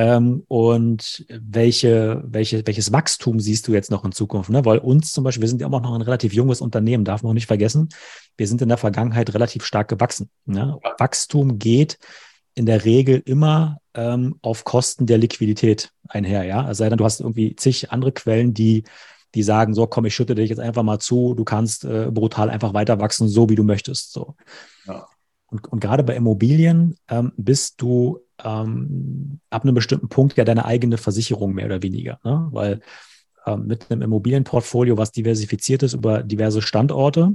Ähm, 0.00 0.44
und 0.48 1.26
welche, 1.28 2.22
welche, 2.24 2.66
welches 2.66 2.90
Wachstum 2.90 3.38
siehst 3.38 3.68
du 3.68 3.74
jetzt 3.74 3.90
noch 3.90 4.02
in 4.02 4.12
Zukunft? 4.12 4.48
Ne? 4.48 4.64
Weil 4.64 4.78
uns 4.78 5.12
zum 5.12 5.24
Beispiel, 5.24 5.42
wir 5.42 5.48
sind 5.50 5.60
ja 5.60 5.66
auch 5.66 5.82
noch 5.82 5.94
ein 5.94 6.00
relativ 6.00 6.32
junges 6.32 6.62
Unternehmen, 6.62 7.04
darf 7.04 7.22
man 7.22 7.30
auch 7.30 7.34
nicht 7.34 7.48
vergessen. 7.48 7.90
Wir 8.38 8.48
sind 8.48 8.62
in 8.62 8.70
der 8.70 8.78
Vergangenheit 8.78 9.34
relativ 9.34 9.62
stark 9.62 9.88
gewachsen. 9.88 10.30
Ne? 10.46 10.78
Wachstum 10.96 11.58
geht 11.58 11.98
in 12.54 12.64
der 12.64 12.86
Regel 12.86 13.20
immer 13.26 13.76
ähm, 13.92 14.36
auf 14.40 14.64
Kosten 14.64 15.04
der 15.04 15.18
Liquidität 15.18 15.90
einher. 16.08 16.44
Ja, 16.44 16.64
also 16.64 16.78
sei 16.78 16.88
denn, 16.88 16.96
du 16.96 17.04
hast 17.04 17.20
irgendwie 17.20 17.54
zig 17.56 17.92
andere 17.92 18.12
Quellen, 18.12 18.54
die 18.54 18.84
die 19.34 19.42
sagen, 19.42 19.74
so 19.74 19.86
komm, 19.86 20.06
ich 20.06 20.14
schütte 20.14 20.34
dich 20.34 20.48
jetzt 20.48 20.58
einfach 20.58 20.82
mal 20.82 20.98
zu, 20.98 21.34
du 21.34 21.44
kannst 21.44 21.84
äh, 21.84 22.10
brutal 22.10 22.50
einfach 22.50 22.74
weiter 22.74 22.98
wachsen, 22.98 23.28
so 23.28 23.48
wie 23.48 23.54
du 23.54 23.62
möchtest. 23.62 24.12
So. 24.12 24.34
Ja. 24.86 25.06
Und, 25.46 25.68
und 25.68 25.78
gerade 25.78 26.02
bei 26.02 26.16
Immobilien 26.16 26.96
ähm, 27.08 27.32
bist 27.36 27.80
du 27.82 28.18
ähm, 28.44 29.40
ab 29.50 29.64
einem 29.64 29.74
bestimmten 29.74 30.08
Punkt 30.08 30.36
ja 30.36 30.44
deine 30.44 30.64
eigene 30.64 30.98
Versicherung 30.98 31.54
mehr 31.54 31.66
oder 31.66 31.82
weniger. 31.82 32.18
Ne? 32.24 32.48
Weil 32.50 32.80
ähm, 33.46 33.66
mit 33.66 33.90
einem 33.90 34.02
Immobilienportfolio, 34.02 34.96
was 34.96 35.12
diversifiziert 35.12 35.82
ist 35.82 35.94
über 35.94 36.22
diverse 36.22 36.62
Standorte, 36.62 37.34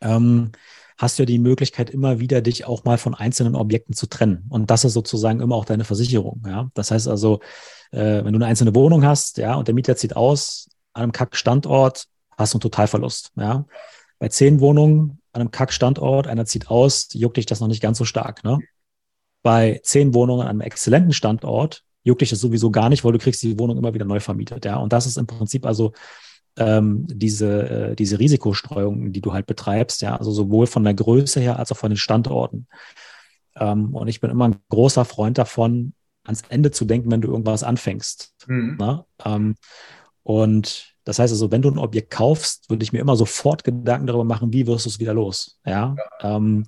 ähm, 0.00 0.52
hast 0.98 1.18
du 1.18 1.22
ja 1.22 1.26
die 1.26 1.38
Möglichkeit, 1.38 1.90
immer 1.90 2.20
wieder 2.20 2.42
dich 2.42 2.66
auch 2.66 2.84
mal 2.84 2.98
von 2.98 3.14
einzelnen 3.14 3.54
Objekten 3.54 3.94
zu 3.94 4.06
trennen. 4.06 4.44
Und 4.50 4.70
das 4.70 4.84
ist 4.84 4.92
sozusagen 4.92 5.40
immer 5.40 5.54
auch 5.54 5.64
deine 5.64 5.84
Versicherung. 5.84 6.42
Ja? 6.46 6.70
Das 6.74 6.90
heißt 6.90 7.08
also, 7.08 7.40
äh, 7.90 8.22
wenn 8.24 8.32
du 8.32 8.36
eine 8.38 8.46
einzelne 8.46 8.74
Wohnung 8.74 9.04
hast, 9.04 9.38
ja, 9.38 9.54
und 9.54 9.66
der 9.66 9.74
Mieter 9.74 9.96
zieht 9.96 10.14
aus 10.14 10.68
an 10.92 11.04
einem 11.04 11.12
Kack-Standort, 11.12 12.06
hast 12.36 12.52
du 12.52 12.56
einen 12.56 12.60
Totalverlust. 12.60 13.32
Ja? 13.36 13.64
Bei 14.18 14.28
zehn 14.28 14.60
Wohnungen 14.60 15.20
an 15.32 15.40
einem 15.40 15.50
Kack-Standort, 15.50 16.26
einer 16.26 16.44
zieht 16.44 16.68
aus, 16.68 17.08
juckt 17.12 17.38
dich 17.38 17.46
das 17.46 17.60
noch 17.60 17.68
nicht 17.68 17.82
ganz 17.82 17.96
so 17.96 18.04
stark. 18.04 18.44
Ne? 18.44 18.58
Bei 19.42 19.80
zehn 19.82 20.14
Wohnungen 20.14 20.42
an 20.42 20.48
einem 20.48 20.60
exzellenten 20.60 21.12
Standort 21.12 21.82
juckt 22.02 22.20
dich 22.20 22.30
das 22.30 22.40
sowieso 22.40 22.70
gar 22.70 22.88
nicht, 22.88 23.04
weil 23.04 23.12
du 23.12 23.18
kriegst 23.18 23.42
die 23.42 23.58
Wohnung 23.58 23.78
immer 23.78 23.94
wieder 23.94 24.04
neu 24.04 24.20
vermietet. 24.20 24.64
Ja, 24.64 24.76
und 24.76 24.92
das 24.92 25.06
ist 25.06 25.18
im 25.18 25.26
Prinzip 25.26 25.66
also 25.66 25.92
ähm, 26.56 27.06
diese, 27.08 27.68
äh, 27.68 27.96
diese 27.96 28.18
Risikostreuung, 28.18 29.12
die 29.12 29.20
du 29.20 29.32
halt 29.32 29.46
betreibst, 29.46 30.02
ja, 30.02 30.16
also 30.16 30.30
sowohl 30.30 30.66
von 30.66 30.84
der 30.84 30.94
Größe 30.94 31.40
her 31.40 31.58
als 31.58 31.72
auch 31.72 31.76
von 31.76 31.90
den 31.90 31.96
Standorten. 31.96 32.66
Ähm, 33.56 33.94
und 33.94 34.08
ich 34.08 34.20
bin 34.20 34.30
immer 34.30 34.48
ein 34.48 34.56
großer 34.68 35.04
Freund 35.04 35.38
davon, 35.38 35.94
ans 36.24 36.42
Ende 36.48 36.70
zu 36.70 36.84
denken, 36.84 37.10
wenn 37.10 37.20
du 37.20 37.28
irgendwas 37.28 37.62
anfängst. 37.62 38.34
Mhm. 38.46 38.76
Ne? 38.78 39.04
Ähm, 39.24 39.54
und 40.22 40.94
das 41.04 41.18
heißt 41.18 41.32
also, 41.32 41.50
wenn 41.50 41.62
du 41.62 41.70
ein 41.70 41.78
Objekt 41.78 42.10
kaufst, 42.10 42.68
würde 42.68 42.82
ich 42.82 42.92
mir 42.92 43.00
immer 43.00 43.16
sofort 43.16 43.64
Gedanken 43.64 44.06
darüber 44.06 44.24
machen, 44.24 44.52
wie 44.52 44.66
wirst 44.66 44.86
du 44.86 44.90
es 44.90 45.00
wieder 45.00 45.14
los. 45.14 45.58
Ja. 45.64 45.96
ja. 46.22 46.36
Ähm, 46.36 46.66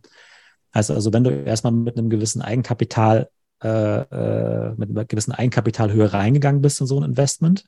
Heißt 0.75 0.91
also, 0.91 1.13
wenn 1.13 1.25
du 1.25 1.31
erstmal 1.31 1.73
mit 1.73 1.99
einem 1.99 2.11
gewissen 2.11 2.43
Eigenkapital, 2.43 3.29
äh, 3.63 3.69
äh, 3.69 4.75
mit 4.77 4.91
einer 4.91 5.05
gewissen 5.05 5.33
Eigenkapitalhöhe 5.33 6.13
reingegangen 6.13 6.63
bist 6.63 6.81
in 6.81 6.87
so 6.87 6.99
ein 6.99 7.05
Investment, 7.05 7.67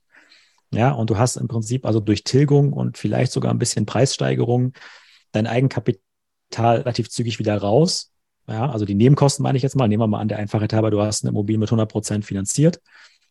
ja, 0.73 0.91
und 0.91 1.11
du 1.11 1.19
hast 1.19 1.37
im 1.37 1.49
Prinzip 1.49 1.87
also 1.87 2.01
durch 2.01 2.25
Tilgung 2.25 2.73
und 2.73 2.99
vielleicht 2.99 3.33
sogar 3.33 3.53
ein 3.53 3.59
bisschen 3.59 3.87
Preissteigerung 3.87 4.73
dein 5.33 5.47
Eigenkapital 5.47 6.79
relativ 6.79 7.11
zügig 7.11 7.39
wieder 7.39 7.57
raus. 7.57 8.13
Ja, 8.49 8.71
also 8.71 8.85
die 8.85 8.95
Nebenkosten 8.95 9.43
meine 9.43 9.57
ich 9.57 9.63
jetzt 9.63 9.77
mal. 9.77 9.89
Nehmen 9.89 10.03
wir 10.03 10.07
mal 10.07 10.21
an, 10.21 10.29
der 10.29 10.39
Einfachheit 10.39 10.73
halber, 10.73 10.91
du 10.91 11.01
hast 11.01 11.25
eine 11.25 11.31
Immobilie 11.31 11.59
mit 11.59 11.69
100 11.69 11.91
Prozent 11.91 12.25
finanziert, 12.25 12.81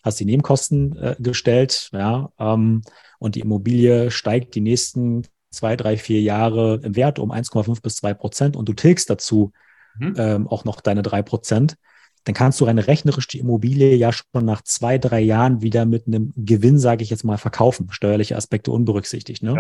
hast 0.03 0.19
die 0.19 0.25
Nebenkosten 0.25 0.95
äh, 0.97 1.15
gestellt, 1.19 1.89
ja, 1.93 2.31
ähm, 2.39 2.81
und 3.19 3.35
die 3.35 3.41
Immobilie 3.41 4.11
steigt 4.11 4.55
die 4.55 4.61
nächsten 4.61 5.23
zwei, 5.53 5.75
drei, 5.75 5.97
vier 5.97 6.21
Jahre 6.21 6.79
im 6.83 6.95
Wert 6.95 7.19
um 7.19 7.31
1,5 7.31 7.81
bis 7.81 7.95
2 7.95 8.13
Prozent 8.13 8.55
und 8.55 8.67
du 8.67 8.73
tilgst 8.73 9.09
dazu 9.09 9.53
mhm. 9.97 10.15
ähm, 10.17 10.47
auch 10.47 10.65
noch 10.65 10.81
deine 10.81 11.03
3 11.03 11.21
Prozent, 11.21 11.77
dann 12.23 12.35
kannst 12.35 12.59
du 12.59 12.65
rein 12.65 12.79
rechnerisch 12.79 13.27
die 13.27 13.39
Immobilie 13.39 13.95
ja 13.95 14.11
schon 14.11 14.45
nach 14.45 14.61
zwei, 14.61 14.97
drei 14.97 15.19
Jahren 15.19 15.61
wieder 15.61 15.85
mit 15.85 16.07
einem 16.07 16.33
Gewinn, 16.35 16.79
sage 16.79 17.03
ich 17.03 17.09
jetzt 17.09 17.23
mal, 17.23 17.37
verkaufen, 17.37 17.87
steuerliche 17.91 18.37
Aspekte 18.37 18.71
unberücksichtigt. 18.71 19.43
Ne? 19.43 19.53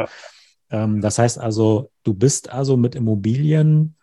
Ja. 0.71 0.83
Ähm, 0.83 1.01
das 1.01 1.19
heißt 1.19 1.37
also, 1.37 1.91
du 2.03 2.13
bist 2.13 2.49
also 2.49 2.77
mit 2.77 2.95
Immobilien 2.95 3.95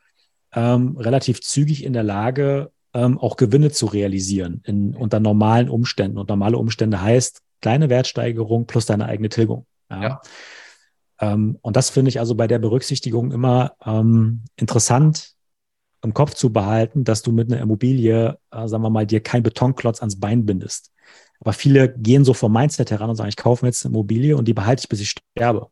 ähm, 0.53 0.96
relativ 0.98 1.40
zügig 1.40 1.85
in 1.85 1.92
der 1.94 2.03
Lage, 2.03 2.70
ähm, 2.92 3.18
auch 3.18 3.37
Gewinne 3.37 3.70
zu 3.70 3.87
realisieren 3.87 4.62
in, 4.64 4.94
unter 4.94 5.20
normalen 5.20 5.70
Umständen. 5.70 6.18
Und 6.18 6.29
normale 6.29 6.59
Umstände 6.59 7.00
heißt 7.00 7.40
kleine 7.62 7.88
Wertsteigerung 7.88 8.66
plus 8.66 8.85
deine 8.85 9.07
eigene 9.07 9.29
Tilgung. 9.31 9.66
Ja. 9.90 10.03
ja. 10.03 10.20
Ähm, 11.20 11.59
und 11.62 11.76
das 11.76 11.90
finde 11.90 12.09
ich 12.09 12.18
also 12.18 12.35
bei 12.35 12.46
der 12.46 12.59
Berücksichtigung 12.59 13.30
immer 13.30 13.72
ähm, 13.85 14.44
interessant 14.56 15.35
im 16.02 16.14
Kopf 16.14 16.35
zu 16.35 16.52
behalten, 16.52 17.04
dass 17.04 17.22
du 17.22 17.30
mit 17.30 17.52
einer 17.52 17.61
Immobilie, 17.61 18.38
äh, 18.50 18.68
sagen 18.68 18.83
wir 18.83 18.90
mal, 18.90 19.06
dir 19.06 19.20
kein 19.20 19.42
Betonklotz 19.42 20.00
ans 20.00 20.18
Bein 20.18 20.46
bindest. 20.46 20.92
Aber 21.40 21.52
viele 21.52 21.92
gehen 21.92 22.24
so 22.24 22.35
vom 22.35 22.52
Mindset 22.52 22.90
heran 22.90 23.11
und 23.11 23.16
sagen, 23.16 23.28
ich 23.28 23.37
kaufe 23.37 23.64
mir 23.64 23.68
jetzt 23.68 23.85
eine 23.85 23.92
Immobilie 23.92 24.37
und 24.37 24.48
die 24.48 24.54
behalte 24.54 24.80
ich, 24.80 24.88
bis 24.88 25.00
ich 25.00 25.11
sterbe. 25.11 25.68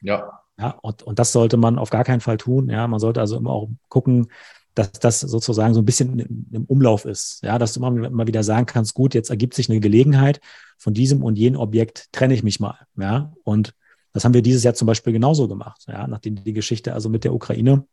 Ja. 0.00 0.40
Ja, 0.58 0.70
und, 0.80 1.02
und 1.02 1.18
das 1.18 1.32
sollte 1.32 1.58
man 1.58 1.78
auf 1.78 1.90
gar 1.90 2.04
keinen 2.04 2.20
Fall 2.20 2.38
tun. 2.38 2.70
Ja, 2.70 2.86
man 2.86 2.98
sollte 2.98 3.20
also 3.20 3.36
immer 3.36 3.50
auch 3.50 3.68
gucken, 3.88 4.28
dass 4.74 4.92
das 4.92 5.20
sozusagen 5.20 5.74
so 5.74 5.80
ein 5.80 5.84
bisschen 5.84 6.18
im, 6.50 6.64
Umlauf 6.64 7.04
ist. 7.04 7.42
Ja, 7.42 7.58
dass 7.58 7.74
du 7.74 7.80
immer, 7.84 8.06
immer 8.06 8.26
wieder 8.26 8.42
sagen 8.42 8.64
kannst, 8.64 8.94
gut, 8.94 9.14
jetzt 9.14 9.28
ergibt 9.28 9.52
sich 9.52 9.68
eine 9.68 9.80
Gelegenheit, 9.80 10.40
von 10.78 10.94
diesem 10.94 11.22
und 11.22 11.36
jenem 11.36 11.60
Objekt 11.60 12.08
trenne 12.12 12.34
ich 12.34 12.42
mich 12.42 12.60
mal. 12.60 12.78
Ja, 12.96 13.32
und 13.44 13.74
das 14.16 14.24
haben 14.24 14.32
wir 14.32 14.40
dieses 14.40 14.64
Jahr 14.64 14.72
zum 14.72 14.86
Beispiel 14.86 15.12
genauso 15.12 15.46
gemacht. 15.46 15.84
Ja, 15.88 16.06
nachdem 16.06 16.42
die 16.42 16.54
Geschichte 16.54 16.94
also 16.94 17.10
mit 17.10 17.24
der 17.24 17.34
Ukraine 17.34 17.86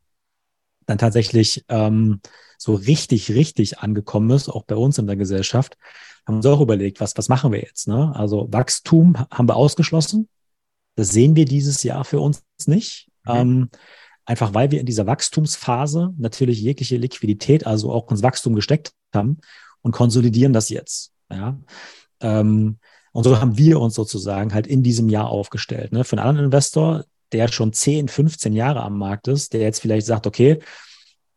dann 0.86 0.98
tatsächlich 0.98 1.66
ähm, 1.68 2.22
so 2.58 2.76
richtig, 2.76 3.32
richtig 3.32 3.80
angekommen 3.80 4.30
ist, 4.30 4.48
auch 4.48 4.64
bei 4.64 4.76
uns 4.76 4.98
in 4.98 5.06
der 5.06 5.18
Gesellschaft, 5.18 5.78
haben 6.26 6.36
wir 6.36 6.38
uns 6.38 6.46
auch 6.46 6.62
überlegt, 6.62 7.02
was, 7.02 7.18
was 7.18 7.28
machen 7.28 7.52
wir 7.52 7.60
jetzt? 7.60 7.90
Ne? 7.90 8.16
Also 8.16 8.48
Wachstum 8.52 9.18
haben 9.32 9.50
wir 9.50 9.58
ausgeschlossen. 9.58 10.30
Das 10.96 11.10
sehen 11.10 11.36
wir 11.36 11.44
dieses 11.44 11.84
Jahr 11.84 12.06
für 12.06 12.22
uns 12.22 12.42
nicht. 12.68 13.10
Mhm. 13.26 13.36
Ähm, 13.36 13.70
einfach 14.24 14.54
weil 14.54 14.72
wir 14.72 14.80
in 14.80 14.86
dieser 14.86 15.06
Wachstumsphase 15.06 16.14
natürlich 16.18 16.62
jegliche 16.62 16.96
Liquidität, 16.96 17.68
also 17.68 17.92
auch 17.92 18.10
ins 18.10 18.24
Wachstum 18.24 18.56
gesteckt 18.56 18.94
haben 19.14 19.40
und 19.82 19.92
konsolidieren 19.92 20.54
das 20.54 20.70
jetzt. 20.70 21.12
Ja. 21.30 21.60
Ähm, 22.22 22.80
und 23.14 23.24
so 23.24 23.40
haben 23.40 23.58
wir 23.58 23.80
uns 23.80 23.94
sozusagen 23.94 24.54
halt 24.54 24.68
in 24.68 24.84
diesem 24.84 25.08
Jahr 25.08 25.30
aufgestellt. 25.30 25.94
Ne? 25.94 26.04
Für 26.04 26.18
einen 26.18 26.28
anderen 26.28 26.46
Investor, 26.48 27.06
der 27.32 27.48
schon 27.48 27.72
10, 27.72 28.08
15 28.08 28.54
Jahre 28.54 28.82
am 28.82 28.98
Markt 28.98 29.28
ist, 29.28 29.54
der 29.54 29.62
jetzt 29.62 29.80
vielleicht 29.80 30.08
sagt, 30.08 30.28
okay, 30.28 30.60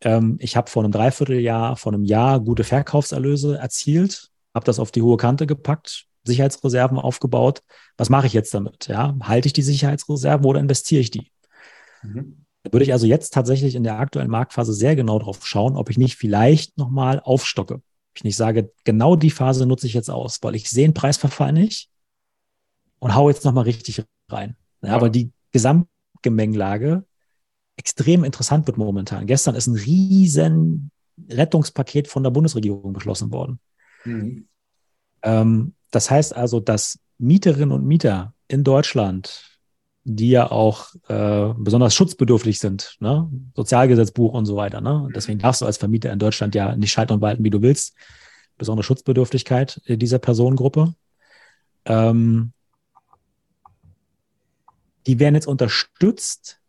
ähm, 0.00 0.36
ich 0.40 0.56
habe 0.56 0.70
vor 0.70 0.82
einem 0.82 0.92
Dreivierteljahr, 0.92 1.76
vor 1.76 1.92
einem 1.92 2.04
Jahr 2.04 2.40
gute 2.40 2.64
Verkaufserlöse 2.64 3.58
erzielt, 3.58 4.30
habe 4.54 4.64
das 4.64 4.78
auf 4.78 4.90
die 4.90 5.02
hohe 5.02 5.18
Kante 5.18 5.46
gepackt, 5.46 6.06
Sicherheitsreserven 6.24 6.98
aufgebaut. 6.98 7.62
Was 7.98 8.08
mache 8.08 8.26
ich 8.26 8.32
jetzt 8.32 8.54
damit? 8.54 8.88
Ja, 8.88 9.14
halte 9.22 9.46
ich 9.46 9.52
die 9.52 9.62
Sicherheitsreserven 9.62 10.46
oder 10.46 10.60
investiere 10.60 11.02
ich 11.02 11.10
die? 11.10 11.30
Mhm. 12.02 12.46
Da 12.62 12.72
würde 12.72 12.84
ich 12.84 12.92
also 12.92 13.06
jetzt 13.06 13.34
tatsächlich 13.34 13.74
in 13.74 13.84
der 13.84 13.98
aktuellen 13.98 14.30
Marktphase 14.30 14.72
sehr 14.72 14.96
genau 14.96 15.18
drauf 15.18 15.46
schauen, 15.46 15.76
ob 15.76 15.90
ich 15.90 15.98
nicht 15.98 16.16
vielleicht 16.16 16.78
nochmal 16.78 17.20
aufstocke 17.20 17.82
ich 18.16 18.24
nicht 18.24 18.36
sage, 18.36 18.72
genau 18.84 19.16
die 19.16 19.30
Phase 19.30 19.66
nutze 19.66 19.86
ich 19.86 19.94
jetzt 19.94 20.10
aus, 20.10 20.42
weil 20.42 20.54
ich 20.54 20.70
sehe 20.70 20.86
den 20.86 20.94
Preisverfall 20.94 21.52
nicht 21.52 21.90
und 22.98 23.14
hau 23.14 23.28
jetzt 23.28 23.44
nochmal 23.44 23.64
richtig 23.64 24.02
rein. 24.28 24.56
Ja, 24.82 24.94
aber 24.94 25.10
die 25.10 25.32
Gesamtgemengelage 25.52 27.04
extrem 27.76 28.24
interessant 28.24 28.66
wird 28.66 28.78
momentan. 28.78 29.26
Gestern 29.26 29.54
ist 29.54 29.66
ein 29.66 29.76
riesen 29.76 30.90
Rettungspaket 31.28 32.08
von 32.08 32.22
der 32.22 32.30
Bundesregierung 32.30 32.92
beschlossen 32.92 33.32
worden. 33.32 33.60
Mhm. 34.04 34.48
Ähm, 35.22 35.74
das 35.90 36.10
heißt 36.10 36.34
also, 36.34 36.60
dass 36.60 36.98
Mieterinnen 37.18 37.72
und 37.72 37.86
Mieter 37.86 38.34
in 38.48 38.64
Deutschland 38.64 39.55
die 40.08 40.30
ja 40.30 40.52
auch 40.52 40.94
äh, 41.08 41.52
besonders 41.58 41.92
schutzbedürftig 41.92 42.60
sind, 42.60 42.96
ne? 43.00 43.28
Sozialgesetzbuch 43.56 44.34
und 44.34 44.46
so 44.46 44.54
weiter. 44.54 44.80
Ne? 44.80 45.08
Deswegen 45.12 45.40
darfst 45.40 45.62
du 45.62 45.66
als 45.66 45.78
Vermieter 45.78 46.12
in 46.12 46.20
Deutschland 46.20 46.54
ja 46.54 46.76
nicht 46.76 46.92
schalten 46.92 47.14
und 47.14 47.20
walten, 47.22 47.42
wie 47.42 47.50
du 47.50 47.60
willst. 47.60 47.96
Besondere 48.56 48.84
Schutzbedürftigkeit 48.84 49.82
dieser 49.88 50.20
Personengruppe. 50.20 50.94
Ähm, 51.86 52.52
die 55.08 55.18
werden 55.18 55.34
jetzt 55.34 55.48
unterstützt, 55.48 56.60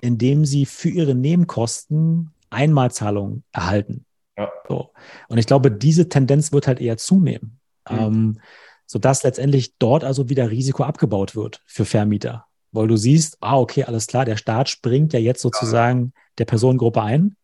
indem 0.00 0.44
sie 0.44 0.66
für 0.66 0.88
ihre 0.88 1.14
Nebenkosten 1.14 2.32
Einmalzahlungen 2.50 3.44
erhalten. 3.52 4.04
Ja. 4.36 4.50
So. 4.68 4.90
Und 5.28 5.38
ich 5.38 5.46
glaube, 5.46 5.70
diese 5.70 6.08
Tendenz 6.08 6.50
wird 6.50 6.66
halt 6.66 6.80
eher 6.80 6.96
zunehmen, 6.96 7.60
mhm. 7.88 7.98
ähm, 7.98 8.40
sodass 8.84 9.22
letztendlich 9.22 9.76
dort 9.78 10.02
also 10.02 10.28
wieder 10.28 10.50
Risiko 10.50 10.82
abgebaut 10.82 11.36
wird 11.36 11.62
für 11.66 11.84
Vermieter. 11.84 12.46
Weil 12.72 12.88
du 12.88 12.96
siehst, 12.96 13.38
ah, 13.40 13.58
okay, 13.58 13.84
alles 13.84 14.06
klar, 14.06 14.24
der 14.24 14.36
Staat 14.36 14.68
springt 14.68 15.12
ja 15.12 15.18
jetzt 15.18 15.42
sozusagen 15.42 16.12
der 16.38 16.44
Personengruppe 16.44 17.02
ein. 17.02 17.36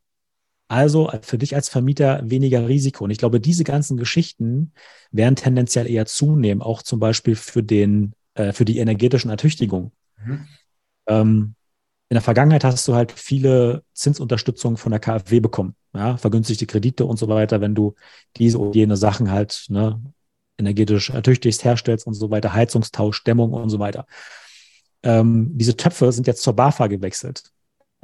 Also 0.68 1.12
für 1.22 1.38
dich 1.38 1.54
als 1.54 1.68
Vermieter 1.68 2.20
weniger 2.28 2.66
Risiko. 2.66 3.04
Und 3.04 3.10
ich 3.10 3.18
glaube, 3.18 3.40
diese 3.40 3.62
ganzen 3.62 3.96
Geschichten 3.96 4.72
werden 5.12 5.36
tendenziell 5.36 5.88
eher 5.88 6.06
zunehmen, 6.06 6.60
auch 6.60 6.82
zum 6.82 6.98
Beispiel 6.98 7.36
für 7.36 7.62
den, 7.62 8.14
äh, 8.34 8.52
für 8.52 8.64
die 8.64 8.78
energetischen 8.78 9.30
Ertüchtigung. 9.30 9.92
Mhm. 10.24 10.48
Ähm, 11.06 11.54
in 12.08 12.14
der 12.14 12.22
Vergangenheit 12.22 12.64
hast 12.64 12.86
du 12.86 12.94
halt 12.94 13.12
viele 13.12 13.82
Zinsunterstützung 13.92 14.76
von 14.76 14.90
der 14.90 15.00
KfW 15.00 15.40
bekommen, 15.40 15.74
ja, 15.92 16.16
vergünstigte 16.16 16.66
Kredite 16.66 17.04
und 17.04 17.16
so 17.18 17.28
weiter, 17.28 17.60
wenn 17.60 17.74
du 17.74 17.94
diese 18.36 18.58
und 18.58 18.76
jene 18.76 18.96
Sachen 18.96 19.30
halt 19.30 19.66
ne, 19.68 20.00
energetisch 20.58 21.10
ertüchtigst, 21.10 21.64
herstellst 21.64 22.06
und 22.06 22.14
so 22.14 22.30
weiter, 22.30 22.52
Heizungstausch, 22.52 23.24
Dämmung 23.24 23.52
und 23.52 23.70
so 23.70 23.78
weiter. 23.80 24.06
Ähm, 25.06 25.50
diese 25.54 25.76
Töpfe 25.76 26.10
sind 26.12 26.26
jetzt 26.26 26.42
zur 26.42 26.54
BAFA 26.54 26.86
gewechselt. 26.88 27.50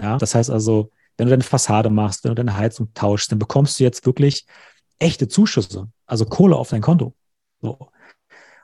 Ja, 0.01 0.19
das 0.19 0.35
heißt 0.35 0.51
also, 0.51 0.91
wenn 1.17 1.27
du 1.27 1.31
deine 1.31 1.43
Fassade 1.43 1.91
machst, 1.91 2.25
wenn 2.25 2.31
du 2.31 2.37
deine 2.37 2.57
Heizung 2.57 2.93
tauschst, 2.95 3.31
dann 3.31 3.39
bekommst 3.39 3.79
du 3.79 3.85
jetzt 3.85 4.07
wirklich 4.07 4.47
echte 4.99 5.29
Zuschüsse, 5.29 5.89
also 6.07 6.25
Kohle 6.25 6.57
auf 6.57 6.71
dein 6.71 6.81
Konto. 6.81 7.15
So. 7.61 7.89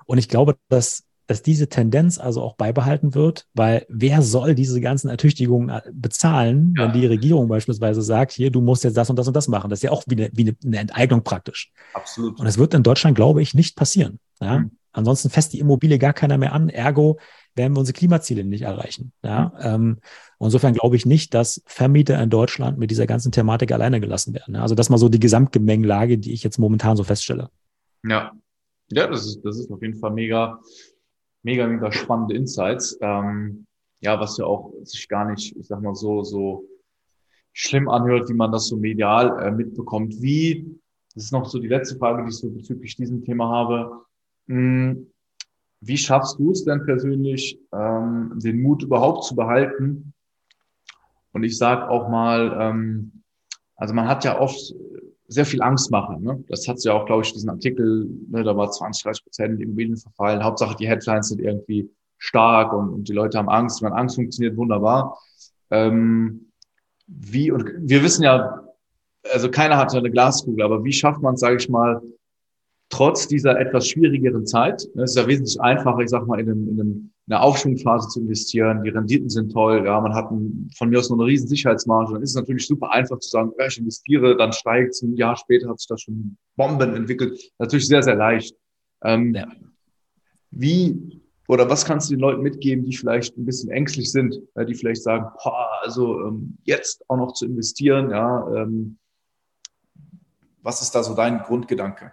Und 0.06 0.18
ich 0.18 0.28
glaube, 0.28 0.56
dass 0.68 1.04
dass 1.28 1.42
diese 1.42 1.68
Tendenz 1.68 2.18
also 2.18 2.42
auch 2.42 2.56
beibehalten 2.56 3.14
wird, 3.14 3.46
weil 3.52 3.84
wer 3.90 4.22
soll 4.22 4.54
diese 4.54 4.80
ganzen 4.80 5.10
Ertüchtigungen 5.10 5.68
äh, 5.68 5.82
bezahlen, 5.92 6.74
ja. 6.76 6.84
wenn 6.84 6.98
die 6.98 7.06
Regierung 7.06 7.48
beispielsweise 7.48 8.00
sagt, 8.00 8.32
hier, 8.32 8.50
du 8.50 8.62
musst 8.62 8.82
jetzt 8.82 8.96
das 8.96 9.10
und 9.10 9.16
das 9.16 9.28
und 9.28 9.34
das 9.34 9.46
machen. 9.46 9.68
Das 9.68 9.80
ist 9.80 9.82
ja 9.82 9.90
auch 9.90 10.02
wie 10.06 10.16
eine, 10.16 10.30
wie 10.32 10.56
eine 10.64 10.78
Enteignung 10.78 11.22
praktisch. 11.22 11.70
Absolut. 11.92 12.40
Und 12.40 12.46
das 12.46 12.56
wird 12.56 12.72
in 12.72 12.82
Deutschland, 12.82 13.14
glaube 13.14 13.42
ich, 13.42 13.52
nicht 13.52 13.76
passieren. 13.76 14.18
Ja? 14.40 14.60
Mhm. 14.60 14.70
Ansonsten 14.92 15.30
fässt 15.30 15.52
die 15.52 15.60
Immobilie 15.60 15.98
gar 15.98 16.12
keiner 16.12 16.38
mehr 16.38 16.52
an, 16.52 16.68
ergo 16.68 17.18
werden 17.54 17.74
wir 17.74 17.80
unsere 17.80 17.96
Klimaziele 17.96 18.44
nicht 18.44 18.62
erreichen. 18.62 19.12
Ja? 19.22 19.52
Mhm. 19.56 19.60
Ähm, 19.62 19.98
insofern 20.40 20.74
glaube 20.74 20.96
ich 20.96 21.04
nicht, 21.04 21.34
dass 21.34 21.62
Vermieter 21.66 22.22
in 22.22 22.30
Deutschland 22.30 22.78
mit 22.78 22.90
dieser 22.90 23.06
ganzen 23.06 23.32
Thematik 23.32 23.72
alleine 23.72 24.00
gelassen 24.00 24.32
werden. 24.32 24.56
Also 24.56 24.74
das 24.74 24.88
mal 24.88 24.98
so 24.98 25.08
die 25.08 25.20
Gesamtgemengelage, 25.20 26.18
die 26.18 26.32
ich 26.32 26.42
jetzt 26.42 26.58
momentan 26.58 26.96
so 26.96 27.04
feststelle. 27.04 27.50
Ja, 28.04 28.32
ja, 28.90 29.06
das 29.06 29.26
ist, 29.26 29.44
das 29.44 29.58
ist 29.58 29.70
auf 29.70 29.82
jeden 29.82 29.98
Fall 29.98 30.12
mega, 30.12 30.60
mega, 31.42 31.66
mega 31.66 31.92
spannende 31.92 32.34
Insights. 32.34 32.96
Ähm, 33.02 33.66
ja, 34.00 34.18
was 34.18 34.38
ja 34.38 34.46
auch 34.46 34.72
sich 34.84 35.08
gar 35.08 35.30
nicht, 35.30 35.54
ich 35.56 35.66
sag 35.66 35.82
mal 35.82 35.94
so, 35.94 36.22
so 36.22 36.64
schlimm 37.52 37.88
anhört, 37.88 38.28
wie 38.28 38.34
man 38.34 38.52
das 38.52 38.68
so 38.68 38.76
medial 38.76 39.42
äh, 39.42 39.50
mitbekommt. 39.50 40.14
Wie, 40.22 40.78
das 41.14 41.24
ist 41.24 41.32
noch 41.32 41.46
so 41.46 41.58
die 41.58 41.68
letzte 41.68 41.98
Frage, 41.98 42.22
die 42.22 42.30
ich 42.30 42.36
so 42.36 42.50
bezüglich 42.50 42.96
diesem 42.96 43.24
Thema 43.24 43.48
habe. 43.50 44.04
Hm, 44.48 45.10
wie 45.80 45.96
schaffst 45.96 46.38
du 46.38 46.50
es 46.50 46.64
denn 46.64 46.84
persönlich, 46.84 47.60
ähm, 47.72 48.32
den 48.36 48.60
Mut 48.60 48.82
überhaupt 48.82 49.24
zu 49.24 49.36
behalten? 49.36 50.12
Und 51.32 51.44
ich 51.44 51.56
sage 51.56 51.88
auch 51.88 52.08
mal, 52.08 52.56
ähm, 52.60 53.22
also 53.76 53.94
man 53.94 54.08
hat 54.08 54.24
ja 54.24 54.40
oft 54.40 54.74
sehr 55.28 55.44
viel 55.44 55.62
Angst 55.62 55.90
machen. 55.90 56.22
Ne? 56.22 56.42
Das 56.48 56.66
hat 56.66 56.82
ja 56.82 56.94
auch, 56.94 57.06
glaube 57.06 57.22
ich, 57.22 57.32
diesen 57.32 57.50
Artikel, 57.50 58.08
ne, 58.28 58.42
da 58.42 58.56
war 58.56 58.70
20, 58.70 59.04
30 59.04 59.22
Prozent 59.24 59.60
Immobilien 59.60 59.96
verfallen. 59.96 60.42
Hauptsache 60.42 60.74
die 60.76 60.88
Headlines 60.88 61.28
sind 61.28 61.40
irgendwie 61.40 61.90
stark 62.16 62.72
und, 62.72 62.88
und 62.88 63.08
die 63.08 63.12
Leute 63.12 63.38
haben 63.38 63.50
Angst. 63.50 63.82
Wenn 63.82 63.92
Angst 63.92 64.16
funktioniert, 64.16 64.56
wunderbar. 64.56 65.18
Ähm, 65.70 66.50
wie, 67.06 67.50
und 67.50 67.70
wir 67.78 68.02
wissen 68.02 68.22
ja, 68.22 68.64
also 69.30 69.50
keiner 69.50 69.76
hat 69.76 69.94
eine 69.94 70.10
Glaskugel, 70.10 70.64
aber 70.64 70.82
wie 70.82 70.92
schafft 70.92 71.20
man, 71.20 71.36
sage 71.36 71.56
ich 71.56 71.68
mal, 71.68 72.00
trotz 72.90 73.28
dieser 73.28 73.58
etwas 73.60 73.88
schwierigeren 73.88 74.46
Zeit, 74.46 74.88
ne, 74.94 75.02
es 75.02 75.10
ist 75.10 75.16
ja 75.16 75.26
wesentlich 75.26 75.60
einfacher, 75.60 75.98
ich 76.00 76.08
sag 76.08 76.26
mal, 76.26 76.40
in, 76.40 76.48
einem, 76.48 76.68
in, 76.68 76.80
einem, 76.80 77.10
in 77.26 77.32
einer 77.32 77.42
Aufschwungphase 77.42 78.08
zu 78.08 78.20
investieren, 78.20 78.82
die 78.82 78.90
Renditen 78.90 79.28
sind 79.28 79.52
toll, 79.52 79.84
ja, 79.84 80.00
man 80.00 80.14
hat 80.14 80.30
ein, 80.30 80.70
von 80.76 80.88
mir 80.88 80.98
aus 80.98 81.10
nur 81.10 81.18
eine 81.18 81.28
riesen 81.28 81.48
Sicherheitsmarge, 81.48 82.14
dann 82.14 82.22
ist 82.22 82.30
es 82.30 82.36
natürlich 82.36 82.66
super 82.66 82.90
einfach 82.92 83.18
zu 83.18 83.28
sagen, 83.28 83.52
ich 83.66 83.78
investiere, 83.78 84.36
dann 84.36 84.52
steigt 84.52 84.90
es, 84.90 85.02
ein 85.02 85.16
Jahr 85.16 85.36
später 85.36 85.68
hat 85.68 85.80
sich 85.80 85.88
da 85.88 85.98
schon 85.98 86.36
Bomben 86.56 86.94
entwickelt, 86.94 87.38
natürlich 87.58 87.86
sehr, 87.86 88.02
sehr 88.02 88.16
leicht. 88.16 88.56
Ähm, 89.02 89.34
ja. 89.34 89.46
Wie 90.50 91.20
oder 91.48 91.68
was 91.70 91.86
kannst 91.86 92.10
du 92.10 92.14
den 92.14 92.20
Leuten 92.20 92.42
mitgeben, 92.42 92.84
die 92.84 92.94
vielleicht 92.94 93.36
ein 93.38 93.46
bisschen 93.46 93.70
ängstlich 93.70 94.12
sind, 94.12 94.38
die 94.68 94.74
vielleicht 94.74 95.02
sagen, 95.02 95.26
boah, 95.42 95.80
also 95.82 96.26
ähm, 96.26 96.58
jetzt 96.64 97.02
auch 97.08 97.16
noch 97.16 97.32
zu 97.32 97.46
investieren, 97.46 98.10
ja, 98.10 98.54
ähm, 98.54 98.98
was 100.62 100.82
ist 100.82 100.94
da 100.94 101.02
so 101.02 101.14
dein 101.14 101.38
Grundgedanke? 101.38 102.12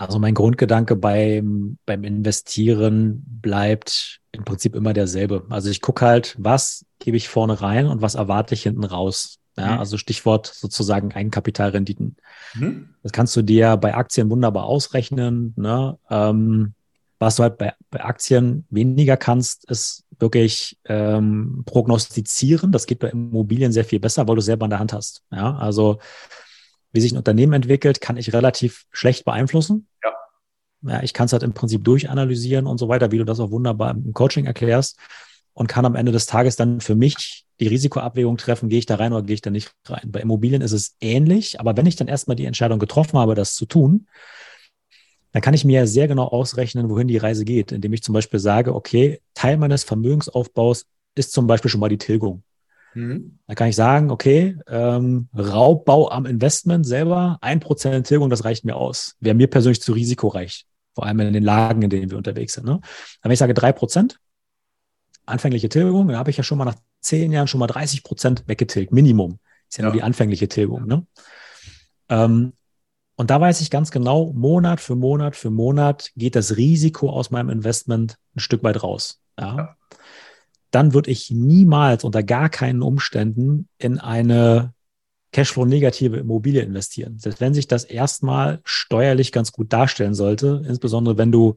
Also 0.00 0.18
mein 0.18 0.34
Grundgedanke 0.34 0.96
beim, 0.96 1.76
beim 1.84 2.04
Investieren 2.04 3.22
bleibt 3.26 4.20
im 4.32 4.44
Prinzip 4.44 4.74
immer 4.74 4.94
derselbe. 4.94 5.44
Also 5.50 5.68
ich 5.68 5.82
gucke 5.82 6.06
halt, 6.06 6.36
was 6.38 6.86
gebe 6.98 7.16
ich 7.16 7.28
vorne 7.28 7.60
rein 7.60 7.86
und 7.86 8.00
was 8.00 8.14
erwarte 8.14 8.54
ich 8.54 8.62
hinten 8.62 8.84
raus. 8.84 9.38
Ja, 9.58 9.72
mhm. 9.72 9.78
also 9.80 9.98
Stichwort 9.98 10.46
sozusagen 10.46 11.12
Eigenkapitalrenditen. 11.12 12.16
Mhm. 12.54 12.90
Das 13.02 13.12
kannst 13.12 13.36
du 13.36 13.42
dir 13.42 13.76
bei 13.76 13.94
Aktien 13.94 14.30
wunderbar 14.30 14.64
ausrechnen. 14.64 15.52
Ne? 15.56 15.98
Ähm, 16.08 16.72
was 17.18 17.36
du 17.36 17.42
halt 17.42 17.58
bei, 17.58 17.74
bei 17.90 18.02
Aktien 18.02 18.64
weniger 18.70 19.18
kannst, 19.18 19.70
ist 19.70 20.04
wirklich 20.18 20.78
ähm, 20.86 21.62
prognostizieren. 21.66 22.72
Das 22.72 22.86
geht 22.86 23.00
bei 23.00 23.10
Immobilien 23.10 23.72
sehr 23.72 23.84
viel 23.84 24.00
besser, 24.00 24.26
weil 24.26 24.36
du 24.36 24.40
selber 24.40 24.64
in 24.64 24.70
der 24.70 24.78
Hand 24.78 24.94
hast. 24.94 25.22
Ja, 25.30 25.56
also 25.56 25.98
wie 26.92 27.00
sich 27.00 27.12
ein 27.12 27.18
Unternehmen 27.18 27.52
entwickelt, 27.52 28.00
kann 28.00 28.16
ich 28.16 28.32
relativ 28.32 28.86
schlecht 28.90 29.24
beeinflussen. 29.24 29.86
Ja. 30.02 30.12
Ja, 30.82 31.02
ich 31.02 31.12
kann 31.12 31.26
es 31.26 31.32
halt 31.32 31.42
im 31.42 31.52
Prinzip 31.52 31.84
durchanalysieren 31.84 32.66
und 32.66 32.78
so 32.78 32.88
weiter, 32.88 33.12
wie 33.12 33.18
du 33.18 33.24
das 33.24 33.38
auch 33.38 33.50
wunderbar 33.50 33.90
im 33.90 34.14
Coaching 34.14 34.46
erklärst 34.46 34.98
und 35.52 35.66
kann 35.66 35.84
am 35.84 35.94
Ende 35.94 36.10
des 36.10 36.26
Tages 36.26 36.56
dann 36.56 36.80
für 36.80 36.94
mich 36.94 37.44
die 37.60 37.66
Risikoabwägung 37.66 38.38
treffen, 38.38 38.70
gehe 38.70 38.78
ich 38.78 38.86
da 38.86 38.94
rein 38.94 39.12
oder 39.12 39.22
gehe 39.22 39.34
ich 39.34 39.42
da 39.42 39.50
nicht 39.50 39.74
rein. 39.86 40.10
Bei 40.10 40.20
Immobilien 40.20 40.62
ist 40.62 40.72
es 40.72 40.96
ähnlich, 41.00 41.60
aber 41.60 41.76
wenn 41.76 41.84
ich 41.84 41.96
dann 41.96 42.08
erstmal 42.08 42.36
die 42.36 42.46
Entscheidung 42.46 42.78
getroffen 42.78 43.18
habe, 43.18 43.34
das 43.34 43.54
zu 43.54 43.66
tun, 43.66 44.06
dann 45.32 45.42
kann 45.42 45.54
ich 45.54 45.64
mir 45.64 45.86
sehr 45.86 46.08
genau 46.08 46.24
ausrechnen, 46.24 46.88
wohin 46.88 47.08
die 47.08 47.18
Reise 47.18 47.44
geht, 47.44 47.72
indem 47.72 47.92
ich 47.92 48.02
zum 48.02 48.14
Beispiel 48.14 48.40
sage, 48.40 48.74
okay, 48.74 49.20
Teil 49.34 49.58
meines 49.58 49.84
Vermögensaufbaus 49.84 50.86
ist 51.14 51.32
zum 51.32 51.46
Beispiel 51.46 51.70
schon 51.70 51.80
mal 51.80 51.88
die 51.88 51.98
Tilgung. 51.98 52.42
Mhm. 52.94 53.38
Da 53.46 53.54
kann 53.54 53.68
ich 53.68 53.76
sagen, 53.76 54.10
okay, 54.10 54.56
ähm, 54.66 55.28
Raubbau 55.36 56.10
am 56.10 56.26
Investment 56.26 56.86
selber, 56.86 57.38
ein 57.40 57.60
Prozent 57.60 58.06
Tilgung, 58.06 58.30
das 58.30 58.44
reicht 58.44 58.64
mir 58.64 58.76
aus. 58.76 59.16
Wäre 59.20 59.34
mir 59.34 59.48
persönlich 59.48 59.80
zu 59.80 59.92
risikoreich, 59.92 60.66
vor 60.94 61.06
allem 61.06 61.20
in 61.20 61.32
den 61.32 61.42
Lagen, 61.42 61.82
in 61.82 61.90
denen 61.90 62.10
wir 62.10 62.18
unterwegs 62.18 62.54
sind. 62.54 62.66
Ne? 62.66 62.72
Aber 62.72 62.82
wenn 63.22 63.32
ich 63.32 63.38
sage 63.38 63.54
drei 63.54 63.72
Prozent, 63.72 64.18
anfängliche 65.26 65.68
Tilgung, 65.68 66.08
dann 66.08 66.16
habe 66.16 66.30
ich 66.30 66.36
ja 66.36 66.42
schon 66.42 66.58
mal 66.58 66.64
nach 66.64 66.76
zehn 67.00 67.32
Jahren 67.32 67.46
schon 67.46 67.60
mal 67.60 67.66
30 67.66 68.02
Prozent 68.02 68.44
weggetilgt, 68.46 68.92
Minimum. 68.92 69.38
Ist 69.68 69.78
ja, 69.78 69.82
ja. 69.82 69.84
nur 69.84 69.92
die 69.92 70.02
anfängliche 70.02 70.48
Tilgung. 70.48 70.86
Ne? 70.86 71.06
Ähm, 72.08 72.52
und 73.14 73.30
da 73.30 73.40
weiß 73.40 73.60
ich 73.60 73.70
ganz 73.70 73.90
genau, 73.90 74.32
Monat 74.32 74.80
für 74.80 74.96
Monat 74.96 75.36
für 75.36 75.50
Monat 75.50 76.10
geht 76.16 76.34
das 76.34 76.56
Risiko 76.56 77.10
aus 77.10 77.30
meinem 77.30 77.50
Investment 77.50 78.16
ein 78.34 78.40
Stück 78.40 78.62
weit 78.64 78.82
raus. 78.82 79.20
Ja. 79.38 79.56
ja 79.56 79.76
dann 80.70 80.94
würde 80.94 81.10
ich 81.10 81.30
niemals 81.30 82.04
unter 82.04 82.22
gar 82.22 82.48
keinen 82.48 82.82
Umständen 82.82 83.68
in 83.78 83.98
eine 83.98 84.72
Cashflow-negative 85.32 86.16
Immobilie 86.16 86.62
investieren. 86.62 87.18
Selbst 87.18 87.40
wenn 87.40 87.54
sich 87.54 87.68
das 87.68 87.84
erstmal 87.84 88.60
steuerlich 88.64 89.32
ganz 89.32 89.52
gut 89.52 89.72
darstellen 89.72 90.14
sollte, 90.14 90.62
insbesondere 90.66 91.18
wenn 91.18 91.32
du 91.32 91.56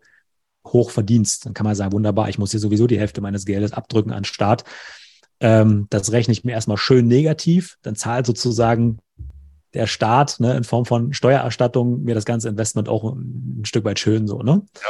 hoch 0.65 0.91
verdienst, 0.91 1.45
dann 1.45 1.53
kann 1.53 1.65
man 1.65 1.75
sagen, 1.75 1.91
wunderbar, 1.91 2.29
ich 2.29 2.37
muss 2.37 2.51
hier 2.51 2.59
sowieso 2.59 2.87
die 2.87 2.99
Hälfte 2.99 3.21
meines 3.21 3.45
Geldes 3.45 3.73
abdrücken 3.73 4.11
an 4.11 4.23
Staat. 4.23 4.63
Ähm, 5.39 5.87
das 5.89 6.11
rechne 6.11 6.31
ich 6.31 6.43
mir 6.43 6.51
erstmal 6.51 6.77
schön 6.77 7.07
negativ, 7.07 7.77
dann 7.81 7.95
zahlt 7.95 8.25
sozusagen 8.25 8.99
der 9.73 9.87
Staat 9.87 10.39
ne, 10.39 10.55
in 10.55 10.63
Form 10.63 10.85
von 10.85 11.13
Steuererstattung 11.13 12.03
mir 12.03 12.15
das 12.15 12.25
ganze 12.25 12.47
Investment 12.47 12.87
auch 12.87 13.03
ein, 13.03 13.63
Stück 13.65 13.85
weit 13.85 13.99
schön 13.99 14.27
so. 14.27 14.39
Ne? 14.39 14.61
Ja. 14.75 14.81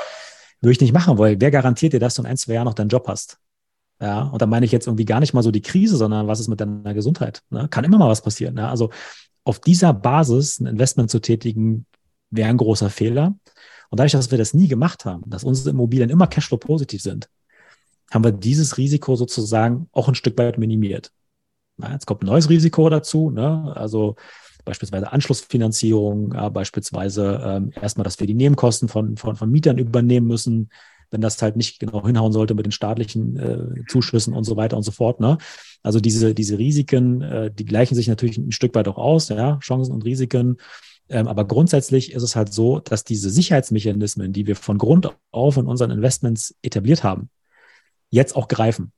Würde 0.62 0.72
ich 0.72 0.82
nicht 0.82 0.94
machen 0.94 1.18
wollen. 1.18 1.40
Wer 1.40 1.52
garantiert 1.52 1.94
dir, 1.94 2.00
dass 2.00 2.16
du 2.16 2.22
in 2.22 2.28
ein, 2.28 2.38
zwei 2.38 2.54
Jahren 2.54 2.66
noch 2.66 2.74
deinen 2.74 2.90
Job 2.90 3.08
hast? 3.08 3.38
Ja, 4.04 4.24
und 4.24 4.42
da 4.42 4.46
meine 4.46 4.66
ich 4.66 4.74
jetzt 4.74 4.86
irgendwie 4.86 5.06
gar 5.06 5.22
nicht 5.22 5.34
mal 5.34 5.44
so 5.44 5.52
die 5.52 5.62
Krise, 5.62 5.96
sondern 5.96 6.28
was 6.28 6.42
ist 6.42 6.50
mit 6.50 6.60
deiner 6.60 6.94
Gesundheit? 6.94 7.42
Ne? 7.50 7.70
Kann 7.70 7.86
immer 7.86 7.98
mal 7.98 8.10
was 8.10 8.22
passieren. 8.22 8.56
Ne? 8.56 8.68
Also 8.68 8.90
auf 9.46 9.62
dieser 9.62 9.94
Basis 9.94 10.60
ein 10.60 10.66
Investment 10.66 11.10
zu 11.10 11.22
tätigen, 11.22 11.86
wäre 12.30 12.50
ein 12.50 12.58
großer 12.58 12.90
Fehler. 12.90 13.28
Und 13.90 14.00
dadurch, 14.00 14.12
dass 14.12 14.30
wir 14.30 14.38
das 14.38 14.54
nie 14.54 14.68
gemacht 14.68 15.06
haben, 15.06 15.24
dass 15.28 15.46
unsere 15.46 15.70
Immobilien 15.70 16.10
immer 16.10 16.28
Cashflow 16.28 16.58
positiv 16.58 17.02
sind, 17.02 17.30
haben 18.12 18.26
wir 18.26 18.34
dieses 18.34 18.78
Risiko 18.78 19.16
sozusagen 19.16 19.88
auch 19.94 20.10
ein 20.10 20.16
Stück 20.16 20.38
weit 20.38 20.58
minimiert. 20.58 21.14
Na, 21.78 21.94
jetzt 21.94 22.06
kommt 22.06 22.24
ein 22.24 22.28
neues 22.28 22.50
Risiko 22.50 22.90
dazu, 22.90 23.30
ne? 23.30 23.72
also 23.74 24.18
beispielsweise 24.66 25.14
Anschlussfinanzierung, 25.14 26.34
ja, 26.34 26.50
beispielsweise 26.50 27.42
ähm, 27.42 27.72
erstmal, 27.82 28.04
dass 28.04 28.20
wir 28.20 28.28
die 28.28 28.34
Nebenkosten 28.34 28.90
von, 28.90 29.16
von, 29.16 29.38
von 29.38 29.50
Mietern 29.50 29.78
übernehmen 29.78 30.28
müssen, 30.28 30.70
wenn 31.14 31.22
das 31.22 31.42
halt 31.42 31.56
nicht 31.56 31.80
genau 31.80 32.06
hinhauen 32.06 32.34
sollte 32.34 32.56
mit 32.56 32.66
den 32.66 32.72
staatlichen 32.72 33.38
äh, 33.38 33.86
Zuschüssen 33.88 34.34
und 34.34 34.44
so 34.44 34.58
weiter 34.58 34.76
und 34.76 34.84
so 34.84 34.92
fort. 34.92 35.20
Ne? 35.20 35.38
Also 35.84 36.00
diese, 36.00 36.34
diese 36.34 36.58
Risiken, 36.58 37.22
äh, 37.22 37.52
die 37.52 37.66
gleichen 37.66 37.94
sich 37.94 38.08
natürlich 38.08 38.38
ein 38.38 38.52
Stück 38.52 38.74
weit 38.74 38.88
auch 38.88 38.98
aus, 38.98 39.30
ja, 39.30 39.60
Chancen 39.60 39.94
und 39.94 40.04
Risiken. 40.04 40.58
Ähm, 41.10 41.28
aber 41.28 41.46
grundsätzlich 41.46 42.14
ist 42.14 42.24
es 42.24 42.36
halt 42.36 42.52
so, 42.52 42.80
dass 42.80 43.04
diese 43.04 43.30
Sicherheitsmechanismen, 43.30 44.34
die 44.34 44.48
wir 44.48 44.56
von 44.56 44.80
Grund 44.80 45.16
auf 45.32 45.56
in 45.58 45.68
unseren 45.68 45.92
Investments 45.92 46.56
etabliert 46.64 47.04
haben, 47.04 47.30
jetzt 48.10 48.36
auch 48.36 48.48
greifen. 48.48 48.92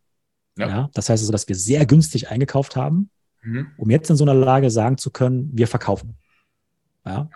Ja. 0.58 0.68
ja 0.68 0.90
das 0.94 1.10
heißt 1.10 1.22
also, 1.22 1.34
dass 1.34 1.50
wir 1.50 1.56
sehr 1.56 1.86
günstig 1.86 2.30
eingekauft 2.30 2.78
haben, 2.78 3.10
mhm. 3.44 3.68
um 3.78 3.90
jetzt 3.90 4.10
in 4.10 4.16
so 4.16 4.24
einer 4.24 4.34
Lage 4.34 4.70
sagen 4.70 4.98
zu 4.98 5.12
können, 5.12 5.50
wir 5.54 5.68
verkaufen. 5.68 6.16
Ja. 7.06 7.30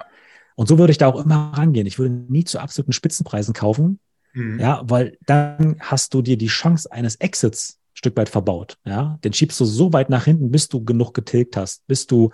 Und 0.56 0.68
so 0.68 0.78
würde 0.78 0.92
ich 0.92 0.98
da 0.98 1.08
auch 1.08 1.24
immer 1.24 1.52
rangehen. 1.54 1.86
Ich 1.86 2.00
würde 2.00 2.14
nie 2.14 2.46
zu 2.46 2.60
absoluten 2.60 2.94
Spitzenpreisen 2.94 3.54
kaufen, 3.54 4.00
mhm. 4.34 4.60
ja, 4.60 4.82
weil 4.86 5.18
dann 5.26 5.78
hast 5.80 6.14
du 6.14 6.22
dir 6.22 6.38
die 6.38 6.48
Chance 6.48 6.92
eines 6.92 7.16
Exits 7.18 7.80
ein 7.94 7.98
Stück 7.98 8.18
weit 8.18 8.30
verbaut. 8.30 8.78
Ja, 8.86 9.20
den 9.24 9.34
schiebst 9.34 9.60
du 9.60 9.66
so 9.66 9.94
weit 9.94 10.10
nach 10.10 10.26
hinten, 10.26 10.52
bis 10.52 10.68
du 10.68 10.84
genug 10.84 11.14
getilgt 11.14 11.58
hast, 11.58 11.86
bis 11.88 12.08
du, 12.08 12.32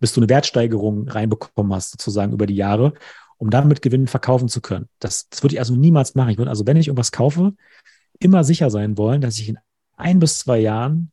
bis 0.00 0.12
du 0.12 0.20
eine 0.20 0.28
Wertsteigerung 0.28 1.08
reinbekommen 1.08 1.72
hast, 1.74 1.92
sozusagen 1.92 2.32
über 2.32 2.46
die 2.46 2.56
Jahre, 2.56 2.94
um 3.38 3.50
dann 3.50 3.68
mit 3.68 3.82
Gewinn 3.82 4.06
verkaufen 4.06 4.48
zu 4.48 4.60
können. 4.60 4.88
Das, 4.98 5.28
das 5.28 5.42
würde 5.42 5.54
ich 5.54 5.60
also 5.60 5.74
niemals 5.74 6.14
machen. 6.14 6.30
Ich 6.30 6.38
würde 6.38 6.50
also, 6.50 6.66
wenn 6.66 6.76
ich 6.76 6.88
irgendwas 6.88 7.12
kaufe, 7.12 7.52
immer 8.18 8.44
sicher 8.44 8.70
sein 8.70 8.96
wollen, 8.96 9.20
dass 9.20 9.38
ich 9.38 9.48
in 9.48 9.58
ein 9.96 10.18
bis 10.18 10.38
zwei 10.38 10.58
Jahren 10.58 11.10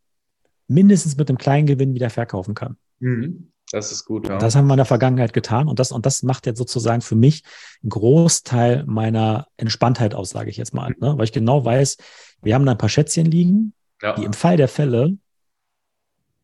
mindestens 0.68 1.18
mit 1.18 1.30
einem 1.30 1.38
kleinen 1.38 1.68
Gewinn 1.68 1.94
wieder 1.94 2.10
verkaufen 2.10 2.56
kann. 2.56 2.78
Mhm. 3.00 3.53
Das 3.74 3.92
ist 3.92 4.06
gut. 4.06 4.30
Ja. 4.30 4.38
Das 4.38 4.56
haben 4.56 4.68
wir 4.68 4.76
in 4.76 4.78
der 4.78 4.86
Vergangenheit 4.86 5.34
getan 5.34 5.68
und 5.68 5.80
das, 5.80 5.92
und 5.92 6.06
das 6.06 6.22
macht 6.22 6.46
jetzt 6.46 6.60
sozusagen 6.60 7.02
für 7.02 7.16
mich 7.16 7.42
einen 7.82 7.90
Großteil 7.90 8.84
meiner 8.86 9.48
Entspanntheit 9.58 10.14
aus, 10.14 10.30
sage 10.30 10.52
ich 10.52 10.58
jetzt 10.58 10.76
mal. 10.76 10.94
Ne? 11.00 11.18
Weil 11.18 11.24
ich 11.24 11.32
genau 11.32 11.66
weiß, 11.66 11.98
wir 12.44 12.54
haben 12.54 12.68
da 12.68 12.74
ein 12.74 12.78
paar 12.78 12.90
Schätzchen 12.90 13.26
liegen, 13.26 13.74
ja. 14.00 14.14
die 14.14 14.26
im 14.26 14.34
Fall 14.34 14.58
der 14.58 14.68
Fälle 14.68 15.18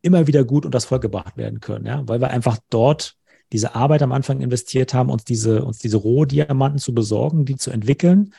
immer 0.02 0.26
wieder 0.26 0.44
gut 0.44 0.66
unter 0.66 0.76
das 0.76 0.86
Volk 0.86 1.04
gebracht 1.04 1.38
werden 1.38 1.60
können, 1.60 1.86
ja, 1.86 2.02
weil 2.08 2.20
wir 2.20 2.32
einfach 2.32 2.58
dort 2.72 3.16
diese 3.52 3.76
Arbeit 3.76 4.02
am 4.02 4.12
Anfang 4.12 4.42
investiert 4.42 4.96
haben, 4.96 5.12
uns 5.12 5.24
diese, 5.24 5.64
uns 5.64 5.78
diese 5.78 5.98
Rohdiamanten 5.98 6.80
zu 6.80 6.96
besorgen, 6.96 7.46
die 7.46 7.58
zu 7.58 7.70
entwickeln 7.70 8.34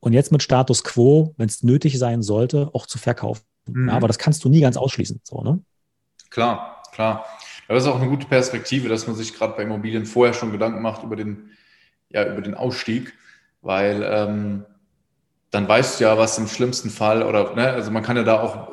und 0.00 0.12
jetzt 0.12 0.32
mit 0.32 0.42
Status 0.42 0.82
Quo, 0.82 1.34
wenn 1.36 1.48
es 1.48 1.62
nötig 1.62 1.96
sein 2.00 2.22
sollte, 2.22 2.70
auch 2.72 2.86
zu 2.86 2.98
verkaufen. 2.98 3.44
Mhm. 3.66 3.90
Ja, 3.90 3.94
aber 3.94 4.08
das 4.08 4.18
kannst 4.18 4.42
du 4.42 4.48
nie 4.48 4.60
ganz 4.60 4.76
ausschließen. 4.76 5.20
So, 5.22 5.42
ne? 5.42 5.62
Klar, 6.30 6.82
klar. 6.90 7.24
Aber 7.68 7.74
das 7.74 7.84
ist 7.84 7.90
auch 7.90 8.00
eine 8.00 8.08
gute 8.08 8.26
Perspektive, 8.26 8.88
dass 8.88 9.06
man 9.06 9.14
sich 9.14 9.34
gerade 9.34 9.54
bei 9.54 9.62
Immobilien 9.62 10.06
vorher 10.06 10.34
schon 10.34 10.52
Gedanken 10.52 10.82
macht 10.82 11.04
über 11.04 11.16
den, 11.16 11.50
ja, 12.08 12.26
über 12.26 12.40
den 12.40 12.54
Ausstieg, 12.54 13.12
weil 13.60 14.02
ähm, 14.04 14.64
dann 15.50 15.68
weißt 15.68 16.00
du 16.00 16.04
ja, 16.04 16.18
was 16.18 16.38
im 16.38 16.48
schlimmsten 16.48 16.90
Fall 16.90 17.22
oder, 17.22 17.54
ne, 17.54 17.70
also 17.70 17.90
man 17.90 18.02
kann 18.02 18.16
ja 18.16 18.22
da 18.22 18.40
auch 18.40 18.72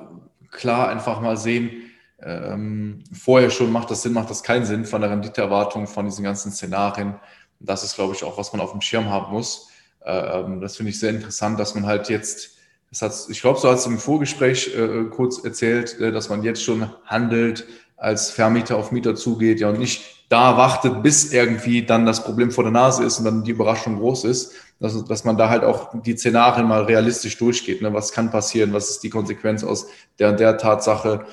klar 0.50 0.90
einfach 0.90 1.20
mal 1.20 1.36
sehen, 1.36 1.92
ähm, 2.22 3.04
vorher 3.12 3.50
schon 3.50 3.72
macht 3.72 3.92
das 3.92 4.02
Sinn, 4.02 4.14
macht 4.14 4.30
das 4.30 4.44
keinen 4.44 4.66
Sinn 4.66 4.86
von 4.86 5.02
der 5.02 5.10
Renditeerwartung, 5.10 5.88
von 5.88 6.06
diesen 6.06 6.24
ganzen 6.24 6.52
Szenarien. 6.52 7.16
Das 7.60 7.84
ist, 7.84 7.96
glaube 7.96 8.16
ich, 8.16 8.24
auch, 8.24 8.38
was 8.38 8.54
man 8.54 8.62
auf 8.62 8.72
dem 8.72 8.82
Schirm 8.82 9.10
haben 9.10 9.32
muss. 9.34 9.70
Ähm, 10.06 10.62
das 10.62 10.78
finde 10.78 10.92
ich 10.92 11.00
sehr 11.00 11.10
interessant, 11.10 11.60
dass 11.60 11.76
man 11.76 11.86
halt 11.86 12.10
jetzt, 12.10 12.58
das 12.90 13.02
hat, 13.02 13.14
ich 13.30 13.42
glaube, 13.42 13.60
so 13.60 13.70
hat 13.70 13.78
es 13.78 13.86
im 13.86 14.00
Vorgespräch 14.00 14.74
äh, 14.76 15.06
kurz 15.06 15.44
erzählt, 15.44 16.00
äh, 16.00 16.12
dass 16.12 16.30
man 16.30 16.44
jetzt 16.44 16.64
schon 16.64 16.90
handelt, 17.06 17.66
als 17.98 18.30
Vermieter 18.30 18.78
auf 18.78 18.92
Mieter 18.92 19.16
zugeht, 19.16 19.60
ja, 19.60 19.70
und 19.70 19.80
nicht 19.80 20.04
da 20.30 20.58
wartet, 20.58 21.04
bis 21.04 21.32
irgendwie 21.32 21.86
dann 21.86 22.06
das 22.06 22.24
Problem 22.24 22.52
vor 22.52 22.64
der 22.64 22.74
Nase 22.74 23.04
ist 23.04 23.20
und 23.20 23.26
dann 23.26 23.44
die 23.44 23.52
Überraschung 23.52 24.00
groß 24.00 24.26
ist, 24.26 24.54
dass, 24.80 25.06
dass 25.06 25.24
man 25.24 25.38
da 25.38 25.50
halt 25.50 25.64
auch 25.64 25.90
die 26.02 26.18
Szenarien 26.18 26.68
mal 26.68 26.84
realistisch 26.84 27.38
durchgeht. 27.38 27.82
Ne? 27.82 27.94
Was 27.94 28.12
kann 28.12 28.32
passieren? 28.32 28.74
Was 28.74 28.90
ist 28.90 29.04
die 29.04 29.10
Konsequenz 29.12 29.64
aus 29.64 29.88
der 30.18 30.30
und 30.30 30.40
der 30.40 30.58
Tatsache? 30.58 31.26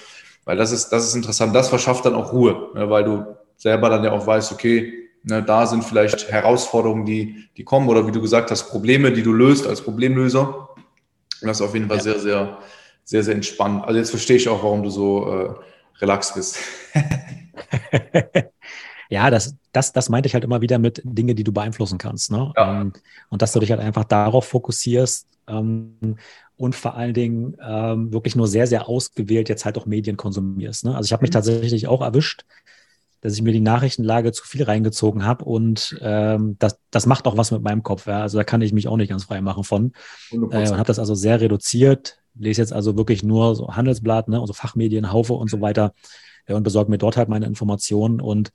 Weil 0.44 0.58
das 0.58 0.72
ist, 0.72 0.90
das 0.90 1.06
ist 1.06 1.14
interessant. 1.14 1.54
Das 1.54 1.70
verschafft 1.70 2.04
dann 2.04 2.14
auch 2.14 2.32
Ruhe, 2.32 2.68
ne? 2.74 2.90
weil 2.90 3.04
du 3.04 3.24
selber 3.56 3.88
dann 3.88 4.04
ja 4.04 4.12
auch 4.12 4.26
weißt, 4.26 4.52
okay, 4.52 5.02
Ne, 5.24 5.42
da 5.42 5.66
sind 5.66 5.84
vielleicht 5.84 6.30
Herausforderungen, 6.30 7.06
die, 7.06 7.48
die 7.56 7.62
kommen 7.62 7.88
oder 7.88 8.06
wie 8.06 8.10
du 8.10 8.20
gesagt 8.20 8.50
hast, 8.50 8.70
Probleme, 8.70 9.12
die 9.12 9.22
du 9.22 9.32
löst 9.32 9.68
als 9.68 9.80
Problemlöser. 9.80 10.70
Und 11.40 11.48
das 11.48 11.60
ist 11.60 11.66
auf 11.66 11.74
jeden 11.74 11.86
Fall 11.86 11.98
ja. 11.98 12.02
sehr, 12.02 12.18
sehr, 12.18 12.58
sehr, 13.04 13.22
sehr 13.22 13.34
entspannt. 13.34 13.84
Also 13.84 13.98
jetzt 13.98 14.10
verstehe 14.10 14.36
ich 14.36 14.48
auch, 14.48 14.64
warum 14.64 14.82
du 14.82 14.90
so 14.90 15.32
äh, 15.32 15.54
relaxed 16.01 16.34
bist. 16.34 16.59
ja, 19.09 19.30
das, 19.30 19.55
das, 19.72 19.93
das 19.93 20.09
meinte 20.09 20.26
ich 20.26 20.34
halt 20.34 20.45
immer 20.45 20.61
wieder 20.61 20.78
mit 20.78 21.03
Dingen, 21.05 21.36
die 21.36 21.45
du 21.45 21.53
beeinflussen 21.53 21.99
kannst. 21.99 22.30
Ne? 22.30 22.53
Ja. 22.57 22.80
Und, 22.80 23.03
und 23.28 23.43
dass 23.43 23.53
du 23.53 23.61
dich 23.61 23.70
halt 23.70 23.80
einfach 23.80 24.05
darauf 24.05 24.47
fokussierst 24.47 25.26
ähm, 25.49 26.16
und 26.57 26.74
vor 26.74 26.95
allen 26.95 27.14
Dingen 27.14 27.57
ähm, 27.61 28.12
wirklich 28.12 28.36
nur 28.36 28.49
sehr, 28.49 28.66
sehr 28.66 28.88
ausgewählt 28.88 29.49
jetzt 29.49 29.64
halt 29.64 29.76
auch 29.78 29.86
Medien 29.86 30.16
konsumierst. 30.16 30.84
Ne? 30.84 30.95
Also 30.95 31.07
ich 31.07 31.12
habe 31.12 31.22
mich 31.22 31.30
mhm. 31.30 31.34
tatsächlich 31.34 31.88
auch 31.88 32.03
erwischt, 32.03 32.45
dass 33.20 33.34
ich 33.34 33.43
mir 33.43 33.53
die 33.53 33.61
Nachrichtenlage 33.61 34.32
zu 34.32 34.45
viel 34.45 34.64
reingezogen 34.64 35.24
habe 35.24 35.45
und 35.45 35.97
ähm, 36.01 36.57
das, 36.59 36.78
das 36.90 37.07
macht 37.07 37.26
auch 37.26 37.36
was 37.36 37.53
mit 37.53 37.62
meinem 37.62 37.82
Kopf. 37.82 38.07
Ja? 38.07 38.22
Also 38.22 38.38
da 38.38 38.45
kann 38.45 38.62
ich 38.62 38.72
mich 38.72 38.88
auch 38.88 38.97
nicht 38.97 39.11
ganz 39.11 39.24
frei 39.24 39.40
machen 39.40 39.64
von. 39.64 39.93
Äh, 40.32 40.36
und 40.36 40.55
habe 40.55 40.84
das 40.84 40.99
also 40.99 41.14
sehr 41.14 41.40
reduziert, 41.40 42.18
lese 42.43 42.61
jetzt 42.61 42.72
also 42.72 42.97
wirklich 42.97 43.22
nur 43.22 43.55
so 43.55 43.68
Handelsblatt, 43.68 44.28
ne, 44.28 44.40
also 44.40 44.53
Fachmedien, 44.53 45.12
Haufe 45.12 45.34
und 45.34 45.51
so 45.51 45.61
weiter 45.61 45.95
äh, 46.47 46.55
und 46.55 46.62
besorge 46.62 46.90
mir 46.90 46.99
dort 46.99 47.16
halt 47.16 47.28
meine 47.28 47.47
Informationen 47.47 48.20
und 48.20 48.53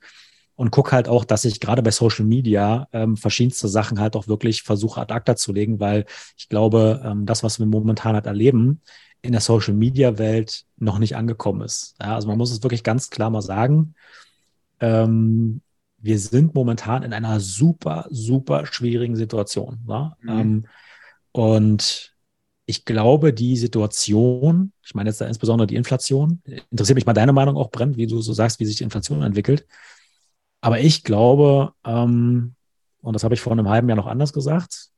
und 0.54 0.72
guck 0.72 0.90
halt 0.90 1.08
auch, 1.08 1.24
dass 1.24 1.44
ich 1.44 1.60
gerade 1.60 1.84
bei 1.84 1.92
Social 1.92 2.24
Media 2.24 2.88
ähm, 2.92 3.16
verschiedenste 3.16 3.68
Sachen 3.68 4.00
halt 4.00 4.16
auch 4.16 4.26
wirklich 4.26 4.64
versuche 4.64 5.00
ad 5.00 5.14
acta 5.14 5.36
zu 5.36 5.52
legen, 5.52 5.78
weil 5.78 6.04
ich 6.36 6.48
glaube, 6.48 7.00
ähm, 7.04 7.26
das, 7.26 7.44
was 7.44 7.60
wir 7.60 7.66
momentan 7.66 8.14
halt 8.14 8.26
erleben, 8.26 8.80
in 9.22 9.30
der 9.30 9.40
Social 9.40 9.72
Media 9.74 10.18
Welt 10.18 10.64
noch 10.76 10.98
nicht 10.98 11.14
angekommen 11.14 11.60
ist. 11.60 11.94
Ja, 12.00 12.16
also 12.16 12.26
man 12.26 12.38
muss 12.38 12.50
es 12.50 12.60
wirklich 12.64 12.82
ganz 12.82 13.08
klar 13.08 13.30
mal 13.30 13.40
sagen. 13.40 13.94
Ähm, 14.80 15.60
wir 15.98 16.18
sind 16.18 16.56
momentan 16.56 17.04
in 17.04 17.12
einer 17.12 17.38
super, 17.38 18.06
super 18.10 18.66
schwierigen 18.66 19.14
Situation. 19.14 19.78
Ne? 19.86 20.16
Mhm. 20.22 20.28
Ähm, 20.28 20.66
und 21.30 22.16
ich 22.68 22.84
glaube, 22.84 23.32
die 23.32 23.56
Situation, 23.56 24.72
ich 24.84 24.94
meine 24.94 25.08
jetzt 25.08 25.22
da 25.22 25.26
insbesondere 25.26 25.66
die 25.66 25.74
Inflation, 25.74 26.42
interessiert 26.70 26.96
mich 26.96 27.06
mal 27.06 27.14
deine 27.14 27.32
Meinung 27.32 27.56
auch, 27.56 27.70
Brent, 27.70 27.96
wie 27.96 28.06
du 28.06 28.20
so 28.20 28.34
sagst, 28.34 28.60
wie 28.60 28.66
sich 28.66 28.76
die 28.76 28.84
Inflation 28.84 29.22
entwickelt. 29.22 29.66
Aber 30.60 30.78
ich 30.78 31.02
glaube, 31.02 31.72
ähm, 31.86 32.54
und 33.00 33.14
das 33.14 33.24
habe 33.24 33.32
ich 33.32 33.40
vor 33.40 33.52
einem 33.52 33.70
halben 33.70 33.88
Jahr 33.88 33.96
noch 33.96 34.06
anders 34.06 34.34
gesagt, 34.34 34.90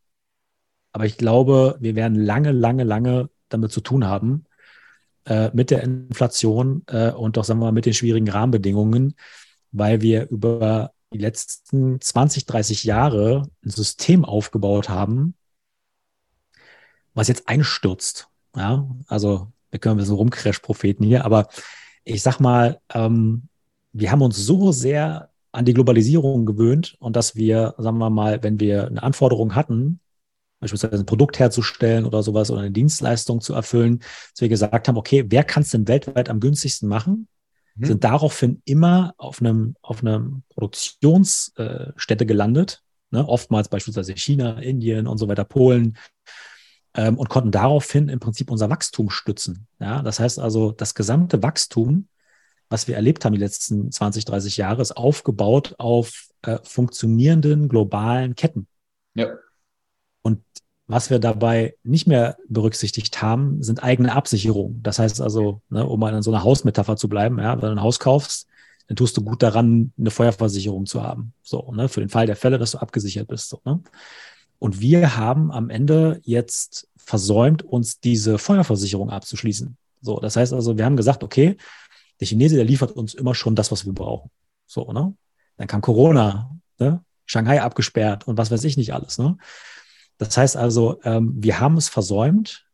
aber 0.91 1.07
ich 1.07 1.17
glaube, 1.17 1.77
wir 1.79 1.95
werden 1.95 2.17
lange, 2.17 2.51
lange, 2.51 2.83
lange 2.83 3.31
damit 3.51 3.71
zu 3.71 3.81
tun 3.81 4.05
haben, 4.05 4.47
äh, 5.27 5.51
mit 5.53 5.71
der 5.71 5.85
Inflation 5.85 6.83
äh, 6.89 7.13
und 7.13 7.39
auch, 7.39 7.45
sagen 7.45 7.61
wir 7.61 7.67
mal, 7.67 7.73
mit 7.73 7.87
den 7.87 7.95
schwierigen 7.95 8.29
Rahmenbedingungen, 8.29 9.15
weil 9.71 10.01
wir 10.01 10.29
über 10.29 10.91
die 11.13 11.19
letzten 11.19 12.01
20, 12.01 12.47
30 12.47 12.83
Jahre 12.83 13.45
ein 13.65 13.71
System 13.71 14.25
aufgebaut 14.25 14.89
haben, 14.89 15.37
was 17.15 17.29
jetzt 17.29 17.49
einstürzt. 17.49 18.29
Ja, 18.57 18.89
also 19.07 19.49
wir 19.71 19.79
können 19.79 19.97
ein 19.97 19.99
bisschen 19.99 20.17
rumcrash-Propheten 20.17 21.05
hier, 21.05 21.25
aber 21.25 21.49
ich 22.05 22.23
sag 22.23 22.41
mal, 22.41 22.81
ähm, 22.93 23.49
wir 23.93 24.11
haben 24.11 24.23
uns 24.23 24.37
so 24.37 24.73
sehr 24.73 25.31
an 25.53 25.65
die 25.65 25.75
Globalisierung 25.75 26.47
gewöhnt 26.47 26.97
und 27.01 27.17
dass 27.17 27.37
wir, 27.37 27.75
sagen 27.79 27.99
wir 27.99 28.11
mal, 28.11 28.43
wenn 28.43 28.61
wir 28.61 28.87
eine 28.87 29.03
Anforderung 29.03 29.55
hatten, 29.55 30.01
beispielsweise 30.61 31.03
ein 31.03 31.07
Produkt 31.07 31.39
herzustellen 31.39 32.05
oder 32.05 32.23
sowas 32.23 32.51
oder 32.51 32.61
eine 32.61 32.71
Dienstleistung 32.71 33.41
zu 33.41 33.55
erfüllen, 33.55 33.99
dass 33.99 34.41
wir 34.41 34.49
gesagt 34.49 34.89
haben, 34.89 34.97
okay, 34.97 35.25
wer 35.29 35.45
kann 35.45 35.63
es 35.63 35.71
denn 35.71 35.89
weltweit 35.89 36.29
am 36.29 36.41
günstigsten 36.41 36.89
machen? 36.89 37.29
mhm. 37.81 37.87
sind 37.87 38.05
daraufhin 38.05 38.63
immer 38.65 39.15
auf 39.17 39.41
einem, 39.41 39.77
auf 39.83 40.01
einem 40.01 40.43
Produktionsstätte 40.51 42.27
gelandet, 42.27 42.83
ne? 43.11 43.27
oftmals 43.27 43.69
beispielsweise 43.69 44.15
China, 44.17 44.59
Indien 44.59 45.07
und 45.07 45.19
so 45.19 45.29
weiter, 45.29 45.45
Polen, 45.45 45.97
ähm, 46.95 47.19
und 47.19 47.29
konnten 47.29 47.51
daraufhin 47.51 48.09
im 48.09 48.21
Prinzip 48.21 48.51
unser 48.51 48.71
Wachstum 48.71 49.11
stützen. 49.11 49.67
Ja? 49.79 50.03
Das 50.03 50.21
heißt 50.21 50.39
also, 50.39 50.73
das 50.73 50.95
gesamte 50.95 51.43
Wachstum, 51.43 52.09
was 52.69 52.89
wir 52.89 52.97
erlebt 52.97 53.25
haben 53.25 53.33
die 53.33 53.41
letzten 53.41 53.91
20, 53.91 54.25
30 54.25 54.57
Jahre, 54.57 54.83
ist 54.83 54.97
aufgebaut 54.97 55.75
auf 55.79 56.29
äh, 56.43 56.59
funktionierenden 56.63 57.69
globalen 57.69 58.35
Ketten. 58.35 58.67
Ja. 59.15 59.29
Und 60.23 60.43
was 60.87 61.11
wir 61.11 61.19
dabei 61.19 61.77
nicht 61.83 62.07
mehr 62.07 62.37
berücksichtigt 62.49 63.23
haben, 63.23 63.63
sind 63.63 63.83
eigene 63.83 64.13
Absicherungen. 64.13 64.83
Das 64.83 64.99
heißt 64.99 65.21
also, 65.21 65.63
ne, 65.69 65.87
um 65.87 66.01
mal 66.01 66.15
in 66.15 66.23
so 66.23 66.33
einer 66.33 66.43
Hausmetapher 66.43 66.97
zu 66.97 67.09
bleiben, 67.09 67.39
ja, 67.39 67.55
wenn 67.55 67.69
du 67.69 67.77
ein 67.77 67.83
Haus 67.83 68.01
kaufst, 68.01 68.49
dann 68.89 68.97
tust 68.97 69.17
du 69.17 69.23
gut 69.23 69.41
daran, 69.41 69.93
eine 69.97 70.11
Feuerversicherung 70.11 70.87
zu 70.87 71.03
haben. 71.03 71.33
So, 71.43 71.71
ne, 71.73 71.89
für 71.89 72.01
den 72.01 72.09
Fall 72.09 72.27
der 72.27 72.35
Fälle, 72.35 72.59
dass 72.59 72.73
du 72.73 72.79
abgesichert 72.79 73.29
bist. 73.29 73.49
So, 73.49 73.61
ne? 73.65 73.81
Und 74.61 74.81
wir 74.81 75.17
haben 75.17 75.51
am 75.51 75.71
Ende 75.71 76.21
jetzt 76.23 76.89
versäumt, 76.97 77.63
uns 77.63 77.99
diese 77.99 78.39
Feuerversicherung 78.39 79.11
abzuschließen. 79.11 79.77
So, 80.03 80.21
das 80.21 80.37
heißt 80.37 80.53
also, 80.53 80.79
wir 80.79 80.85
haben 80.85 80.97
gesagt, 80.97 81.25
okay, 81.25 81.57
der 82.21 82.29
Chinese, 82.29 82.57
der 82.57 82.67
liefert 82.67 82.93
uns 82.93 83.15
immer 83.15 83.35
schon 83.35 83.57
das, 83.57 83.73
was 83.73 83.87
wir 83.87 83.95
brauchen. 83.95 84.31
So, 84.67 84.93
ne? 84.93 85.15
Dann 85.57 85.67
kam 85.67 85.81
Corona, 85.81 86.57
ne? 86.79 87.03
Shanghai 87.27 87.63
abgesperrt 87.63 88.29
und 88.29 88.39
was 88.39 88.51
weiß 88.51 88.63
ich 88.65 88.77
nicht 88.77 88.93
alles, 88.93 89.19
ne? 89.19 89.37
Das 90.19 90.37
heißt 90.37 90.57
also, 90.57 91.01
ähm, 91.05 91.33
wir 91.37 91.59
haben 91.59 91.77
es 91.77 91.89
versäumt, 91.89 92.67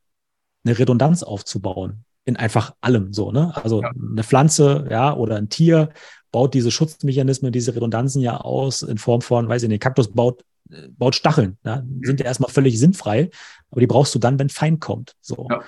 eine 0.65 0.79
Redundanz 0.79 1.23
aufzubauen. 1.23 2.05
in 2.25 2.37
einfach 2.37 2.75
allem 2.81 3.13
so, 3.13 3.31
ne? 3.31 3.53
Also 3.63 3.83
ja. 3.83 3.91
eine 3.91 4.25
Pflanze, 4.25 4.89
ja, 4.91 5.15
oder 5.15 5.37
ein 5.37 5.49
Tier 5.49 5.91
baut 6.33 6.55
diese 6.55 6.73
Schutzmechanismen, 6.73 7.53
diese 7.53 7.75
Redundanzen 7.75 8.21
ja 8.21 8.39
aus 8.39 8.83
in 8.83 8.99
Form 8.99 9.23
von, 9.23 9.49
weiß 9.49 9.63
ich 9.63 9.69
nicht, 9.69 9.81
Kaktus 9.81 10.13
baut, 10.13 10.43
baut 10.91 11.15
Stacheln, 11.15 11.59
ja? 11.65 11.83
sind 12.03 12.21
ja 12.21 12.27
erstmal 12.27 12.51
völlig 12.51 12.79
sinnfrei, 12.79 13.31
aber 13.71 13.81
die 13.81 13.87
brauchst 13.87 14.15
du 14.15 14.19
dann, 14.19 14.39
wenn 14.39 14.49
Feind 14.49 14.81
kommt. 14.81 15.15
So. 15.21 15.47
Ja. 15.51 15.63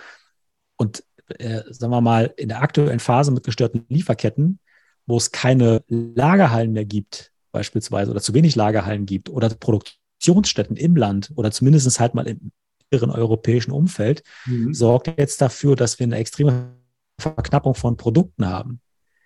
Und 0.77 1.05
äh, 1.29 1.63
sagen 1.71 1.93
wir 1.93 2.01
mal, 2.01 2.33
in 2.37 2.49
der 2.49 2.63
aktuellen 2.63 3.01
Phase 3.01 3.31
mit 3.31 3.45
gestörten 3.45 3.85
Lieferketten, 3.89 4.59
wo 5.07 5.17
es 5.17 5.31
keine 5.31 5.83
Lagerhallen 5.89 6.73
mehr 6.73 6.85
gibt, 6.85 7.33
beispielsweise, 7.53 8.11
oder 8.11 8.21
zu 8.21 8.35
wenig 8.35 8.57
Lagerhallen 8.57 9.07
gibt, 9.07 9.29
oder 9.31 9.49
Produktionsstätten 9.49 10.77
im 10.77 10.97
Land, 10.97 11.33
oder 11.35 11.51
zumindest 11.51 11.99
halt 12.01 12.15
mal 12.15 12.27
im 12.27 12.53
europäischen 12.91 13.73
Umfeld, 13.73 14.23
mhm. 14.47 14.73
sorgt 14.73 15.19
jetzt 15.19 15.41
dafür, 15.41 15.77
dass 15.77 15.99
wir 15.99 16.05
eine 16.05 16.17
extreme 16.17 16.75
Verknappung 17.21 17.75
von 17.75 17.97
Produkten 17.97 18.47
haben. 18.47 18.81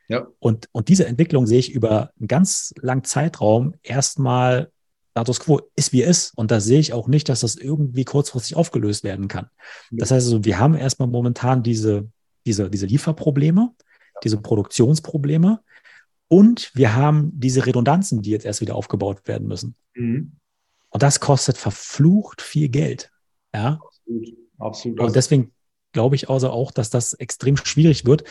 Ja. 0.08 0.26
Und, 0.40 0.68
und 0.72 0.88
diese 0.88 1.06
Entwicklung 1.06 1.46
sehe 1.46 1.58
ich 1.58 1.72
über 1.72 2.10
einen 2.18 2.28
ganz 2.28 2.74
langen 2.80 3.04
Zeitraum 3.04 3.74
erstmal 3.82 4.70
Status 5.12 5.40
quo 5.40 5.60
ist, 5.76 5.92
wie 5.92 6.02
es 6.02 6.24
ist. 6.26 6.38
Und 6.38 6.50
da 6.50 6.60
sehe 6.60 6.80
ich 6.80 6.92
auch 6.92 7.06
nicht, 7.06 7.28
dass 7.28 7.40
das 7.40 7.56
irgendwie 7.56 8.04
kurzfristig 8.04 8.56
aufgelöst 8.56 9.04
werden 9.04 9.28
kann. 9.28 9.48
Das 9.90 10.10
heißt 10.10 10.26
also, 10.26 10.44
wir 10.44 10.58
haben 10.58 10.74
erstmal 10.74 11.08
momentan 11.08 11.62
diese, 11.62 12.08
diese, 12.46 12.70
diese 12.70 12.86
Lieferprobleme, 12.86 13.74
diese 14.24 14.38
Produktionsprobleme 14.38 15.60
und 16.28 16.70
wir 16.74 16.94
haben 16.94 17.30
diese 17.34 17.66
Redundanzen, 17.66 18.22
die 18.22 18.30
jetzt 18.30 18.46
erst 18.46 18.62
wieder 18.62 18.74
aufgebaut 18.74 19.28
werden 19.28 19.46
müssen. 19.46 19.76
Mhm. 19.94 20.32
Und 20.88 21.02
das 21.02 21.20
kostet 21.20 21.58
verflucht 21.58 22.40
viel 22.40 22.68
Geld. 22.68 23.10
Ja. 23.54 23.80
Absolut. 23.84 24.28
Absolut. 24.58 25.00
Und 25.00 25.16
deswegen 25.16 25.52
glaube 25.92 26.16
ich 26.16 26.30
also 26.30 26.50
auch, 26.50 26.70
dass 26.70 26.88
das 26.88 27.12
extrem 27.14 27.56
schwierig 27.58 28.06
wird, 28.06 28.24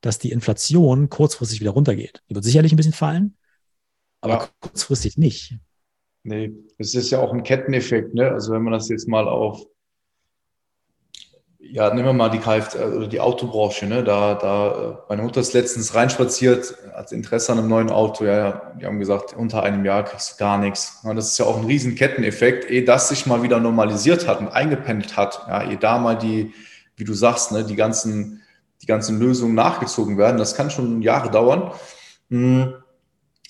dass 0.00 0.18
die 0.18 0.32
Inflation 0.32 1.10
kurzfristig 1.10 1.60
wieder 1.60 1.70
runtergeht. 1.70 2.22
Die 2.28 2.34
wird 2.34 2.44
sicherlich 2.44 2.72
ein 2.72 2.76
bisschen 2.76 2.92
fallen, 2.92 3.36
aber 4.20 4.34
ja. 4.34 4.48
kurzfristig 4.60 5.16
nicht. 5.16 5.58
Nee, 6.28 6.52
es 6.76 6.94
ist 6.94 7.10
ja 7.10 7.20
auch 7.20 7.32
ein 7.32 7.42
Ketteneffekt, 7.42 8.12
ne? 8.12 8.30
Also 8.30 8.52
wenn 8.52 8.62
man 8.62 8.74
das 8.74 8.90
jetzt 8.90 9.08
mal 9.08 9.26
auf, 9.26 9.64
ja, 11.58 11.92
nehmen 11.94 12.04
wir 12.04 12.12
mal 12.12 12.28
die 12.28 12.38
Kfz 12.38 12.76
oder 12.76 13.08
die 13.08 13.20
Autobranche, 13.20 13.86
ne? 13.86 14.04
Da, 14.04 14.34
da, 14.34 15.06
meine 15.08 15.22
Mutter 15.22 15.40
ist 15.40 15.54
letztens 15.54 15.94
reinspaziert, 15.94 16.76
hat 16.92 17.12
Interesse 17.12 17.52
an 17.52 17.60
einem 17.60 17.68
neuen 17.68 17.90
Auto, 17.90 18.26
ja, 18.26 18.36
ja, 18.36 18.72
die 18.78 18.84
haben 18.84 18.98
gesagt, 18.98 19.34
unter 19.34 19.62
einem 19.62 19.86
Jahr 19.86 20.04
kriegst 20.04 20.32
du 20.32 20.36
gar 20.36 20.58
nichts. 20.58 21.00
Und 21.02 21.16
das 21.16 21.28
ist 21.28 21.38
ja 21.38 21.46
auch 21.46 21.56
ein 21.56 21.64
riesen 21.64 21.94
Ketteneffekt, 21.94 22.70
ehe 22.70 22.84
das 22.84 23.08
sich 23.08 23.24
mal 23.24 23.42
wieder 23.42 23.58
normalisiert 23.58 24.28
hat 24.28 24.40
und 24.40 24.48
eingependelt 24.48 25.16
hat, 25.16 25.46
ja, 25.48 25.62
ehe 25.62 25.78
da 25.78 25.98
mal 25.98 26.18
die, 26.18 26.52
wie 26.96 27.04
du 27.04 27.14
sagst, 27.14 27.52
ne, 27.52 27.64
die 27.64 27.76
ganzen, 27.76 28.42
die 28.82 28.86
ganzen 28.86 29.18
Lösungen 29.18 29.54
nachgezogen 29.54 30.18
werden, 30.18 30.36
das 30.36 30.54
kann 30.54 30.70
schon 30.70 31.00
Jahre 31.00 31.30
dauern. 31.30 31.72
Hm. 32.28 32.74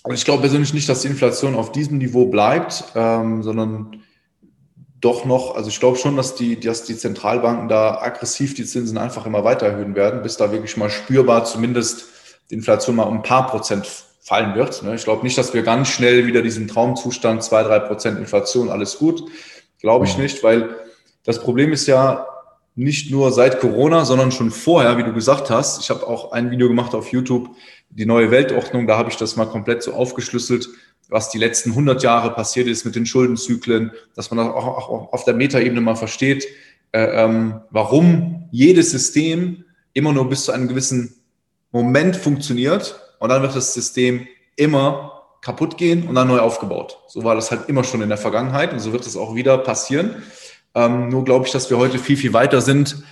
Und 0.08 0.14
ich 0.14 0.24
glaube 0.24 0.40
persönlich 0.40 0.72
nicht, 0.72 0.88
dass 0.88 1.02
die 1.02 1.08
Inflation 1.08 1.54
auf 1.54 1.70
diesem 1.70 1.98
Niveau 1.98 2.24
bleibt, 2.28 2.82
ähm, 2.94 3.42
sondern 3.42 4.00
doch 5.02 5.26
noch, 5.26 5.54
also 5.54 5.68
ich 5.68 5.80
glaube 5.80 5.98
schon, 5.98 6.16
dass 6.16 6.34
die, 6.34 6.58
dass 6.58 6.84
die 6.84 6.96
Zentralbanken 6.96 7.68
da 7.68 8.00
aggressiv 8.00 8.54
die 8.54 8.64
Zinsen 8.64 8.96
einfach 8.96 9.26
immer 9.26 9.44
weiter 9.44 9.66
erhöhen 9.66 9.94
werden, 9.94 10.22
bis 10.22 10.38
da 10.38 10.50
wirklich 10.50 10.78
mal 10.78 10.88
spürbar 10.88 11.44
zumindest 11.44 12.06
die 12.48 12.54
Inflation 12.54 12.96
mal 12.96 13.02
um 13.02 13.18
ein 13.18 13.22
paar 13.22 13.48
Prozent 13.48 13.86
fallen 14.22 14.54
wird. 14.54 14.82
Ne? 14.82 14.94
Ich 14.94 15.04
glaube 15.04 15.24
nicht, 15.24 15.36
dass 15.36 15.52
wir 15.52 15.62
ganz 15.62 15.88
schnell 15.88 16.26
wieder 16.26 16.40
diesen 16.40 16.68
Traumzustand, 16.68 17.42
zwei, 17.42 17.62
drei 17.62 17.78
Prozent 17.78 18.18
Inflation, 18.18 18.70
alles 18.70 18.96
gut. 18.96 19.22
Glaube 19.78 20.06
ich 20.06 20.16
nicht, 20.16 20.42
weil 20.42 20.74
das 21.24 21.38
Problem 21.38 21.70
ist 21.70 21.86
ja 21.86 22.26
nicht 22.78 23.10
nur 23.10 23.32
seit 23.32 23.58
Corona, 23.58 24.04
sondern 24.04 24.30
schon 24.30 24.52
vorher, 24.52 24.96
wie 24.98 25.02
du 25.02 25.12
gesagt 25.12 25.50
hast. 25.50 25.80
Ich 25.80 25.90
habe 25.90 26.06
auch 26.06 26.30
ein 26.30 26.52
Video 26.52 26.68
gemacht 26.68 26.94
auf 26.94 27.10
YouTube, 27.10 27.50
die 27.90 28.06
neue 28.06 28.30
Weltordnung, 28.30 28.86
da 28.86 28.96
habe 28.96 29.10
ich 29.10 29.16
das 29.16 29.34
mal 29.34 29.46
komplett 29.46 29.82
so 29.82 29.94
aufgeschlüsselt, 29.94 30.68
was 31.08 31.28
die 31.28 31.38
letzten 31.38 31.70
100 31.70 32.04
Jahre 32.04 32.30
passiert 32.30 32.68
ist 32.68 32.84
mit 32.84 32.94
den 32.94 33.04
Schuldenzyklen, 33.04 33.90
dass 34.14 34.30
man 34.30 34.46
das 34.46 34.54
auch, 34.54 35.12
auf 35.12 35.24
der 35.24 35.34
Metaebene 35.34 35.80
mal 35.80 35.96
versteht, 35.96 36.46
äh, 36.92 37.24
ähm, 37.24 37.60
warum 37.70 38.48
jedes 38.52 38.92
System 38.92 39.64
immer 39.92 40.12
nur 40.12 40.28
bis 40.28 40.44
zu 40.44 40.52
einem 40.52 40.68
gewissen 40.68 41.16
Moment 41.72 42.14
funktioniert 42.14 43.00
und 43.18 43.30
dann 43.30 43.42
wird 43.42 43.56
das 43.56 43.74
System 43.74 44.28
immer 44.54 45.24
kaputt 45.40 45.78
gehen 45.78 46.06
und 46.06 46.14
dann 46.14 46.28
neu 46.28 46.38
aufgebaut. 46.38 47.00
So 47.08 47.24
war 47.24 47.34
das 47.34 47.50
halt 47.50 47.68
immer 47.68 47.82
schon 47.82 48.02
in 48.02 48.08
der 48.08 48.18
Vergangenheit 48.18 48.72
und 48.72 48.78
so 48.78 48.92
wird 48.92 49.04
es 49.04 49.16
auch 49.16 49.34
wieder 49.34 49.58
passieren. 49.58 50.22
Ähm, 50.74 51.08
nur 51.08 51.24
glaube 51.24 51.46
ich, 51.46 51.52
dass 51.52 51.70
wir 51.70 51.78
heute 51.78 51.98
viel, 51.98 52.16
viel 52.16 52.32
weiter 52.32 52.60
sind 52.60 53.02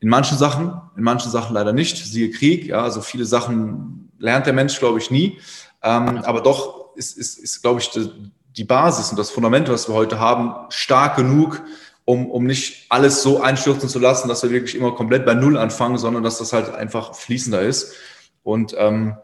in 0.00 0.08
manchen 0.08 0.36
Sachen, 0.36 0.80
in 0.96 1.02
manchen 1.02 1.30
Sachen 1.30 1.54
leider 1.54 1.72
nicht. 1.72 1.96
Siehe 1.96 2.30
Krieg, 2.30 2.66
ja, 2.66 2.82
also 2.82 3.00
viele 3.00 3.24
Sachen 3.24 4.10
lernt 4.18 4.46
der 4.46 4.52
Mensch, 4.52 4.78
glaube 4.78 4.98
ich, 4.98 5.10
nie. 5.10 5.38
Ähm, 5.82 6.18
aber 6.24 6.42
doch 6.42 6.94
ist, 6.96 7.16
ist, 7.16 7.38
ist 7.38 7.62
glaube 7.62 7.80
ich, 7.80 7.90
die, 7.90 8.10
die 8.56 8.64
Basis 8.64 9.10
und 9.10 9.18
das 9.18 9.30
Fundament, 9.30 9.68
was 9.68 9.88
wir 9.88 9.94
heute 9.94 10.18
haben, 10.18 10.54
stark 10.70 11.16
genug, 11.16 11.62
um, 12.04 12.30
um 12.30 12.44
nicht 12.44 12.86
alles 12.88 13.22
so 13.22 13.40
einstürzen 13.40 13.88
zu 13.88 13.98
lassen, 13.98 14.28
dass 14.28 14.42
wir 14.42 14.50
wirklich 14.50 14.74
immer 14.74 14.94
komplett 14.94 15.26
bei 15.26 15.34
Null 15.34 15.58
anfangen, 15.58 15.98
sondern 15.98 16.22
dass 16.22 16.38
das 16.38 16.52
halt 16.52 16.74
einfach 16.74 17.14
fließender 17.14 17.62
ist. 17.62 17.94
Und 18.42 18.74
ähm, 18.78 19.16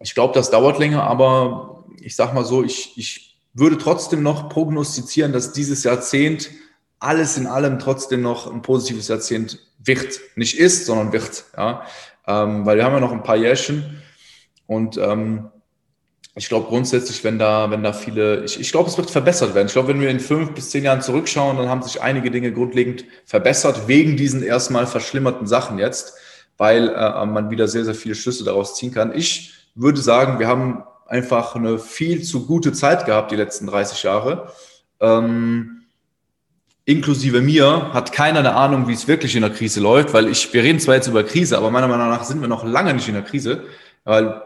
ich 0.00 0.14
glaube, 0.14 0.34
das 0.34 0.50
dauert 0.50 0.78
länger, 0.78 1.04
aber 1.04 1.84
ich 2.00 2.16
sage 2.16 2.34
mal 2.34 2.44
so, 2.44 2.64
ich, 2.64 2.96
ich 2.96 3.36
würde 3.54 3.78
trotzdem 3.78 4.22
noch 4.22 4.48
prognostizieren, 4.48 5.32
dass 5.32 5.52
dieses 5.52 5.84
Jahrzehnt 5.84 6.50
alles 7.00 7.36
in 7.36 7.46
allem 7.46 7.78
trotzdem 7.78 8.22
noch 8.22 8.52
ein 8.52 8.62
positives 8.62 9.08
Jahrzehnt 9.08 9.58
wird. 9.78 10.20
Nicht 10.36 10.58
ist, 10.58 10.86
sondern 10.86 11.12
wird. 11.12 11.44
Ja? 11.56 11.82
Ähm, 12.26 12.66
weil 12.66 12.76
wir 12.76 12.84
haben 12.84 12.94
ja 12.94 13.00
noch 13.00 13.12
ein 13.12 13.22
paar 13.22 13.36
Jährchen 13.36 14.02
und 14.66 14.96
ähm, 14.98 15.50
ich 16.38 16.48
glaube 16.48 16.68
grundsätzlich, 16.68 17.24
wenn 17.24 17.38
da, 17.38 17.70
wenn 17.70 17.82
da 17.82 17.92
viele, 17.92 18.44
ich, 18.44 18.60
ich 18.60 18.70
glaube, 18.70 18.88
es 18.88 18.96
wird 18.96 19.10
verbessert 19.10 19.54
werden. 19.54 19.66
Ich 19.66 19.72
glaube, 19.72 19.88
wenn 19.88 20.00
wir 20.00 20.08
in 20.08 20.20
fünf 20.20 20.52
bis 20.52 20.70
zehn 20.70 20.84
Jahren 20.84 21.00
zurückschauen, 21.00 21.56
dann 21.56 21.68
haben 21.68 21.82
sich 21.82 22.00
einige 22.00 22.30
Dinge 22.30 22.52
grundlegend 22.52 23.04
verbessert, 23.24 23.88
wegen 23.88 24.16
diesen 24.16 24.42
erstmal 24.42 24.86
verschlimmerten 24.86 25.48
Sachen 25.48 25.78
jetzt, 25.78 26.14
weil 26.56 26.90
äh, 26.90 27.26
man 27.26 27.50
wieder 27.50 27.66
sehr, 27.66 27.84
sehr 27.84 27.94
viele 27.94 28.14
Schlüsse 28.14 28.44
daraus 28.44 28.76
ziehen 28.76 28.94
kann. 28.94 29.12
Ich 29.16 29.54
würde 29.74 30.00
sagen, 30.00 30.38
wir 30.38 30.46
haben 30.46 30.84
einfach 31.06 31.56
eine 31.56 31.78
viel 31.78 32.22
zu 32.22 32.46
gute 32.46 32.72
Zeit 32.72 33.06
gehabt, 33.06 33.32
die 33.32 33.36
letzten 33.36 33.66
30 33.66 34.04
Jahre. 34.04 34.52
Ähm, 35.00 35.77
inklusive 36.88 37.42
mir, 37.42 37.92
hat 37.92 38.12
keiner 38.12 38.38
eine 38.38 38.54
Ahnung, 38.54 38.88
wie 38.88 38.94
es 38.94 39.06
wirklich 39.06 39.36
in 39.36 39.42
der 39.42 39.50
Krise 39.50 39.78
läuft, 39.78 40.14
weil 40.14 40.26
ich, 40.26 40.54
wir 40.54 40.62
reden 40.62 40.80
zwar 40.80 40.94
jetzt 40.94 41.06
über 41.06 41.22
Krise, 41.22 41.58
aber 41.58 41.70
meiner 41.70 41.86
Meinung 41.86 42.08
nach 42.08 42.24
sind 42.24 42.40
wir 42.40 42.48
noch 42.48 42.64
lange 42.64 42.94
nicht 42.94 43.06
in 43.08 43.14
der 43.14 43.24
Krise, 43.24 43.64
weil 44.04 44.40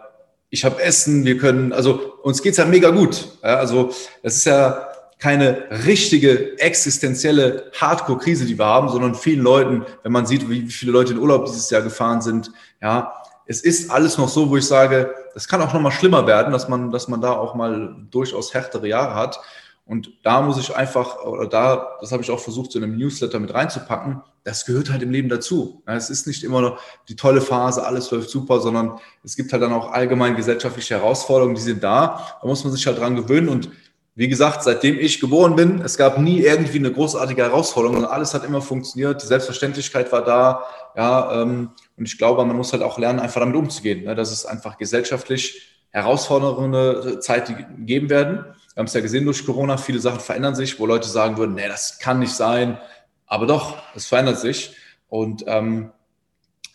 ich 0.51 0.65
habe 0.65 0.83
Essen, 0.83 1.25
wir 1.25 1.39
können, 1.39 1.73
also 1.73 2.19
uns 2.25 2.43
geht's 2.43 2.59
ja 2.59 2.65
mega 2.65 2.91
gut. 2.91 3.29
Ja, 3.45 3.59
also 3.59 3.91
es 4.25 4.39
ist 4.39 4.45
ja 4.45 4.89
keine 5.21 5.69
richtige 5.87 6.59
existenzielle 6.59 7.71
Hardcore-Krise, 7.81 8.45
die 8.45 8.59
wir 8.59 8.67
haben, 8.67 8.89
sondern 8.89 9.15
vielen 9.15 9.41
Leuten, 9.41 9.87
wenn 10.03 10.11
man 10.11 10.27
sieht, 10.27 10.51
wie 10.51 10.67
viele 10.67 10.91
Leute 10.91 11.13
in 11.13 11.21
Urlaub 11.21 11.47
dieses 11.47 11.71
Jahr 11.71 11.83
gefahren 11.83 12.23
sind, 12.23 12.51
ja, 12.83 13.13
es 13.47 13.61
ist 13.61 13.89
alles 13.91 14.19
noch 14.19 14.29
so, 14.29 14.51
wo 14.51 14.57
ich 14.57 14.67
sage, 14.67 15.15
es 15.37 15.47
kann 15.47 15.63
auch 15.63 15.73
noch 15.73 15.81
mal 15.81 15.93
schlimmer 15.93 16.27
werden, 16.27 16.53
dass 16.53 16.69
man, 16.69 16.91
dass 16.91 17.07
man 17.07 17.21
da 17.21 17.33
auch 17.33 17.55
mal 17.55 17.95
durchaus 18.11 18.53
härtere 18.53 18.89
Jahre 18.89 19.15
hat. 19.15 19.39
Und 19.85 20.11
da 20.23 20.43
muss 20.43 20.59
ich 20.59 20.75
einfach, 20.75 21.25
oder 21.25 21.47
da, 21.47 21.99
das 22.01 22.13
habe 22.13 22.23
ich 22.23 22.31
auch 22.31 22.39
versucht, 22.39 22.73
so 22.73 22.79
in 22.79 22.85
einem 22.85 22.97
Newsletter 22.97 23.41
mit 23.41 23.53
reinzupacken, 23.53 24.23
das 24.45 24.65
gehört 24.65 24.91
halt 24.91 25.03
im 25.03 25.11
Leben 25.11 25.29
dazu. 25.29 25.83
Es 25.87 26.11
ist 26.11 26.27
nicht 26.27 26.45
immer 26.45 26.61
noch 26.61 26.81
die 27.09 27.17
tolle 27.17 27.41
Phase, 27.41 27.85
alles 27.85 28.11
läuft 28.11 28.31
super, 28.31 28.61
sondern 28.61 28.99
es 29.23 29.37
gibt 29.37 29.53
halt 29.53 29.63
dann 29.63 29.73
auch 29.73 29.91
allgemein 29.93 30.37
gesellschaftliche 30.37 30.95
Herausforderungen, 30.95 31.55
die 31.55 31.61
sind 31.61 31.83
da. 31.83 32.39
Da 32.41 32.47
muss 32.47 32.65
man 32.65 32.73
sich 32.73 32.87
halt 32.87 32.99
dran 32.99 33.17
gewöhnen. 33.17 33.49
Und 33.49 33.71
wie 34.15 34.29
gesagt, 34.29 34.63
seitdem 34.63 34.99
ich 34.99 35.21
geboren 35.21 35.57
bin, 35.57 35.81
es 35.81 35.97
gab 35.97 36.19
nie 36.19 36.41
irgendwie 36.41 36.79
eine 36.79 36.93
großartige 36.93 37.43
Herausforderung, 37.43 37.97
sondern 37.97 38.13
alles 38.13 38.35
hat 38.35 38.45
immer 38.45 38.61
funktioniert. 38.61 39.23
Die 39.23 39.27
Selbstverständlichkeit 39.27 40.11
war 40.13 40.25
da. 40.25 40.65
Ja, 40.97 41.43
ähm, 41.43 41.71
und 41.97 42.07
ich 42.07 42.19
glaube, 42.19 42.45
man 42.45 42.57
muss 42.57 42.73
halt 42.73 42.83
auch 42.83 42.99
lernen, 42.99 43.21
einfach 43.21 43.41
damit 43.41 43.57
umzugehen. 43.57 44.05
Ne? 44.05 44.15
Dass 44.15 44.31
es 44.31 44.45
einfach 44.45 44.77
gesellschaftlich 44.77 45.83
herausfordernde 45.91 47.21
Zeit 47.21 47.55
geben 47.79 48.11
werden. 48.11 48.45
Wir 48.75 48.81
haben 48.81 48.87
es 48.87 48.95
ja 48.95 49.01
gesehen 49.01 49.25
durch 49.25 49.45
Corona, 49.45 49.77
viele 49.77 49.99
Sachen 49.99 50.21
verändern 50.21 50.55
sich, 50.55 50.79
wo 50.81 50.87
Leute 50.87 51.09
sagen 51.09 51.37
würden, 51.37 51.55
nee, 51.55 51.69
das 51.69 51.99
kann 51.99 52.19
nicht 52.19 52.33
sein. 52.33 52.79
Aber 53.27 53.47
doch, 53.47 53.77
es 53.95 54.07
verändert 54.07 54.39
sich. 54.39 54.75
Und 55.09 55.45
ähm, 55.47 55.93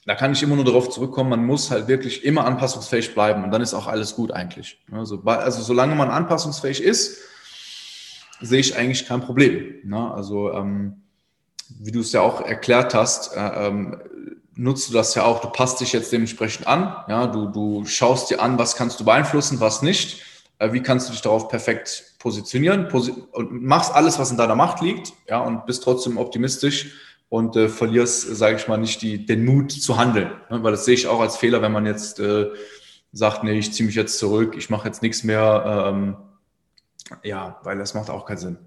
da 0.05 0.15
kann 0.15 0.31
ich 0.31 0.41
immer 0.41 0.55
nur 0.55 0.63
darauf 0.63 0.89
zurückkommen, 0.89 1.29
man 1.29 1.45
muss 1.45 1.69
halt 1.69 1.87
wirklich 1.87 2.23
immer 2.23 2.45
anpassungsfähig 2.45 3.13
bleiben 3.13 3.43
und 3.43 3.51
dann 3.51 3.61
ist 3.61 3.73
auch 3.73 3.87
alles 3.87 4.15
gut 4.15 4.31
eigentlich. 4.31 4.79
Also, 4.91 5.21
also 5.23 5.61
solange 5.61 5.95
man 5.95 6.09
anpassungsfähig 6.09 6.81
ist, 6.81 7.17
sehe 8.39 8.59
ich 8.59 8.77
eigentlich 8.77 9.05
kein 9.05 9.21
Problem. 9.21 9.75
Ne? 9.83 10.11
Also 10.13 10.53
ähm, 10.53 11.01
wie 11.79 11.91
du 11.91 11.99
es 11.99 12.13
ja 12.13 12.21
auch 12.21 12.41
erklärt 12.41 12.93
hast, 12.93 13.35
äh, 13.35 13.67
ähm, 13.67 13.99
nutzt 14.55 14.89
du 14.89 14.93
das 14.93 15.13
ja 15.15 15.23
auch, 15.23 15.41
du 15.41 15.49
passt 15.49 15.81
dich 15.81 15.91
jetzt 15.91 16.11
dementsprechend 16.11 16.67
an, 16.67 16.95
ja, 17.09 17.27
du, 17.27 17.47
du 17.47 17.85
schaust 17.85 18.29
dir 18.29 18.41
an, 18.41 18.57
was 18.57 18.75
kannst 18.75 18.99
du 18.99 19.05
beeinflussen, 19.05 19.59
was 19.59 19.81
nicht 19.81 20.21
wie 20.59 20.81
kannst 20.81 21.07
du 21.07 21.11
dich 21.13 21.21
darauf 21.21 21.49
perfekt 21.49 22.15
positionieren 22.19 22.87
und 22.87 23.63
machst 23.63 23.93
alles, 23.93 24.17
was 24.17 24.31
in 24.31 24.37
deiner 24.37 24.55
Macht 24.55 24.81
liegt, 24.81 25.13
ja, 25.27 25.39
und 25.39 25.65
bist 25.65 25.83
trotzdem 25.83 26.17
optimistisch, 26.17 26.93
und 27.29 27.55
äh, 27.55 27.67
verlierst, 27.67 28.35
sage 28.37 28.57
ich 28.57 28.67
mal, 28.67 28.77
nicht 28.77 29.01
die, 29.01 29.25
den 29.25 29.45
Mut 29.45 29.71
zu 29.71 29.97
handeln. 29.97 30.31
Ne? 30.49 30.63
Weil 30.63 30.71
das 30.71 30.85
sehe 30.85 30.93
ich 30.93 31.07
auch 31.07 31.19
als 31.19 31.37
Fehler, 31.37 31.61
wenn 31.61 31.71
man 31.71 31.85
jetzt 31.85 32.19
äh, 32.19 32.47
sagt, 33.11 33.43
nee, 33.43 33.59
ich 33.59 33.73
ziehe 33.73 33.85
mich 33.85 33.95
jetzt 33.95 34.17
zurück, 34.17 34.55
ich 34.57 34.69
mache 34.69 34.87
jetzt 34.87 35.01
nichts 35.01 35.23
mehr. 35.23 35.89
Ähm, 35.89 36.17
ja, 37.23 37.59
weil 37.63 37.77
das 37.77 37.93
macht 37.93 38.09
auch 38.09 38.25
keinen 38.25 38.37
Sinn. 38.37 38.57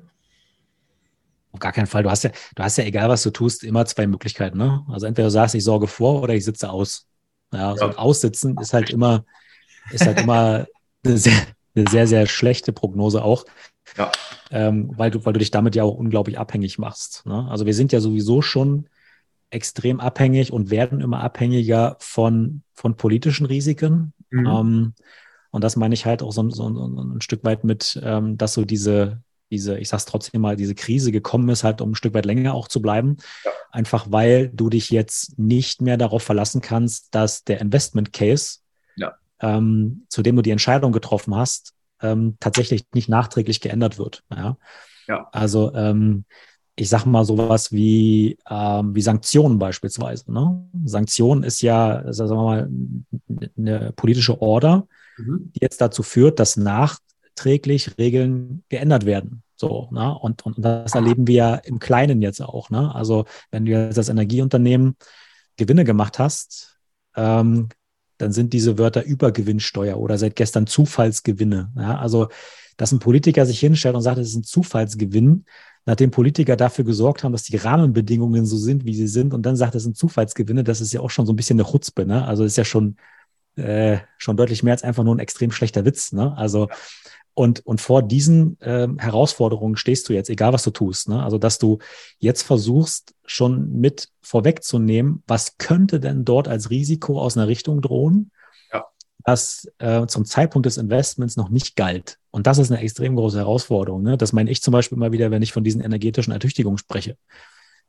Auf 1.53 1.61
gar 1.61 1.72
keinen 1.72 1.86
Fall. 1.86 2.03
Du 2.03 2.11
hast 2.11 2.24
ja, 2.24 2.30
du 2.55 2.62
hast 2.62 2.76
ja, 2.78 2.84
egal 2.84 3.09
was 3.09 3.22
du 3.22 3.30
tust, 3.30 3.64
immer 3.64 3.84
zwei 3.86 4.07
Möglichkeiten. 4.07 4.59
Ne? 4.59 4.84
Also 4.88 5.07
entweder 5.07 5.28
du 5.28 5.32
sagst, 5.32 5.55
ich 5.55 5.64
sorge 5.64 5.86
vor 5.86 6.22
oder 6.22 6.34
ich 6.34 6.45
sitze 6.45 6.70
aus. 6.70 7.07
Ja, 7.53 7.74
so 7.76 7.86
ja. 7.86 7.97
Aussitzen 7.97 8.57
ist 8.59 8.72
halt 8.72 8.91
immer, 8.91 9.24
ist 9.91 10.07
halt 10.07 10.20
immer 10.20 10.66
eine 11.05 11.18
sehr, 11.18 11.47
eine 11.74 11.88
sehr, 11.88 12.06
sehr 12.06 12.26
schlechte 12.26 12.72
Prognose 12.72 13.22
auch. 13.22 13.44
Ja. 13.96 14.12
Ähm, 14.50 14.92
weil, 14.96 15.10
du, 15.10 15.24
weil 15.24 15.32
du 15.32 15.38
dich 15.38 15.50
damit 15.50 15.74
ja 15.74 15.84
auch 15.84 15.94
unglaublich 15.94 16.38
abhängig 16.38 16.78
machst. 16.78 17.24
Ne? 17.26 17.46
Also 17.50 17.66
wir 17.66 17.74
sind 17.74 17.92
ja 17.92 18.00
sowieso 18.00 18.42
schon 18.42 18.88
extrem 19.50 20.00
abhängig 20.00 20.52
und 20.52 20.70
werden 20.70 21.00
immer 21.00 21.20
abhängiger 21.20 21.96
von, 21.98 22.62
von 22.74 22.96
politischen 22.96 23.46
Risiken. 23.46 24.12
Mhm. 24.30 24.46
Ähm, 24.46 24.94
und 25.50 25.64
das 25.64 25.76
meine 25.76 25.94
ich 25.94 26.06
halt 26.06 26.22
auch 26.22 26.32
so, 26.32 26.48
so, 26.50 26.72
so 26.72 26.86
ein 26.86 27.20
Stück 27.20 27.44
weit 27.44 27.64
mit, 27.64 28.00
ähm, 28.04 28.38
dass 28.38 28.54
so 28.54 28.64
diese, 28.64 29.20
diese, 29.50 29.78
ich 29.78 29.88
sag's 29.88 30.04
trotzdem 30.04 30.40
mal, 30.40 30.56
diese 30.56 30.76
Krise 30.76 31.10
gekommen 31.10 31.48
ist, 31.48 31.64
halt 31.64 31.80
um 31.80 31.90
ein 31.90 31.94
Stück 31.96 32.14
weit 32.14 32.24
länger 32.24 32.54
auch 32.54 32.68
zu 32.68 32.80
bleiben. 32.80 33.16
Ja. 33.44 33.50
Einfach 33.72 34.06
weil 34.10 34.48
du 34.48 34.70
dich 34.70 34.90
jetzt 34.90 35.38
nicht 35.38 35.82
mehr 35.82 35.96
darauf 35.96 36.22
verlassen 36.22 36.60
kannst, 36.60 37.14
dass 37.14 37.44
der 37.44 37.60
Investment 37.60 38.12
Case. 38.12 38.59
Ähm, 39.41 40.05
zu 40.09 40.22
dem 40.22 40.36
du 40.36 40.43
die 40.43 40.51
Entscheidung 40.51 40.93
getroffen 40.93 41.34
hast, 41.34 41.74
ähm, 42.03 42.36
tatsächlich 42.41 42.84
nicht 42.95 43.09
nachträglich 43.09 43.61
geändert 43.61 43.99
wird. 43.99 44.22
Ja. 44.30 44.57
ja. 45.09 45.28
Also 45.32 45.74
ähm, 45.74 46.24
ich 46.76 46.88
sage 46.88 47.09
mal 47.09 47.24
sowas 47.24 47.72
wie, 47.72 48.38
ähm, 48.49 48.95
wie 48.95 49.03
Sanktionen 49.03 49.59
beispielsweise. 49.59 50.32
Ne? 50.32 50.64
Sanktionen 50.84 51.43
ist 51.43 51.61
ja, 51.61 52.11
sagen 52.12 52.30
wir 52.30 52.43
mal, 52.43 52.70
eine 53.59 53.93
politische 53.93 54.41
Order, 54.41 54.86
mhm. 55.18 55.53
die 55.55 55.61
jetzt 55.61 55.80
dazu 55.80 56.03
führt, 56.03 56.41
dass 56.41 56.57
nachträglich 56.57 57.99
Regeln 57.99 58.64
geändert 58.68 59.05
werden. 59.05 59.43
So, 59.57 59.88
ne? 59.91 60.18
Und, 60.18 60.47
und 60.47 60.57
das 60.59 60.95
erleben 60.95 61.26
wir 61.26 61.34
ja 61.34 61.55
im 61.57 61.80
Kleinen 61.80 62.22
jetzt 62.22 62.41
auch. 62.41 62.70
Ne? 62.70 62.95
Also 62.95 63.26
wenn 63.51 63.66
du 63.66 63.72
jetzt 63.72 63.99
als 63.99 64.09
Energieunternehmen 64.09 64.97
Gewinne 65.57 65.84
gemacht 65.84 66.18
hast, 66.18 66.78
ähm, 67.14 67.68
dann 68.20 68.32
sind 68.32 68.52
diese 68.52 68.78
Wörter 68.78 69.02
Übergewinnsteuer 69.02 69.96
oder 69.96 70.18
seit 70.18 70.36
gestern 70.36 70.66
Zufallsgewinne. 70.66 71.72
Ja? 71.76 71.98
Also, 71.98 72.28
dass 72.76 72.92
ein 72.92 72.98
Politiker 72.98 73.46
sich 73.46 73.60
hinstellt 73.60 73.94
und 73.94 74.02
sagt, 74.02 74.18
es 74.18 74.28
ist 74.28 74.36
ein 74.36 74.44
Zufallsgewinn, 74.44 75.44
nachdem 75.86 76.10
Politiker 76.10 76.56
dafür 76.56 76.84
gesorgt 76.84 77.24
haben, 77.24 77.32
dass 77.32 77.44
die 77.44 77.56
Rahmenbedingungen 77.56 78.44
so 78.44 78.58
sind, 78.58 78.84
wie 78.84 78.94
sie 78.94 79.08
sind, 79.08 79.32
und 79.32 79.42
dann 79.44 79.56
sagt, 79.56 79.74
es 79.74 79.84
sind 79.84 79.96
Zufallsgewinne, 79.96 80.64
das 80.64 80.80
ist 80.80 80.92
ja 80.92 81.00
auch 81.00 81.10
schon 81.10 81.26
so 81.26 81.32
ein 81.32 81.36
bisschen 81.36 81.58
eine 81.58 81.68
Chutzpe, 81.68 82.04
ne? 82.04 82.26
Also 82.26 82.44
ist 82.44 82.56
ja 82.56 82.64
schon, 82.64 82.96
äh, 83.56 83.98
schon 84.18 84.36
deutlich 84.36 84.62
mehr 84.62 84.74
als 84.74 84.82
einfach 84.82 85.04
nur 85.04 85.14
ein 85.14 85.18
extrem 85.18 85.50
schlechter 85.50 85.84
Witz, 85.86 86.12
ne? 86.12 86.36
Also 86.36 86.68
und, 87.35 87.64
und 87.66 87.81
vor 87.81 88.03
diesen 88.03 88.59
ähm, 88.61 88.99
Herausforderungen 88.99 89.76
stehst 89.76 90.09
du 90.09 90.12
jetzt, 90.12 90.31
egal 90.31 90.53
was 90.53 90.64
du 90.64 90.70
tust. 90.70 91.09
Ne? 91.09 91.22
Also, 91.22 91.39
dass 91.39 91.59
du 91.59 91.78
jetzt 92.18 92.43
versuchst, 92.43 93.14
schon 93.24 93.72
mit 93.81 94.09
vorwegzunehmen, 94.22 95.22
was 95.26 95.57
könnte 95.57 96.01
denn 96.01 96.24
dort 96.24 96.49
als 96.49 96.70
Risiko 96.70 97.20
aus 97.20 97.37
einer 97.37 97.47
Richtung 97.47 97.81
drohen, 97.81 98.33
ja. 98.72 98.85
das 99.24 99.70
äh, 99.78 100.07
zum 100.07 100.24
Zeitpunkt 100.24 100.66
des 100.66 100.76
Investments 100.76 101.37
noch 101.37 101.49
nicht 101.49 101.76
galt. 101.76 102.18
Und 102.31 102.47
das 102.47 102.59
ist 102.59 102.70
eine 102.70 102.81
extrem 102.81 103.16
große 103.16 103.39
Herausforderung. 103.39 104.03
Ne? 104.03 104.16
Das 104.16 104.33
meine 104.33 104.51
ich 104.51 104.62
zum 104.62 104.72
Beispiel 104.72 104.97
immer 104.97 105.12
wieder, 105.12 105.31
wenn 105.31 105.43
ich 105.43 105.53
von 105.53 105.64
diesen 105.64 105.81
energetischen 105.81 106.33
Ertüchtigungen 106.33 106.78
spreche. 106.78 107.16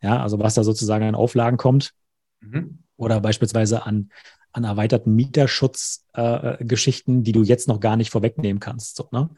Ja, 0.01 0.21
also 0.21 0.39
was 0.39 0.55
da 0.55 0.63
sozusagen 0.63 1.05
an 1.05 1.15
Auflagen 1.15 1.57
kommt 1.57 1.93
mhm. 2.39 2.79
oder 2.97 3.19
beispielsweise 3.19 3.85
an, 3.85 4.09
an 4.53 4.63
erweiterten 4.63 5.15
Mieterschutzgeschichten, 5.15 7.19
äh, 7.19 7.23
die 7.23 7.31
du 7.31 7.43
jetzt 7.43 7.67
noch 7.67 7.79
gar 7.79 7.95
nicht 7.95 8.11
vorwegnehmen 8.11 8.59
kannst. 8.59 8.97
So, 8.97 9.07
ne? 9.11 9.29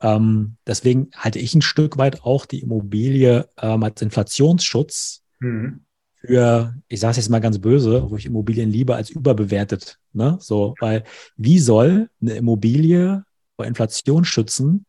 ähm, 0.00 0.56
deswegen 0.66 1.10
halte 1.14 1.38
ich 1.38 1.54
ein 1.54 1.62
Stück 1.62 1.98
weit 1.98 2.24
auch 2.24 2.46
die 2.46 2.60
Immobilie 2.60 3.48
ähm, 3.58 3.82
als 3.82 4.00
Inflationsschutz 4.00 5.22
mhm. 5.40 5.80
für, 6.16 6.74
ich 6.88 7.00
sage 7.00 7.12
es 7.12 7.16
jetzt 7.18 7.28
mal 7.28 7.40
ganz 7.40 7.58
böse, 7.58 8.10
wo 8.10 8.16
ich 8.16 8.26
Immobilien 8.26 8.70
liebe, 8.70 8.94
als 8.94 9.10
überbewertet. 9.10 9.98
Ne? 10.12 10.38
So, 10.40 10.74
weil 10.80 11.04
wie 11.36 11.58
soll 11.58 12.08
eine 12.20 12.34
Immobilie 12.34 13.24
vor 13.56 13.66
Inflation 13.66 14.24
schützen, 14.24 14.86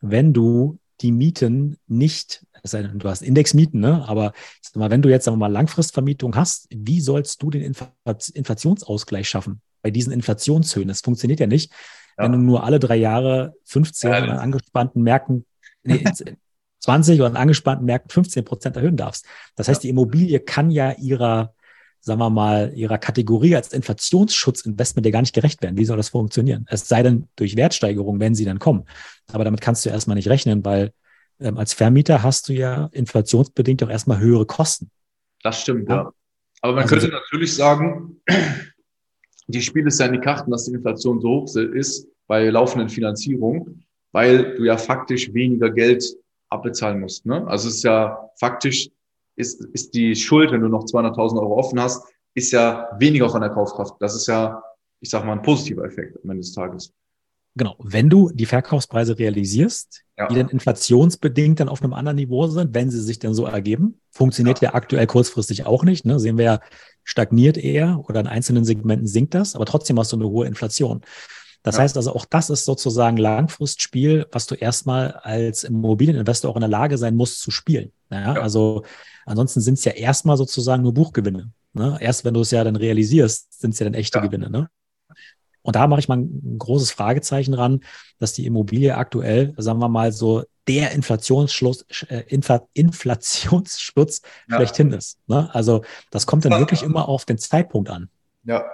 wenn 0.00 0.32
du 0.32 0.78
die 1.02 1.12
Mieten 1.12 1.76
nicht, 1.86 2.46
du 2.62 3.08
hast 3.08 3.22
Indexmieten, 3.22 3.80
ne? 3.80 4.06
aber 4.06 4.32
mal, 4.74 4.90
wenn 4.90 5.02
du 5.02 5.08
jetzt 5.08 5.24
sagen 5.24 5.36
wir 5.36 5.48
mal 5.48 5.52
Langfristvermietung 5.52 6.36
hast, 6.36 6.66
wie 6.70 7.00
sollst 7.00 7.42
du 7.42 7.50
den 7.50 7.62
Inflationsausgleich 7.62 9.28
schaffen 9.28 9.60
bei 9.82 9.90
diesen 9.90 10.12
Inflationshöhen? 10.12 10.88
Das 10.88 11.00
funktioniert 11.00 11.40
ja 11.40 11.46
nicht, 11.46 11.72
ja. 12.18 12.24
wenn 12.24 12.32
du 12.32 12.38
nur 12.38 12.64
alle 12.64 12.78
drei 12.78 12.96
Jahre 12.96 13.54
15 13.64 14.10
ja, 14.10 14.18
an 14.18 14.30
angespannten 14.30 15.02
Märkten, 15.02 15.46
nee, 15.82 16.04
20 16.80 17.20
oder 17.20 17.28
an 17.30 17.36
angespannten 17.36 17.86
Märkten 17.86 18.10
15 18.10 18.44
Prozent 18.44 18.76
erhöhen 18.76 18.96
darfst. 18.96 19.26
Das 19.54 19.68
heißt, 19.68 19.82
die 19.82 19.88
Immobilie 19.88 20.40
kann 20.40 20.70
ja 20.70 20.92
ihrer 20.92 21.54
sagen 22.00 22.18
wir 22.18 22.30
mal, 22.30 22.72
ihrer 22.74 22.98
Kategorie 22.98 23.54
als 23.54 23.72
Inflationsschutzinvestment 23.72 25.04
ja 25.04 25.12
gar 25.12 25.20
nicht 25.20 25.34
gerecht 25.34 25.62
werden. 25.62 25.76
Wie 25.76 25.84
soll 25.84 25.98
das 25.98 26.08
funktionieren? 26.08 26.66
Es 26.68 26.88
sei 26.88 27.02
denn 27.02 27.28
durch 27.36 27.56
Wertsteigerung, 27.56 28.20
wenn 28.20 28.34
sie 28.34 28.44
dann 28.44 28.58
kommen. 28.58 28.84
Aber 29.32 29.44
damit 29.44 29.60
kannst 29.60 29.84
du 29.84 29.90
erstmal 29.90 30.16
nicht 30.16 30.28
rechnen, 30.28 30.64
weil 30.64 30.92
ähm, 31.40 31.58
als 31.58 31.72
Vermieter 31.72 32.22
hast 32.22 32.48
du 32.48 32.52
ja 32.52 32.88
inflationsbedingt 32.92 33.82
auch 33.82 33.90
erstmal 33.90 34.18
höhere 34.18 34.46
Kosten. 34.46 34.90
Das 35.42 35.62
stimmt, 35.62 35.88
ja. 35.88 35.96
ja. 35.96 36.12
Aber 36.62 36.74
man 36.74 36.82
also, 36.82 36.96
könnte 36.96 37.08
natürlich 37.08 37.54
sagen, 37.54 38.20
die 39.46 39.62
Spiele 39.62 39.88
ist 39.88 40.00
ja 40.00 40.06
in 40.06 40.12
die 40.12 40.20
Karten, 40.20 40.50
dass 40.50 40.66
die 40.66 40.74
Inflation 40.74 41.20
so 41.20 41.28
hoch 41.28 41.56
ist 41.56 42.06
bei 42.26 42.48
laufenden 42.48 42.88
Finanzierungen, 42.88 43.84
weil 44.12 44.56
du 44.56 44.64
ja 44.64 44.76
faktisch 44.76 45.32
weniger 45.32 45.70
Geld 45.70 46.04
abbezahlen 46.50 47.00
musst. 47.00 47.26
Ne? 47.26 47.46
Also 47.46 47.68
es 47.68 47.76
ist 47.76 47.84
ja 47.84 48.30
faktisch 48.38 48.90
ist, 49.36 49.64
ist 49.72 49.94
die 49.94 50.14
Schuld, 50.14 50.52
wenn 50.52 50.60
du 50.60 50.68
noch 50.68 50.84
200.000 50.84 51.40
Euro 51.40 51.56
offen 51.56 51.80
hast, 51.80 52.06
ist 52.34 52.52
ja 52.52 52.88
weniger 52.98 53.28
von 53.28 53.40
der 53.40 53.50
Kaufkraft. 53.50 53.94
Das 54.00 54.14
ist 54.14 54.26
ja, 54.26 54.62
ich 55.00 55.10
sag 55.10 55.24
mal, 55.24 55.32
ein 55.32 55.42
positiver 55.42 55.84
Effekt 55.84 56.16
am 56.22 56.30
Ende 56.30 56.42
des 56.42 56.52
Tages. 56.52 56.92
Genau, 57.60 57.76
wenn 57.78 58.08
du 58.08 58.30
die 58.32 58.46
Verkaufspreise 58.46 59.18
realisierst, 59.18 60.04
ja. 60.16 60.28
die 60.28 60.34
dann 60.36 60.48
inflationsbedingt 60.48 61.60
dann 61.60 61.68
auf 61.68 61.82
einem 61.82 61.92
anderen 61.92 62.16
Niveau 62.16 62.46
sind, 62.46 62.72
wenn 62.72 62.90
sie 62.90 63.02
sich 63.02 63.18
dann 63.18 63.34
so 63.34 63.44
ergeben, 63.44 64.00
funktioniert 64.10 64.62
ja, 64.62 64.70
ja 64.70 64.74
aktuell 64.74 65.06
kurzfristig 65.06 65.66
auch 65.66 65.84
nicht. 65.84 66.06
Ne? 66.06 66.18
Sehen 66.18 66.38
wir 66.38 66.44
ja, 66.46 66.60
stagniert 67.04 67.58
eher 67.58 68.02
oder 68.08 68.20
in 68.20 68.28
einzelnen 68.28 68.64
Segmenten 68.64 69.06
sinkt 69.06 69.34
das, 69.34 69.54
aber 69.54 69.66
trotzdem 69.66 69.98
hast 69.98 70.10
du 70.10 70.16
eine 70.16 70.26
hohe 70.26 70.46
Inflation. 70.46 71.02
Das 71.62 71.76
ja. 71.76 71.82
heißt 71.82 71.98
also, 71.98 72.14
auch 72.14 72.24
das 72.24 72.48
ist 72.48 72.64
sozusagen 72.64 73.18
Langfristspiel, 73.18 74.24
was 74.32 74.46
du 74.46 74.54
erstmal 74.54 75.12
als 75.12 75.62
Immobilieninvestor 75.62 76.50
auch 76.50 76.56
in 76.56 76.62
der 76.62 76.70
Lage 76.70 76.96
sein 76.96 77.14
musst 77.14 77.42
zu 77.42 77.50
spielen. 77.50 77.92
Ja, 78.10 78.36
ja. 78.36 78.40
Also 78.40 78.84
ansonsten 79.26 79.60
sind 79.60 79.74
es 79.74 79.84
ja 79.84 79.92
erstmal 79.92 80.38
sozusagen 80.38 80.82
nur 80.82 80.94
Buchgewinne. 80.94 81.52
Ne? 81.74 81.98
Erst 82.00 82.24
wenn 82.24 82.32
du 82.32 82.40
es 82.40 82.52
ja 82.52 82.64
dann 82.64 82.76
realisierst, 82.76 83.60
sind 83.60 83.74
es 83.74 83.80
ja 83.80 83.84
dann 83.84 83.92
echte. 83.92 84.18
Gewinne. 84.22 84.48
Ne? 84.48 84.70
Und 85.62 85.76
da 85.76 85.86
mache 85.86 86.00
ich 86.00 86.08
mal 86.08 86.18
ein 86.18 86.58
großes 86.58 86.90
Fragezeichen 86.90 87.54
ran, 87.54 87.80
dass 88.18 88.32
die 88.32 88.46
Immobilie 88.46 88.96
aktuell, 88.96 89.54
sagen 89.56 89.78
wir 89.78 89.88
mal 89.88 90.12
so, 90.12 90.44
der 90.68 90.92
Inflationsschluss, 90.92 91.84
äh, 92.08 92.22
Infl 92.28 92.60
Inflationsschutz 92.74 94.22
ja. 94.48 94.56
schlechthin 94.56 94.92
ist. 94.92 95.18
Ne? 95.26 95.50
Also 95.52 95.82
das 96.10 96.26
kommt 96.26 96.44
dann 96.44 96.58
wirklich 96.58 96.82
immer 96.82 97.08
auf 97.08 97.24
den 97.24 97.38
Zeitpunkt 97.38 97.90
an. 97.90 98.08
Ja. 98.44 98.64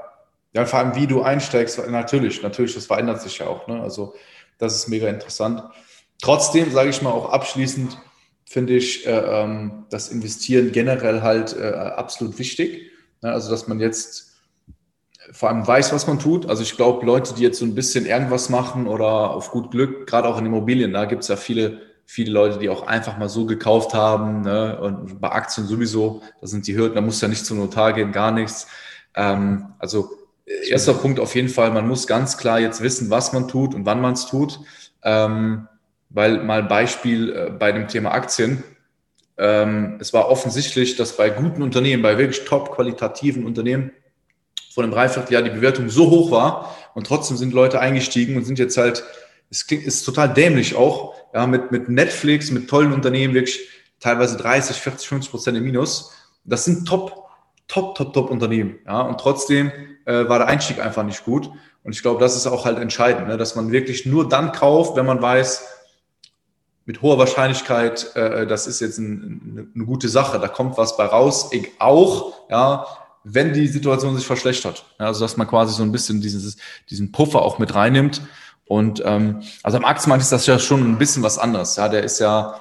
Ja, 0.53 0.65
vor 0.65 0.79
allem 0.79 0.95
wie 0.95 1.07
du 1.07 1.21
einsteigst, 1.21 1.87
natürlich, 1.91 2.43
natürlich, 2.43 2.75
das 2.75 2.87
verändert 2.87 3.21
sich 3.21 3.39
ja 3.39 3.47
auch. 3.47 3.67
Ne? 3.67 3.81
Also 3.83 4.15
das 4.59 4.75
ist 4.75 4.89
mega 4.89 5.07
interessant. 5.09 5.63
Trotzdem 6.23 6.71
sage 6.71 6.89
ich 6.89 7.03
mal 7.03 7.11
auch 7.11 7.31
abschließend, 7.31 7.99
finde 8.47 8.75
ich 8.75 9.07
äh, 9.07 9.11
ähm, 9.11 9.85
das 9.91 10.09
Investieren 10.09 10.73
generell 10.73 11.21
halt 11.23 11.55
äh, 11.59 11.73
absolut 11.73 12.39
wichtig. 12.39 12.91
Ja, 13.23 13.33
also, 13.33 13.51
dass 13.51 13.67
man 13.67 13.81
jetzt 13.81 14.36
vor 15.33 15.49
allem 15.49 15.67
weiß, 15.67 15.93
was 15.93 16.07
man 16.07 16.19
tut. 16.19 16.49
Also 16.49 16.63
ich 16.63 16.77
glaube, 16.77 17.05
Leute, 17.05 17.35
die 17.35 17.43
jetzt 17.43 17.59
so 17.59 17.65
ein 17.65 17.75
bisschen 17.75 18.07
irgendwas 18.07 18.49
machen 18.49 18.87
oder 18.87 19.31
auf 19.31 19.51
gut 19.51 19.71
Glück, 19.71 20.07
gerade 20.07 20.29
auch 20.29 20.39
in 20.39 20.47
Immobilien, 20.47 20.93
da 20.93 21.05
gibt 21.05 21.23
es 21.23 21.29
ja 21.29 21.37
viele, 21.37 21.81
viele 22.05 22.33
Leute, 22.33 22.59
die 22.59 22.69
auch 22.69 22.87
einfach 22.87 23.19
mal 23.19 23.29
so 23.29 23.47
gekauft 23.47 23.95
haben. 23.95 24.43
Ne? 24.43 24.79
Und 24.81 25.21
bei 25.21 25.31
Aktien 25.31 25.67
sowieso, 25.67 26.23
da 26.41 26.47
sind 26.47 26.67
die 26.67 26.77
Hürden, 26.77 26.95
da 26.95 27.01
muss 27.01 27.21
ja 27.21 27.29
nicht 27.29 27.45
zum 27.45 27.59
Notar 27.59 27.93
gehen, 27.93 28.13
gar 28.13 28.31
nichts. 28.31 28.67
Ähm, 29.15 29.67
also 29.79 30.11
erster 30.69 30.95
Punkt 30.95 31.21
auf 31.21 31.35
jeden 31.35 31.49
Fall, 31.49 31.71
man 31.73 31.89
muss 31.89 32.07
ganz 32.07 32.37
klar 32.37 32.61
jetzt 32.61 32.81
wissen, 32.81 33.11
was 33.11 33.33
man 33.33 33.49
tut 33.49 33.75
und 33.75 33.87
wann 33.87 34.01
man 34.01 34.15
es 34.15 34.27
tut. 34.27 34.61
Ähm, 35.03 35.69
weil 36.09 36.43
mal 36.43 36.63
ein 36.63 36.69
Beispiel 36.69 37.33
äh, 37.33 37.51
bei 37.51 37.73
dem 37.73 37.89
Thema 37.89 38.13
Aktien. 38.13 38.63
Ähm, 39.39 39.99
es 40.01 40.13
war 40.13 40.29
offensichtlich, 40.29 40.97
dass 40.97 41.17
bei 41.17 41.31
guten 41.31 41.63
Unternehmen, 41.63 42.03
bei 42.03 42.17
wirklich 42.17 42.45
top 42.45 42.75
qualitativen 42.75 43.45
Unternehmen 43.45 43.91
vor 44.77 44.85
einem 44.85 44.93
Dreivierteljahr 44.93 45.41
die 45.41 45.49
Bewertung 45.49 45.89
so 45.89 46.11
hoch 46.11 46.31
war 46.31 46.77
und 46.93 47.07
trotzdem 47.07 47.39
sind 47.39 47.55
Leute 47.55 47.81
eingestiegen 47.81 48.37
und 48.37 48.45
sind 48.45 48.59
jetzt 48.59 48.77
halt, 48.77 49.03
es 49.49 49.67
klingt, 49.67 49.87
ist 49.87 50.03
total 50.03 50.35
dämlich 50.35 50.75
auch, 50.75 51.15
ja, 51.33 51.47
mit, 51.47 51.73
mit 51.73 51.89
Netflix, 51.89 52.51
mit 52.51 52.69
tollen 52.69 52.93
Unternehmen 52.93 53.33
wirklich, 53.33 53.71
teilweise 54.01 54.37
30, 54.37 54.77
40, 54.77 55.09
50 55.09 55.31
Prozent 55.31 55.57
im 55.57 55.65
Minus. 55.65 56.13
Das 56.45 56.67
sind 56.67 56.87
top, 56.87 57.25
top, 57.69 57.95
top, 57.95 58.13
top 58.13 58.31
Unternehmen. 58.31 58.79
Ja, 58.85 59.01
und 59.01 59.19
trotzdem 59.19 59.73
äh, 60.05 60.29
war 60.29 60.41
der 60.41 60.49
Einstieg 60.49 60.79
einfach 60.79 61.05
nicht 61.05 61.25
gut. 61.25 61.49
Und 61.83 61.95
ich 61.95 62.03
glaube, 62.03 62.21
das 62.21 62.37
ist 62.37 62.47
auch 62.47 62.67
halt 62.67 62.79
entscheidend, 62.79 63.29
ne? 63.29 63.39
dass 63.39 63.57
man 63.57 63.73
wirklich 63.73 64.05
nur 64.05 64.29
dann 64.29 64.53
kauft, 64.53 64.95
wenn 64.95 65.07
man 65.07 65.23
weiß, 65.23 65.67
mit 66.85 67.01
hoher 67.01 67.17
Wahrscheinlichkeit, 67.17 68.15
äh, 68.15 68.47
das 68.47 68.67
ist 68.67 68.81
jetzt 68.81 68.99
ein, 68.99 69.73
eine 69.75 69.87
gute 69.87 70.11
Sache, 70.11 70.39
da 70.39 70.49
kommt 70.49 70.77
was 70.77 70.99
bei 70.99 71.07
raus, 71.07 71.49
ich 71.53 71.71
auch, 71.79 72.51
ja, 72.51 72.87
wenn 73.29 73.53
die 73.53 73.67
Situation 73.67 74.15
sich 74.17 74.25
verschlechtert. 74.25 74.85
Also 74.99 75.25
dass 75.25 75.37
man 75.37 75.49
quasi 75.49 75.75
so 75.75 75.83
ein 75.83 75.91
bisschen 75.91 76.21
dieses, 76.21 76.57
diesen 76.89 77.11
Puffer 77.11 77.43
auch 77.43 77.59
mit 77.59 77.75
reinnimmt. 77.75 78.23
Und 78.67 79.03
ähm, 79.05 79.43
also 79.65 79.79
am 79.79 79.85
Aktienmarkt 79.85 80.23
ist 80.23 80.31
das 80.31 80.47
ja 80.47 80.61
schon 80.61 80.89
ein 80.89 80.97
bisschen 80.97 81.25
was 81.25 81.37
anderes. 81.37 81.75
Ja, 81.75 81.89
der 81.89 82.05
ist 82.05 82.21
ja, 82.21 82.61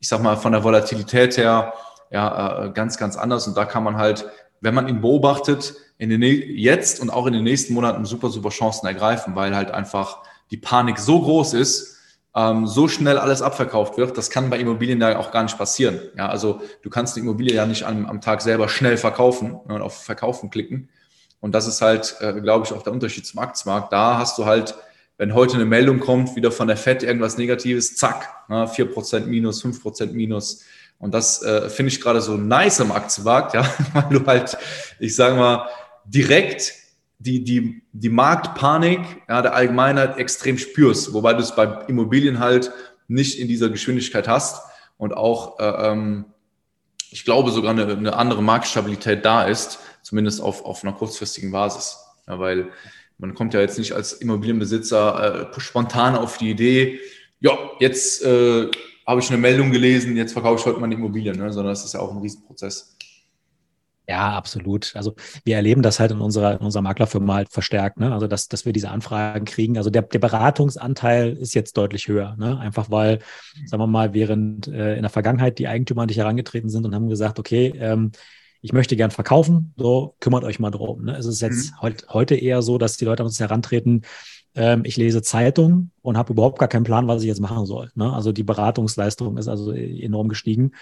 ich 0.00 0.08
sag 0.08 0.20
mal, 0.20 0.36
von 0.36 0.50
der 0.50 0.64
Volatilität 0.64 1.36
her 1.36 1.74
ja 2.10 2.64
äh, 2.64 2.70
ganz, 2.70 2.98
ganz 2.98 3.16
anders. 3.16 3.46
Und 3.46 3.56
da 3.56 3.64
kann 3.64 3.84
man 3.84 3.98
halt, 3.98 4.26
wenn 4.60 4.74
man 4.74 4.88
ihn 4.88 5.00
beobachtet, 5.00 5.74
in 5.96 6.10
den 6.10 6.22
jetzt 6.22 6.98
und 6.98 7.10
auch 7.10 7.26
in 7.26 7.32
den 7.32 7.44
nächsten 7.44 7.74
Monaten 7.74 8.04
super, 8.04 8.30
super 8.30 8.48
Chancen 8.48 8.86
ergreifen, 8.86 9.36
weil 9.36 9.54
halt 9.54 9.70
einfach 9.70 10.18
die 10.50 10.56
Panik 10.56 10.98
so 10.98 11.20
groß 11.20 11.54
ist, 11.54 11.98
ähm, 12.34 12.66
so 12.66 12.88
schnell 12.88 13.18
alles 13.18 13.42
abverkauft 13.42 13.96
wird, 13.96 14.16
das 14.16 14.30
kann 14.30 14.50
bei 14.50 14.58
Immobilien 14.58 15.00
ja 15.00 15.18
auch 15.18 15.32
gar 15.32 15.42
nicht 15.42 15.58
passieren. 15.58 16.00
Ja, 16.16 16.28
also 16.28 16.60
du 16.82 16.90
kannst 16.90 17.16
die 17.16 17.20
Immobilie 17.20 17.54
ja 17.54 17.66
nicht 17.66 17.84
am, 17.84 18.06
am 18.06 18.20
Tag 18.20 18.40
selber 18.42 18.68
schnell 18.68 18.96
verkaufen 18.96 19.52
und 19.52 19.82
auf 19.82 20.04
Verkaufen 20.04 20.50
klicken. 20.50 20.88
Und 21.40 21.54
das 21.54 21.66
ist 21.66 21.80
halt, 21.80 22.16
äh, 22.20 22.40
glaube 22.40 22.66
ich, 22.66 22.72
auch 22.72 22.82
der 22.82 22.92
Unterschied 22.92 23.26
zum 23.26 23.40
Aktienmarkt. 23.40 23.92
Da 23.92 24.18
hast 24.18 24.38
du 24.38 24.44
halt, 24.44 24.74
wenn 25.16 25.34
heute 25.34 25.54
eine 25.54 25.64
Meldung 25.64 25.98
kommt, 25.98 26.36
wieder 26.36 26.52
von 26.52 26.68
der 26.68 26.76
FED 26.76 27.02
irgendwas 27.02 27.38
Negatives, 27.38 27.96
zack, 27.96 28.28
ne, 28.48 28.66
4% 28.66 29.26
minus, 29.26 29.64
5% 29.64 30.12
minus. 30.12 30.62
Und 30.98 31.14
das 31.14 31.42
äh, 31.42 31.68
finde 31.70 31.90
ich 31.90 32.00
gerade 32.00 32.20
so 32.20 32.36
nice 32.36 32.80
am 32.80 32.92
Aktienmarkt, 32.92 33.54
ja, 33.54 33.64
weil 33.94 34.18
du 34.18 34.26
halt, 34.26 34.56
ich 34.98 35.16
sage 35.16 35.34
mal, 35.34 35.66
direkt 36.04 36.74
die, 37.20 37.44
die, 37.44 37.82
die 37.92 38.08
Marktpanik 38.08 39.00
ja, 39.28 39.42
der 39.42 39.54
Allgemeinheit 39.54 40.16
extrem 40.18 40.58
spürst, 40.58 41.12
wobei 41.12 41.34
du 41.34 41.40
es 41.40 41.54
bei 41.54 41.64
Immobilien 41.86 42.38
halt 42.40 42.72
nicht 43.08 43.38
in 43.38 43.46
dieser 43.46 43.68
Geschwindigkeit 43.68 44.26
hast 44.26 44.62
und 44.96 45.14
auch, 45.14 45.58
äh, 45.60 45.90
ähm, 45.90 46.24
ich 47.10 47.24
glaube, 47.24 47.50
sogar 47.50 47.72
eine, 47.72 47.86
eine 47.86 48.16
andere 48.16 48.42
Marktstabilität 48.42 49.24
da 49.24 49.44
ist, 49.44 49.80
zumindest 50.02 50.40
auf, 50.40 50.64
auf 50.64 50.82
einer 50.82 50.94
kurzfristigen 50.94 51.52
Basis. 51.52 51.98
Ja, 52.26 52.38
weil 52.38 52.70
man 53.18 53.34
kommt 53.34 53.52
ja 53.52 53.60
jetzt 53.60 53.78
nicht 53.78 53.92
als 53.92 54.14
Immobilienbesitzer 54.14 55.52
äh, 55.54 55.60
spontan 55.60 56.16
auf 56.16 56.38
die 56.38 56.50
Idee, 56.50 57.00
ja, 57.40 57.58
jetzt 57.80 58.22
äh, 58.22 58.70
habe 59.06 59.20
ich 59.20 59.28
eine 59.28 59.38
Meldung 59.38 59.72
gelesen, 59.72 60.16
jetzt 60.16 60.32
verkaufe 60.32 60.60
ich 60.60 60.66
heute 60.66 60.80
meine 60.80 60.94
Immobilien, 60.94 61.36
ne? 61.36 61.52
sondern 61.52 61.72
das 61.72 61.84
ist 61.84 61.94
ja 61.94 62.00
auch 62.00 62.12
ein 62.12 62.18
Riesenprozess. 62.18 62.96
Ja, 64.10 64.32
absolut. 64.32 64.90
Also 64.96 65.14
wir 65.44 65.54
erleben 65.54 65.82
das 65.82 66.00
halt 66.00 66.10
in 66.10 66.20
unserer, 66.20 66.58
in 66.58 66.66
unserer 66.66 66.82
Maklerfirma 66.82 67.34
halt 67.34 67.48
verstärkt, 67.48 68.00
ne? 68.00 68.12
Also 68.12 68.26
dass, 68.26 68.48
dass 68.48 68.66
wir 68.66 68.72
diese 68.72 68.90
Anfragen 68.90 69.44
kriegen. 69.44 69.78
Also 69.78 69.88
der, 69.88 70.02
der 70.02 70.18
Beratungsanteil 70.18 71.36
ist 71.36 71.54
jetzt 71.54 71.76
deutlich 71.76 72.08
höher, 72.08 72.34
ne? 72.36 72.58
Einfach 72.58 72.90
weil, 72.90 73.20
sagen 73.66 73.80
wir 73.80 73.86
mal, 73.86 74.12
während 74.12 74.66
äh, 74.66 74.96
in 74.96 75.02
der 75.02 75.10
Vergangenheit 75.10 75.60
die 75.60 75.68
Eigentümer 75.68 76.02
an 76.02 76.08
dich 76.08 76.16
herangetreten 76.16 76.70
sind 76.70 76.84
und 76.84 76.92
haben 76.92 77.08
gesagt, 77.08 77.38
okay, 77.38 77.72
ähm, 77.78 78.10
ich 78.62 78.72
möchte 78.72 78.96
gern 78.96 79.12
verkaufen, 79.12 79.74
so 79.76 80.16
kümmert 80.18 80.42
euch 80.42 80.58
mal 80.58 80.72
drum. 80.72 81.04
Ne? 81.04 81.16
Es 81.16 81.26
ist 81.26 81.40
jetzt 81.40 81.70
mhm. 81.70 81.80
heut, 81.82 82.06
heute 82.08 82.34
eher 82.34 82.62
so, 82.62 82.78
dass 82.78 82.96
die 82.96 83.04
Leute 83.04 83.22
an 83.22 83.28
uns 83.28 83.38
herantreten, 83.38 84.02
ähm, 84.56 84.82
ich 84.84 84.96
lese 84.96 85.22
Zeitung 85.22 85.92
und 86.02 86.16
habe 86.16 86.32
überhaupt 86.32 86.58
gar 86.58 86.68
keinen 86.68 86.82
Plan, 86.82 87.06
was 87.06 87.22
ich 87.22 87.28
jetzt 87.28 87.40
machen 87.40 87.64
soll. 87.64 87.92
Ne? 87.94 88.12
Also 88.12 88.32
die 88.32 88.42
Beratungsleistung 88.42 89.36
ist 89.38 89.46
also 89.46 89.70
enorm 89.70 90.28
gestiegen. 90.28 90.72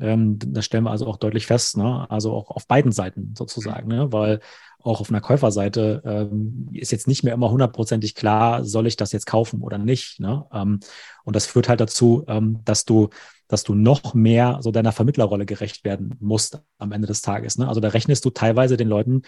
Ähm, 0.00 0.38
das 0.38 0.64
stellen 0.64 0.84
wir 0.84 0.90
also 0.90 1.06
auch 1.06 1.16
deutlich 1.16 1.46
fest, 1.46 1.76
ne? 1.76 2.06
also 2.10 2.32
auch 2.32 2.50
auf 2.50 2.66
beiden 2.66 2.92
Seiten 2.92 3.34
sozusagen, 3.36 3.88
ne? 3.88 4.12
weil 4.12 4.40
auch 4.82 5.00
auf 5.00 5.08
einer 5.08 5.20
Käuferseite 5.20 6.02
ähm, 6.04 6.68
ist 6.72 6.92
jetzt 6.92 7.08
nicht 7.08 7.24
mehr 7.24 7.34
immer 7.34 7.50
hundertprozentig 7.50 8.14
klar, 8.14 8.64
soll 8.64 8.86
ich 8.86 8.96
das 8.96 9.12
jetzt 9.12 9.26
kaufen 9.26 9.62
oder 9.62 9.78
nicht. 9.78 10.20
Ne? 10.20 10.44
Ähm, 10.52 10.80
und 11.24 11.36
das 11.36 11.46
führt 11.46 11.68
halt 11.68 11.80
dazu, 11.80 12.24
ähm, 12.28 12.60
dass 12.64 12.84
du 12.84 13.08
dass 13.46 13.62
du 13.62 13.74
noch 13.74 14.14
mehr 14.14 14.58
so 14.62 14.70
deiner 14.70 14.92
Vermittlerrolle 14.92 15.46
gerecht 15.46 15.84
werden 15.84 16.16
musst 16.18 16.60
am 16.78 16.92
Ende 16.92 17.06
des 17.06 17.20
Tages. 17.20 17.58
Ne? 17.58 17.68
Also 17.68 17.80
da 17.80 17.88
rechnest 17.88 18.24
du 18.24 18.30
teilweise 18.30 18.76
den 18.76 18.88
Leuten 18.88 19.22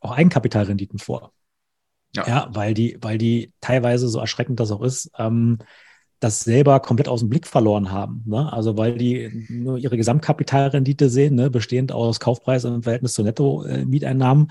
auch 0.00 0.12
Eigenkapitalrenditen 0.12 0.98
vor. 0.98 1.32
Ja. 2.14 2.26
ja, 2.26 2.48
weil 2.50 2.72
die, 2.72 2.96
weil 3.02 3.18
die 3.18 3.52
teilweise 3.60 4.08
so 4.08 4.18
erschreckend 4.18 4.58
das 4.60 4.70
auch 4.70 4.80
ist, 4.80 5.10
ähm, 5.18 5.58
das 6.20 6.40
selber 6.40 6.80
komplett 6.80 7.08
aus 7.08 7.20
dem 7.20 7.28
Blick 7.28 7.46
verloren 7.46 7.92
haben. 7.92 8.22
Ne? 8.26 8.52
Also 8.52 8.76
weil 8.76 8.96
die 8.96 9.46
nur 9.48 9.78
ihre 9.78 9.96
Gesamtkapitalrendite 9.96 11.08
sehen, 11.08 11.36
ne? 11.36 11.50
bestehend 11.50 11.92
aus 11.92 12.18
Kaufpreis 12.20 12.64
im 12.64 12.82
Verhältnis 12.82 13.14
zu 13.14 13.22
Netto-Mieteinnahmen. 13.22 14.50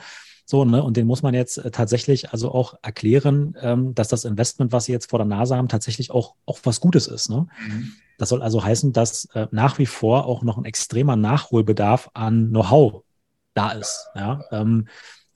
So, 0.49 0.63
ne? 0.63 0.81
Und 0.81 0.95
den 0.95 1.07
muss 1.07 1.23
man 1.23 1.33
jetzt 1.33 1.57
äh, 1.57 1.71
tatsächlich 1.71 2.31
also 2.31 2.53
auch 2.53 2.75
erklären, 2.81 3.57
ähm, 3.59 3.93
dass 3.95 4.07
das 4.07 4.23
Investment, 4.23 4.71
was 4.71 4.85
sie 4.85 4.93
jetzt 4.93 5.09
vor 5.09 5.19
der 5.19 5.25
Nase 5.25 5.57
haben, 5.57 5.67
tatsächlich 5.67 6.09
auch, 6.09 6.35
auch 6.45 6.59
was 6.63 6.79
Gutes 6.79 7.07
ist. 7.07 7.29
Ne? 7.29 7.47
Mhm. 7.67 7.91
Das 8.17 8.29
soll 8.29 8.41
also 8.41 8.63
heißen, 8.63 8.93
dass 8.93 9.25
äh, 9.33 9.47
nach 9.51 9.77
wie 9.77 9.85
vor 9.85 10.25
auch 10.25 10.43
noch 10.43 10.57
ein 10.57 10.63
extremer 10.63 11.17
Nachholbedarf 11.17 12.09
an 12.13 12.49
Know-how 12.49 13.03
da 13.55 13.71
ist. 13.71 14.07
Ja? 14.15 14.45
Ähm, 14.51 14.87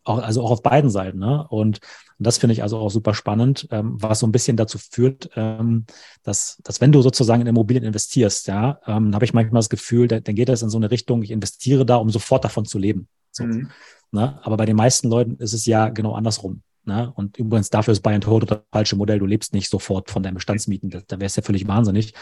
auch, 0.05 0.19
also 0.19 0.43
auch 0.43 0.51
auf 0.51 0.63
beiden 0.63 0.89
Seiten. 0.89 1.19
Ne? 1.19 1.45
Und, 1.49 1.81
und 2.21 2.27
das 2.27 2.37
finde 2.37 2.53
ich 2.53 2.61
also 2.61 2.77
auch 2.77 2.91
super 2.91 3.15
spannend, 3.15 3.67
ähm, 3.71 3.95
was 3.99 4.19
so 4.19 4.27
ein 4.27 4.31
bisschen 4.31 4.55
dazu 4.55 4.77
führt, 4.77 5.31
ähm, 5.35 5.87
dass, 6.21 6.59
dass 6.63 6.79
wenn 6.79 6.91
du 6.91 7.01
sozusagen 7.01 7.41
in 7.41 7.47
Immobilien 7.47 7.83
investierst, 7.83 8.45
ja, 8.45 8.79
ähm, 8.85 9.15
habe 9.15 9.25
ich 9.25 9.33
manchmal 9.33 9.57
das 9.57 9.71
Gefühl, 9.71 10.07
da, 10.07 10.19
dann 10.19 10.35
geht 10.35 10.47
das 10.47 10.61
in 10.61 10.69
so 10.69 10.77
eine 10.77 10.91
Richtung, 10.91 11.23
ich 11.23 11.31
investiere 11.31 11.83
da, 11.83 11.95
um 11.95 12.11
sofort 12.11 12.45
davon 12.45 12.65
zu 12.65 12.77
leben. 12.77 13.07
So, 13.31 13.45
mhm. 13.45 13.71
ne? 14.11 14.39
Aber 14.43 14.55
bei 14.55 14.67
den 14.67 14.75
meisten 14.75 15.09
Leuten 15.09 15.37
ist 15.37 15.53
es 15.53 15.65
ja 15.65 15.89
genau 15.89 16.13
andersrum. 16.13 16.61
Ne? 16.83 17.11
Und 17.15 17.37
übrigens, 17.37 17.71
dafür 17.71 17.91
ist 17.91 18.01
Buy 18.01 18.13
and 18.13 18.27
Hold 18.27 18.51
das 18.51 18.59
falsche 18.71 18.97
Modell. 18.97 19.17
Du 19.17 19.25
lebst 19.25 19.55
nicht 19.55 19.71
sofort 19.71 20.11
von 20.11 20.21
deinen 20.21 20.35
Bestandsmieten. 20.35 20.91
Da, 20.91 21.01
da 21.07 21.17
wäre 21.17 21.25
es 21.25 21.35
ja 21.35 21.41
völlig 21.41 21.67
wahnsinnig. 21.67 22.13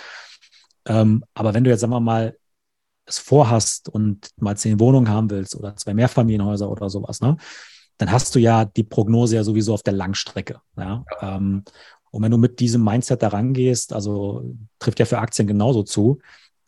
Ähm, 0.85 1.25
aber 1.33 1.53
wenn 1.53 1.65
du 1.65 1.71
jetzt, 1.71 1.81
sagen 1.81 1.91
wir 1.91 1.99
mal, 1.99 2.37
es 3.05 3.19
vorhast 3.19 3.89
und 3.89 4.29
mal 4.37 4.55
zehn 4.55 4.79
Wohnungen 4.79 5.09
haben 5.09 5.29
willst 5.29 5.57
oder 5.57 5.75
zwei 5.75 5.93
Mehrfamilienhäuser 5.93 6.71
oder 6.71 6.89
sowas, 6.89 7.19
ne, 7.19 7.35
dann 7.99 8.11
hast 8.11 8.33
du 8.33 8.39
ja 8.39 8.65
die 8.65 8.83
Prognose 8.83 9.35
ja 9.35 9.43
sowieso 9.43 9.73
auf 9.73 9.83
der 9.83 9.93
Langstrecke. 9.93 10.61
Ja? 10.77 11.05
Ähm, 11.21 11.63
und 12.11 12.23
wenn 12.23 12.31
du 12.31 12.37
mit 12.37 12.59
diesem 12.59 12.83
Mindset 12.83 13.21
da 13.21 13.27
rangehst, 13.27 13.93
also 13.93 14.55
trifft 14.79 14.99
ja 14.99 15.05
für 15.05 15.19
Aktien 15.19 15.47
genauso 15.47 15.83
zu, 15.83 16.19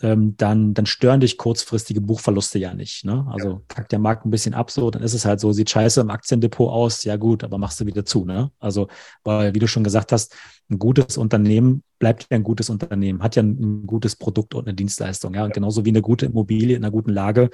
ähm, 0.01 0.35
dann, 0.35 0.73
dann 0.73 0.85
stören 0.85 1.21
dich 1.21 1.37
kurzfristige 1.37 2.01
Buchverluste 2.01 2.59
ja 2.59 2.73
nicht. 2.73 3.05
Ne? 3.05 3.25
Also 3.31 3.49
ja. 3.49 3.61
kackt 3.69 3.91
der 3.93 3.99
Markt 3.99 4.25
ein 4.25 4.31
bisschen 4.31 4.53
ab, 4.53 4.71
so, 4.71 4.91
dann 4.91 5.03
ist 5.03 5.13
es 5.13 5.25
halt 5.25 5.39
so, 5.39 5.53
sieht 5.53 5.69
scheiße 5.69 6.01
im 6.01 6.09
Aktiendepot 6.09 6.69
aus, 6.69 7.03
ja 7.05 7.15
gut, 7.15 7.43
aber 7.43 7.57
machst 7.57 7.79
du 7.79 7.85
wieder 7.85 8.03
zu. 8.03 8.25
Ne? 8.25 8.51
Also, 8.59 8.89
weil, 9.23 9.53
wie 9.53 9.59
du 9.59 9.67
schon 9.67 9.83
gesagt 9.83 10.11
hast, 10.11 10.35
ein 10.69 10.79
gutes 10.79 11.17
Unternehmen 11.17 11.83
bleibt 11.97 12.27
ja 12.29 12.35
ein 12.35 12.43
gutes 12.43 12.69
Unternehmen, 12.69 13.23
hat 13.23 13.35
ja 13.35 13.43
ein, 13.43 13.83
ein 13.83 13.87
gutes 13.87 14.15
Produkt 14.15 14.53
und 14.53 14.67
eine 14.67 14.75
Dienstleistung. 14.75 15.33
Ja? 15.33 15.45
Und 15.45 15.53
genauso 15.53 15.85
wie 15.85 15.89
eine 15.89 16.01
gute 16.01 16.25
Immobilie 16.25 16.75
in 16.75 16.83
einer 16.83 16.91
guten 16.91 17.11
Lage 17.11 17.49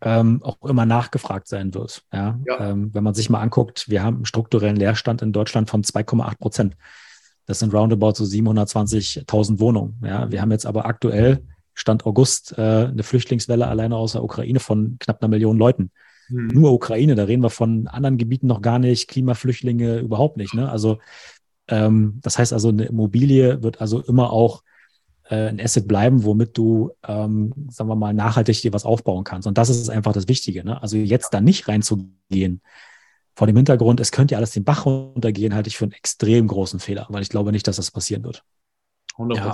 ähm, 0.00 0.42
auch 0.42 0.62
immer 0.62 0.86
nachgefragt 0.86 1.48
sein 1.48 1.74
wird. 1.74 2.04
Ja? 2.12 2.38
ja. 2.46 2.70
Ähm, 2.70 2.90
wenn 2.92 3.04
man 3.04 3.14
sich 3.14 3.30
mal 3.30 3.40
anguckt, 3.40 3.88
wir 3.88 4.02
haben 4.02 4.16
einen 4.16 4.26
strukturellen 4.26 4.76
Leerstand 4.76 5.22
in 5.22 5.32
Deutschland 5.32 5.68
von 5.70 5.82
2,8 5.82 6.38
Prozent. 6.38 6.76
Das 7.46 7.58
sind 7.60 7.72
roundabout 7.72 8.14
so 8.14 8.24
720.000 8.24 9.58
Wohnungen. 9.58 10.00
Ja, 10.04 10.30
wir 10.30 10.42
haben 10.42 10.50
jetzt 10.50 10.66
aber 10.66 10.86
aktuell 10.86 11.42
Stand 11.74 12.06
August 12.06 12.56
äh, 12.58 12.86
eine 12.86 13.02
Flüchtlingswelle 13.02 13.66
alleine 13.66 13.96
aus 13.96 14.12
der 14.12 14.24
Ukraine 14.24 14.60
von 14.60 14.96
knapp 14.98 15.22
einer 15.22 15.28
Million 15.28 15.56
Leuten. 15.56 15.90
Hm. 16.26 16.48
Nur 16.48 16.72
Ukraine, 16.72 17.14
da 17.14 17.24
reden 17.24 17.42
wir 17.42 17.50
von 17.50 17.86
anderen 17.86 18.18
Gebieten 18.18 18.48
noch 18.48 18.60
gar 18.60 18.78
nicht, 18.78 19.08
Klimaflüchtlinge 19.08 19.98
überhaupt 19.98 20.36
nicht. 20.36 20.54
Ne? 20.54 20.68
Also 20.68 20.98
ähm, 21.68 22.18
das 22.22 22.38
heißt 22.38 22.52
also, 22.52 22.68
eine 22.68 22.86
Immobilie 22.86 23.62
wird 23.62 23.80
also 23.80 24.00
immer 24.00 24.32
auch 24.32 24.62
äh, 25.30 25.48
ein 25.48 25.60
Asset 25.60 25.86
bleiben, 25.86 26.24
womit 26.24 26.56
du, 26.56 26.90
ähm, 27.06 27.52
sagen 27.70 27.88
wir 27.88 27.96
mal, 27.96 28.14
nachhaltig 28.14 28.62
dir 28.62 28.72
was 28.72 28.84
aufbauen 28.84 29.24
kannst. 29.24 29.46
Und 29.46 29.58
das 29.58 29.68
ist 29.68 29.90
einfach 29.90 30.12
das 30.12 30.28
Wichtige. 30.28 30.64
Ne? 30.64 30.80
Also 30.82 30.96
jetzt 30.96 31.34
da 31.34 31.40
nicht 31.40 31.68
reinzugehen, 31.68 32.62
vor 33.38 33.46
dem 33.46 33.56
Hintergrund, 33.56 34.00
es 34.00 34.10
könnte 34.10 34.32
ja 34.32 34.38
alles 34.38 34.50
den 34.50 34.64
Bach 34.64 34.84
runtergehen, 34.84 35.54
halte 35.54 35.68
ich 35.68 35.78
für 35.78 35.84
einen 35.84 35.92
extrem 35.92 36.48
großen 36.48 36.80
Fehler, 36.80 37.06
weil 37.08 37.22
ich 37.22 37.28
glaube 37.28 37.52
nicht, 37.52 37.68
dass 37.68 37.76
das 37.76 37.92
passieren 37.92 38.24
wird. 38.24 38.42
100 39.12 39.38
Ja. 39.38 39.52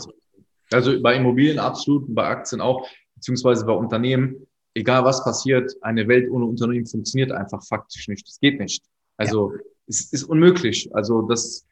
Also 0.73 1.03
bei 1.03 1.17
Immobilien 1.17 1.59
absolut 1.59 2.09
und 2.09 2.15
bei 2.15 2.27
Aktien 2.27 2.63
auch, 2.63 2.89
beziehungsweise 3.15 3.67
bei 3.67 3.75
Unternehmen, 3.75 4.47
egal 4.73 5.05
was 5.05 5.23
passiert, 5.23 5.71
eine 5.83 6.09
Welt 6.09 6.31
ohne 6.31 6.47
Unternehmen 6.47 6.87
funktioniert 6.87 7.31
einfach 7.31 7.63
faktisch 7.63 8.09
nicht. 8.09 8.27
Das 8.27 8.41
geht 8.41 8.59
nicht. 8.59 8.83
Also 9.19 9.53
ja. 9.53 9.61
es 9.87 10.13
ist 10.13 10.25
unmöglich. 10.25 10.89
Also 10.95 11.23
das, 11.23 11.67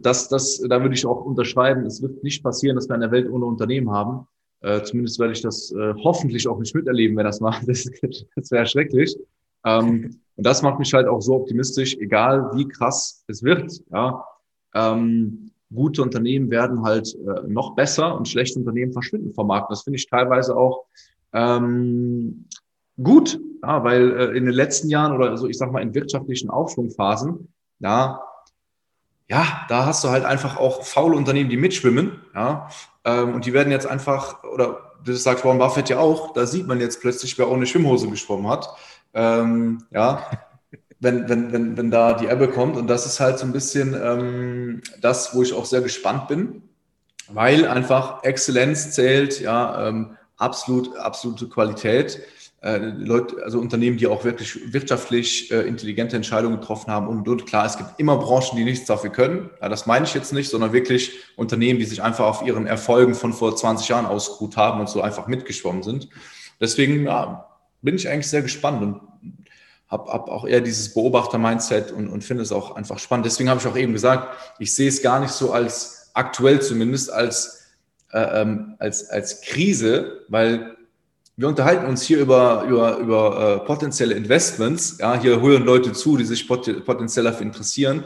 das, 0.00 0.28
das, 0.28 0.60
da 0.68 0.80
würde 0.82 0.94
ich 0.94 1.06
auch 1.06 1.24
unterschreiben. 1.24 1.86
Es 1.86 2.02
wird 2.02 2.22
nicht 2.22 2.42
passieren, 2.42 2.76
dass 2.76 2.88
wir 2.88 2.94
eine 2.94 3.10
Welt 3.10 3.28
ohne 3.30 3.44
Unternehmen 3.44 3.90
haben. 3.90 4.26
Äh, 4.60 4.82
zumindest 4.82 5.18
werde 5.18 5.32
ich 5.32 5.42
das 5.42 5.72
äh, 5.72 5.94
hoffentlich 6.02 6.48
auch 6.48 6.58
nicht 6.58 6.74
miterleben, 6.74 7.16
wenn 7.16 7.24
das 7.24 7.40
macht. 7.40 7.62
Das, 7.68 7.88
das 8.36 8.50
wäre 8.50 8.66
schrecklich. 8.66 9.16
Ähm, 9.64 10.20
und 10.36 10.46
das 10.46 10.62
macht 10.62 10.78
mich 10.78 10.92
halt 10.92 11.06
auch 11.06 11.20
so 11.20 11.34
optimistisch, 11.34 11.96
egal 11.98 12.50
wie 12.54 12.68
krass 12.68 13.24
es 13.28 13.42
wird. 13.42 13.80
Ja, 13.92 14.24
ähm, 14.74 15.50
gute 15.72 16.02
Unternehmen 16.02 16.50
werden 16.50 16.82
halt 16.82 17.14
äh, 17.14 17.46
noch 17.46 17.74
besser 17.74 18.16
und 18.16 18.28
schlechte 18.28 18.58
Unternehmen 18.58 18.92
verschwinden 18.92 19.32
vom 19.32 19.46
Markt. 19.46 19.70
Das 19.70 19.82
finde 19.82 19.98
ich 19.98 20.08
teilweise 20.08 20.56
auch 20.56 20.86
ähm, 21.32 22.46
gut, 23.02 23.40
ja, 23.62 23.82
weil 23.82 24.12
äh, 24.12 24.36
in 24.36 24.44
den 24.44 24.54
letzten 24.54 24.88
Jahren 24.88 25.12
oder 25.12 25.36
so, 25.36 25.48
ich 25.48 25.58
sag 25.58 25.72
mal 25.72 25.82
in 25.82 25.94
wirtschaftlichen 25.94 26.50
Aufschwungphasen, 26.50 27.52
ja, 27.80 28.20
ja, 29.28 29.64
da 29.68 29.86
hast 29.86 30.04
du 30.04 30.08
halt 30.08 30.24
einfach 30.24 30.56
auch 30.56 30.82
faule 30.84 31.16
Unternehmen, 31.16 31.50
die 31.50 31.56
mitschwimmen, 31.56 32.20
ja, 32.34 32.68
ähm, 33.04 33.34
und 33.34 33.46
die 33.46 33.52
werden 33.52 33.70
jetzt 33.70 33.86
einfach, 33.86 34.42
oder 34.44 34.92
das 35.04 35.22
sagt 35.22 35.44
Warren 35.44 35.58
Buffett 35.58 35.88
ja 35.88 35.98
auch, 35.98 36.32
da 36.32 36.46
sieht 36.46 36.66
man 36.66 36.80
jetzt 36.80 37.00
plötzlich, 37.00 37.38
wer 37.38 37.50
ohne 37.50 37.66
Schwimmhose 37.66 38.08
geschwommen 38.08 38.48
hat, 38.48 38.68
ähm, 39.12 39.84
ja, 39.90 40.26
wenn, 41.00 41.28
wenn, 41.28 41.52
wenn, 41.52 41.76
wenn 41.76 41.90
da 41.90 42.14
die 42.14 42.26
Ebbe 42.26 42.48
kommt. 42.48 42.76
Und 42.76 42.86
das 42.86 43.04
ist 43.04 43.20
halt 43.20 43.38
so 43.38 43.44
ein 43.44 43.52
bisschen 43.52 43.94
ähm, 43.94 44.82
das, 45.00 45.34
wo 45.34 45.42
ich 45.42 45.52
auch 45.52 45.66
sehr 45.66 45.82
gespannt 45.82 46.28
bin, 46.28 46.62
weil 47.28 47.68
einfach 47.68 48.22
Exzellenz 48.24 48.92
zählt, 48.92 49.40
ja, 49.40 49.88
ähm, 49.88 50.16
absolut, 50.36 50.96
absolute 50.96 51.48
Qualität. 51.48 52.22
Äh, 52.64 52.78
Leute, 52.78 53.44
also 53.44 53.58
Unternehmen, 53.60 53.98
die 53.98 54.06
auch 54.06 54.24
wirklich 54.24 54.72
wirtschaftlich 54.72 55.50
äh, 55.52 55.68
intelligente 55.68 56.16
Entscheidungen 56.16 56.58
getroffen 56.58 56.90
haben 56.90 57.08
und, 57.08 57.28
und 57.28 57.44
klar, 57.44 57.66
es 57.66 57.76
gibt 57.76 57.90
immer 57.98 58.16
Branchen, 58.16 58.56
die 58.56 58.64
nichts 58.64 58.86
dafür 58.86 59.10
können. 59.10 59.50
Ja, 59.60 59.68
das 59.68 59.84
meine 59.84 60.06
ich 60.06 60.14
jetzt 60.14 60.32
nicht, 60.32 60.48
sondern 60.48 60.72
wirklich 60.72 61.12
Unternehmen, 61.36 61.78
die 61.78 61.84
sich 61.84 62.02
einfach 62.02 62.24
auf 62.24 62.40
ihren 62.40 62.66
Erfolgen 62.66 63.14
von 63.14 63.34
vor 63.34 63.54
20 63.54 63.88
Jahren 63.88 64.06
ausgeruht 64.06 64.56
haben 64.56 64.80
und 64.80 64.88
so 64.88 65.02
einfach 65.02 65.26
mitgeschwommen 65.26 65.82
sind. 65.82 66.08
Deswegen 66.58 67.04
ja, 67.04 67.50
bin 67.82 67.96
ich 67.96 68.08
eigentlich 68.08 68.30
sehr 68.30 68.40
gespannt 68.40 68.80
und 68.80 69.00
habe 69.88 70.10
hab 70.10 70.30
auch 70.30 70.46
eher 70.46 70.62
dieses 70.62 70.94
Beobachter-Mindset 70.94 71.92
und, 71.92 72.08
und 72.08 72.24
finde 72.24 72.44
es 72.44 72.50
auch 72.50 72.76
einfach 72.76 72.98
spannend. 72.98 73.26
Deswegen 73.26 73.50
habe 73.50 73.60
ich 73.60 73.66
auch 73.66 73.76
eben 73.76 73.92
gesagt, 73.92 74.38
ich 74.58 74.74
sehe 74.74 74.88
es 74.88 75.02
gar 75.02 75.20
nicht 75.20 75.32
so 75.32 75.52
als 75.52 76.12
aktuell 76.14 76.62
zumindest 76.62 77.12
als, 77.12 77.66
äh, 78.10 78.40
ähm, 78.40 78.76
als, 78.78 79.10
als 79.10 79.42
Krise, 79.42 80.24
weil 80.28 80.78
wir 81.36 81.48
unterhalten 81.48 81.86
uns 81.86 82.02
hier 82.02 82.18
über, 82.18 82.64
über, 82.68 82.98
über 82.98 83.62
äh, 83.62 83.66
potenzielle 83.66 84.14
Investments. 84.14 84.98
Ja, 85.00 85.18
hier 85.20 85.40
hören 85.40 85.64
Leute 85.64 85.92
zu, 85.92 86.16
die 86.16 86.24
sich 86.24 86.46
pot 86.46 86.84
potenziell 86.84 87.24
dafür 87.24 87.42
interessieren. 87.42 88.04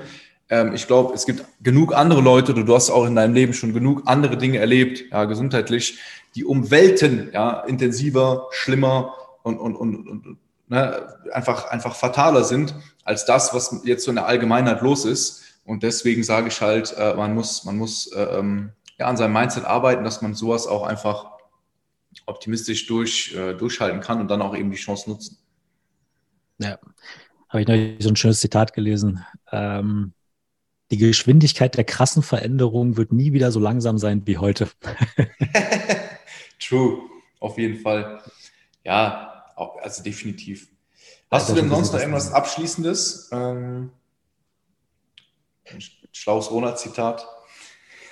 Ähm, 0.49 0.72
ich 0.72 0.87
glaube, 0.87 1.14
es 1.14 1.26
gibt 1.26 1.45
genug 1.62 1.95
andere 1.95 2.22
Leute, 2.22 2.55
du 2.55 2.74
hast 2.74 2.91
auch 2.91 3.07
in 3.07 3.14
deinem 3.14 3.35
Leben 3.35 3.53
schon 3.53 3.74
genug 3.74 4.03
andere 4.07 4.39
Dinge 4.39 4.59
erlebt, 4.59 5.05
ja, 5.12 5.26
gesundheitlich, 5.26 5.99
die 6.35 6.45
um 6.45 6.70
Welten 6.70 7.31
ja, 7.33 7.61
intensiver, 7.61 8.49
schlimmer 8.51 9.14
und, 9.43 9.59
und, 9.59 9.76
und, 9.76 10.09
und 10.09 10.39
ne, 10.68 11.14
einfach, 11.33 11.68
einfach 11.68 11.95
fataler 11.95 12.45
sind 12.45 12.74
als 13.05 13.26
das, 13.26 13.53
was 13.53 13.81
jetzt 13.85 14.05
so 14.05 14.11
in 14.11 14.16
der 14.16 14.26
Allgemeinheit 14.26 14.81
los 14.81 15.05
ist. 15.05 15.43
Und 15.64 15.83
deswegen 15.83 16.22
sage 16.22 16.49
ich 16.49 16.62
halt, 16.62 16.95
äh, 16.97 17.14
man 17.14 17.35
muss, 17.35 17.64
man 17.64 17.76
muss 17.76 18.07
äh, 18.12 18.22
ähm, 18.22 18.70
ja, 18.99 19.07
an 19.07 19.18
seinem 19.18 19.35
Mindset 19.35 19.66
arbeiten, 19.66 20.03
dass 20.03 20.22
man 20.22 20.35
sowas 20.35 20.66
auch 20.66 20.87
einfach 20.87 21.38
optimistisch 22.29 22.87
durch, 22.87 23.35
äh, 23.35 23.55
durchhalten 23.55 24.01
kann 24.01 24.20
und 24.20 24.29
dann 24.29 24.43
auch 24.43 24.55
eben 24.55 24.70
die 24.70 24.76
Chance 24.76 25.11
nutzen. 25.11 25.39
Ja, 26.59 26.79
habe 27.49 27.62
ich 27.62 27.68
neulich 27.68 28.03
so 28.03 28.11
ein 28.11 28.16
schönes 28.16 28.41
Zitat 28.41 28.74
gelesen. 28.74 29.24
Ähm, 29.51 30.12
die 30.91 30.99
Geschwindigkeit 30.99 31.76
der 31.76 31.85
krassen 31.85 32.22
Veränderungen 32.22 32.97
wird 32.97 33.12
nie 33.12 33.33
wieder 33.33 33.53
so 33.53 33.61
langsam 33.61 33.99
sein 33.99 34.26
wie 34.26 34.39
heute. 34.39 34.68
True, 36.61 37.03
auf 37.41 37.59
jeden 37.59 37.81
Fall. 37.81 38.22
Ja, 38.85 39.45
auch, 39.57 39.76
also 39.83 40.03
definitiv. 40.03 40.68
Hast 41.31 41.49
ja, 41.49 41.55
du 41.55 41.61
denn 41.61 41.70
sonst 41.70 41.93
noch 41.93 42.01
irgendwas 42.01 42.33
Abschließendes? 42.33 43.31
Ähm, 43.33 43.91
ein 45.66 45.83
schlaues 46.12 46.51
Rona-Zitat. 46.51 47.26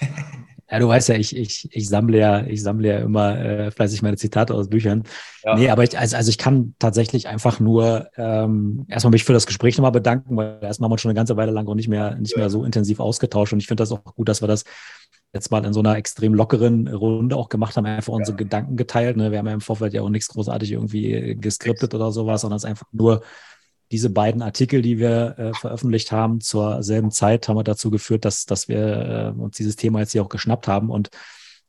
Ja, 0.69 0.81
du 0.81 0.89
weißt 0.89 1.11
ja, 1.11 1.15
ich, 1.15 1.37
ich, 1.37 1.69
ich 1.71 1.89
sammle 1.89 2.19
ja, 2.19 2.45
ich 2.45 2.63
sammle 2.63 2.89
ja 2.89 2.99
immer 2.99 3.39
äh, 3.39 3.71
fleißig 3.71 4.03
meine 4.03 4.17
Zitate 4.17 4.53
aus 4.53 4.69
Büchern. 4.69 5.05
Ja. 5.45 5.55
Nee, 5.55 5.71
aber 5.71 5.85
ich, 5.85 5.97
also, 5.97 6.17
also 6.17 6.29
ich 6.29 6.39
kann 6.39 6.75
tatsächlich 6.81 7.29
einfach 7.29 7.61
nur 7.61 8.09
ähm, 8.17 8.85
erstmal 8.89 9.13
mich 9.13 9.25
für 9.25 9.33
das 9.33 9.47
Gespräch 9.47 9.79
nochmal 9.79 9.93
bedanken, 9.93 10.37
weil 10.37 10.59
erstmal 10.61 10.87
haben 10.87 10.91
wir 10.91 10.95
uns 10.95 11.03
schon 11.03 11.11
eine 11.11 11.17
ganze 11.17 11.37
Weile 11.37 11.53
lang 11.53 11.69
auch 11.69 11.77
nicht 11.77 11.89
mehr, 11.89 12.17
nicht 12.17 12.37
mehr 12.37 12.51
so 12.51 12.65
intensiv 12.65 12.99
ausgetauscht. 12.99 13.53
Und 13.53 13.61
ich 13.61 13.69
finde 13.69 13.83
das 13.83 13.93
auch 13.93 14.03
gut, 14.03 14.29
dass 14.29 14.43
wir 14.43 14.49
das 14.49 14.65
jetzt 15.33 15.51
mal 15.53 15.65
in 15.65 15.73
so 15.73 15.81
einer 15.81 15.97
extrem 15.97 16.35
lockeren 16.35 16.89
Runde 16.89 17.37
auch 17.37 17.49
gemacht 17.49 17.77
haben, 17.77 17.87
einfach 17.87 18.13
unsere 18.13 18.37
ja. 18.37 18.39
Gedanken 18.45 18.77
geteilt. 18.77 19.17
Ne? 19.17 19.31
Wir 19.31 19.39
haben 19.39 19.47
ja 19.47 19.53
im 19.53 19.61
Vorfeld 19.61 19.93
ja 19.93 20.03
auch 20.03 20.09
nichts 20.09 20.29
großartig 20.29 20.73
irgendwie 20.73 21.37
geskriptet 21.41 21.95
oder 21.95 22.11
sowas, 22.11 22.41
sondern 22.41 22.57
es 22.57 22.65
ist 22.65 22.71
einfach 22.71 22.87
nur 22.91 23.23
diese 23.93 24.11
beiden 24.11 24.43
Artikel, 24.43 24.83
die 24.83 24.99
wir 24.99 25.39
äh, 25.39 25.55
veröffentlicht 25.55 26.13
haben, 26.13 26.41
zur 26.41 26.83
selben 26.83 27.11
Zeit 27.11 27.49
haben 27.49 27.57
wir 27.57 27.65
dazu 27.65 27.91
geführt, 27.91 28.25
dass, 28.25 28.45
dass 28.47 28.69
wir 28.69 29.35
äh, 29.37 29.41
uns 29.41 29.57
dieses 29.57 29.77
Thema 29.77 30.01
jetzt 30.01 30.13
hier 30.13 30.23
auch 30.23 30.29
geschnappt 30.29 30.67
haben. 30.67 30.91
Und 30.91 31.11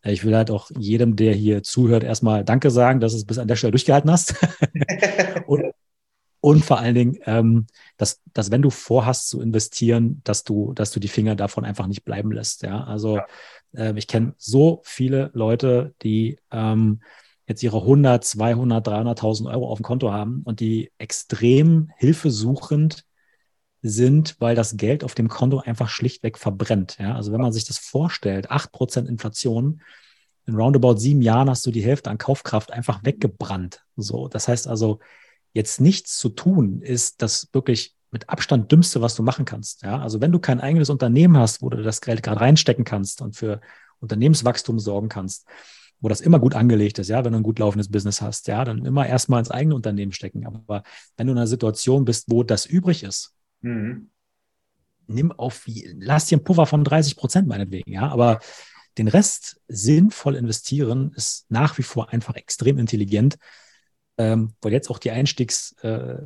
äh, 0.02 0.12
ich 0.12 0.24
will 0.24 0.36
halt 0.36 0.50
auch 0.50 0.72
jedem, 0.78 1.16
der 1.16 1.34
hier 1.34 1.64
zuhört, 1.64 2.04
erstmal 2.04 2.44
Danke 2.44 2.72
sagen, 2.72 3.00
dass 3.00 3.12
du 3.12 3.20
es 3.20 3.26
bis 3.26 3.38
an 3.38 3.48
der 3.48 3.56
Stelle 3.56 3.72
durchgehalten 3.72 4.12
hast. 4.12 4.36
und, 5.48 5.66
und 6.40 6.66
vor 6.66 6.80
allen 6.80 6.96
Dingen, 6.96 7.18
ähm, 7.26 7.68
dass, 7.98 8.22
dass 8.34 8.50
wenn 8.50 8.62
du 8.62 8.72
vorhast 8.72 9.30
zu 9.30 9.42
investieren, 9.42 10.22
dass 10.24 10.44
du, 10.44 10.74
dass 10.74 10.92
du 10.92 11.00
die 11.00 11.08
Finger 11.08 11.36
davon 11.36 11.66
einfach 11.66 11.88
nicht 11.88 12.04
bleiben 12.04 12.32
lässt. 12.32 12.64
Ja, 12.64 12.84
also 12.84 13.18
ja. 13.18 13.26
Äh, 13.76 13.94
ich 13.98 14.08
kenne 14.08 14.34
so 14.38 14.82
viele 14.84 15.30
Leute, 15.34 15.94
die 16.02 16.40
ähm, 16.52 17.02
jetzt 17.48 17.64
ihre 17.64 17.78
100, 17.78 18.24
200, 18.24 18.88
300.000 18.88 19.50
Euro 19.50 19.70
auf 19.70 19.80
dem 19.80 19.84
Konto 19.84 20.12
haben 20.12 20.42
und 20.44 20.60
die 20.60 20.92
extrem 20.98 21.92
hilfesuchend 21.98 23.06
sind, 23.82 24.36
weil 24.40 24.56
das 24.56 24.76
Geld 24.76 25.04
auf 25.04 25.16
dem 25.16 25.30
Konto 25.30 25.60
einfach 25.60 25.90
schlichtweg 25.90 26.38
verbrennt. 26.38 26.98
Ja? 27.00 27.16
Also 27.16 27.32
wenn 27.32 27.42
man 27.42 27.54
sich 27.54 27.66
das 27.66 27.78
vorstellt, 27.78 28.52
8% 28.52 29.08
Inflation, 29.08 29.82
in 30.46 30.56
roundabout 30.56 30.98
sieben 30.98 31.22
Jahren 31.22 31.50
hast 31.50 31.66
du 31.66 31.72
die 31.72 31.84
Hälfte 31.84 32.10
an 32.10 32.18
Kaufkraft 32.18 32.72
einfach 32.72 33.04
weggebrannt. 33.04 33.84
So, 33.96 34.28
das 34.28 34.48
heißt 34.48 34.68
also, 34.68 35.00
jetzt 35.54 35.82
nichts 35.82 36.18
zu 36.18 36.30
tun, 36.30 36.82
ist 36.82 37.22
das 37.22 37.50
wirklich 37.52 37.96
mit 38.12 38.30
Abstand 38.30 38.72
dümmste, 38.72 39.02
was 39.02 39.16
du 39.16 39.24
machen 39.24 39.46
kannst. 39.46 39.84
Ja? 39.84 40.00
Also 40.00 40.22
wenn 40.22 40.32
du 40.32 40.40
kein 40.40 40.62
eigenes 40.62 40.90
Unternehmen 40.90 41.38
hast, 41.38 41.62
wo 41.62 41.70
du 41.70 41.82
das 41.82 42.02
Geld 42.02 42.24
gerade 42.24 42.42
reinstecken 42.42 42.86
kannst 42.86 43.22
und 43.22 43.36
für 43.36 43.62
Unternehmenswachstum 44.00 44.80
sorgen 44.80 45.10
kannst, 45.10 45.46
wo 46.00 46.10
das 46.10 46.22
immer 46.22 46.40
gut 46.40 46.56
angelegt 46.56 47.00
ist, 47.00 47.08
ja, 47.08 47.24
wenn 47.26 47.34
du 47.34 47.40
ein 47.40 47.44
gut 47.44 47.60
laufendes 47.60 47.90
Business 47.90 48.22
hast, 48.22 48.48
ja, 48.48 48.64
dann 48.64 48.86
immer 48.86 49.08
erstmal 49.08 49.40
ins 49.40 49.52
eigene 49.52 49.76
Unternehmen 49.76 50.12
stecken. 50.12 50.46
Aber 50.46 50.84
wenn 51.16 51.28
du 51.28 51.34
in 51.34 51.40
einer 51.40 51.48
Situation 51.48 52.06
bist, 52.06 52.26
wo 52.30 52.44
das 52.44 52.66
übrig 52.66 53.04
ist, 53.04 53.34
mhm. 53.62 54.10
nimm 55.08 55.32
auf, 55.32 55.66
lass 55.66 56.28
dir 56.28 56.38
einen 56.38 56.44
Puffer 56.44 56.66
von 56.66 56.84
30 56.84 57.16
Prozent 57.16 57.48
meinetwegen, 57.48 57.92
ja, 57.92 58.08
aber 58.08 58.40
den 58.98 59.08
Rest 59.08 59.62
sinnvoll 59.68 60.36
investieren 60.36 61.14
ist 61.16 61.46
nach 61.50 61.78
wie 61.78 61.84
vor 61.84 62.10
einfach 62.12 62.36
extrem 62.36 62.80
intelligent, 62.80 63.38
ähm, 64.18 64.54
weil 64.62 64.74
jetzt 64.74 64.90
auch 64.90 65.00
die 65.00 65.12
Einstiegs, 65.12 65.74
äh, 65.82 66.18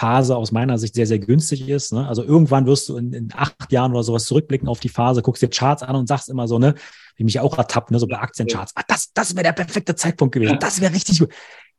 Phase 0.00 0.34
aus 0.34 0.50
meiner 0.50 0.78
Sicht 0.78 0.94
sehr, 0.94 1.06
sehr 1.06 1.18
günstig 1.18 1.68
ist. 1.68 1.92
Ne? 1.92 2.08
Also 2.08 2.24
irgendwann 2.24 2.64
wirst 2.64 2.88
du 2.88 2.96
in, 2.96 3.12
in, 3.12 3.28
acht 3.34 3.70
Jahren 3.70 3.92
oder 3.92 4.02
sowas 4.02 4.24
zurückblicken 4.24 4.66
auf 4.66 4.80
die 4.80 4.88
Phase, 4.88 5.20
guckst 5.20 5.42
dir 5.42 5.50
Charts 5.50 5.82
an 5.82 5.94
und 5.94 6.06
sagst 6.06 6.30
immer 6.30 6.48
so, 6.48 6.58
ne, 6.58 6.74
wie 7.16 7.24
mich 7.24 7.38
auch 7.38 7.58
ertappt, 7.58 7.90
ne, 7.90 7.98
so 7.98 8.06
bei 8.06 8.18
Aktiencharts, 8.18 8.72
ah, 8.76 8.82
das, 8.88 9.12
das 9.12 9.34
wäre 9.34 9.42
der 9.42 9.52
perfekte 9.52 9.94
Zeitpunkt 9.94 10.32
gewesen, 10.32 10.56
das 10.58 10.80
wäre 10.80 10.94
richtig 10.94 11.18
gut. 11.18 11.28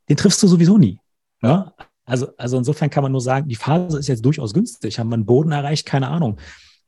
Den 0.07 0.17
triffst 0.17 0.43
du 0.43 0.47
sowieso 0.47 0.77
nie. 0.77 0.99
Ne? 1.41 1.73
Also, 2.05 2.27
also 2.37 2.57
insofern 2.59 2.91
kann 2.91 3.01
man 3.01 3.11
nur 3.11 3.21
sagen, 3.21 3.47
die 3.47 3.55
Phase 3.55 3.97
ist 3.97 4.07
jetzt 4.07 4.23
durchaus 4.23 4.53
günstig. 4.53 4.99
Haben 4.99 5.09
wir 5.09 5.15
einen 5.15 5.25
Boden 5.25 5.51
erreicht? 5.51 5.87
Keine 5.87 6.07
Ahnung. 6.09 6.37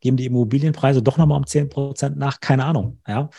Geben 0.01 0.17
die 0.17 0.25
Immobilienpreise 0.25 1.01
doch 1.01 1.17
nochmal 1.17 1.39
um 1.39 1.47
zehn 1.47 1.67
Prozent 1.67 2.15
nach? 2.15 2.41
Keine 2.41 2.65
Ahnung. 2.65 2.99
Ja. 3.07 3.29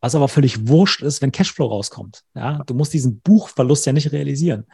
Was 0.00 0.16
aber 0.16 0.26
völlig 0.26 0.66
wurscht 0.66 1.02
ist, 1.02 1.22
wenn 1.22 1.30
Cashflow 1.30 1.66
rauskommt. 1.66 2.24
Ja. 2.34 2.64
Du 2.66 2.74
musst 2.74 2.94
diesen 2.94 3.20
Buchverlust 3.20 3.86
ja 3.86 3.92
nicht 3.92 4.10
realisieren. 4.10 4.64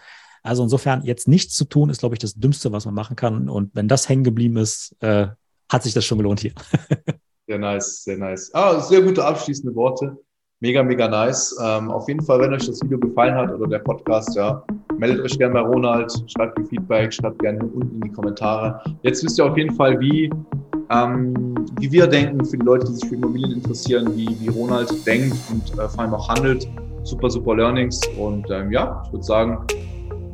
Also 0.45 0.63
insofern 0.63 1.03
jetzt 1.05 1.27
nichts 1.27 1.55
zu 1.55 1.65
tun, 1.65 1.89
ist, 1.89 2.01
glaube 2.01 2.15
ich, 2.15 2.19
das 2.19 2.35
Dümmste, 2.35 2.71
was 2.71 2.85
man 2.85 2.95
machen 2.95 3.17
kann. 3.17 3.49
Und 3.49 3.71
wenn 3.75 3.89
das 3.89 4.09
hängen 4.09 4.25
geblieben 4.25 4.59
ist, 4.59 4.95
äh, 5.01 5.29
hat 5.73 5.83
sich 5.83 5.95
das 5.95 6.05
schon 6.05 6.19
gelohnt 6.19 6.41
hier. 6.41 6.53
sehr 7.49 7.59
nice, 7.59 8.05
sehr 8.05 8.19
nice. 8.19 8.51
Ah, 8.55 8.79
sehr 8.79 9.01
gute 9.01 9.25
abschließende 9.25 9.75
Worte. 9.75 10.17
Mega, 10.61 10.83
mega 10.83 11.09
nice. 11.09 11.57
Ähm, 11.63 11.91
auf 11.91 12.07
jeden 12.09 12.23
Fall, 12.23 12.41
wenn 12.41 12.53
euch 12.53 12.67
das 12.67 12.81
Video 12.83 12.99
gefallen 12.99 13.35
hat 13.35 13.53
oder 13.53 13.67
der 13.67 13.79
Podcast, 13.79 14.37
ja, 14.37 14.63
meldet 14.99 15.25
euch 15.25 15.39
gerne 15.39 15.55
bei 15.55 15.61
Ronald, 15.61 16.13
schreibt 16.27 16.59
mir 16.59 16.67
Feedback, 16.67 17.13
schreibt 17.13 17.39
gerne 17.39 17.65
unten 17.65 17.95
in 17.97 18.01
die 18.03 18.13
Kommentare. 18.13 18.81
Jetzt 19.03 19.25
wisst 19.25 19.39
ihr 19.39 19.47
auf 19.47 19.57
jeden 19.57 19.75
Fall, 19.75 19.99
wie, 19.99 20.31
ähm, 20.91 21.55
wie 21.81 21.91
wir 21.91 22.07
denken 22.07 22.45
für 22.45 22.59
die 22.59 22.65
Leute, 22.65 22.87
die 22.87 22.95
sich 22.95 23.09
für 23.09 23.15
Immobilien 23.15 23.53
interessieren, 23.53 24.15
wie, 24.15 24.29
wie 24.41 24.49
Ronald 24.49 25.07
denkt 25.07 25.37
und 25.51 25.79
äh, 25.79 25.89
vor 25.89 26.01
allem 26.01 26.15
auch 26.15 26.29
handelt. 26.29 26.69
Super, 27.03 27.31
super 27.31 27.57
Learnings. 27.57 28.01
Und 28.19 28.51
ähm, 28.51 28.71
ja, 28.71 29.03
ich 29.07 29.13
würde 29.13 29.25
sagen, 29.25 29.67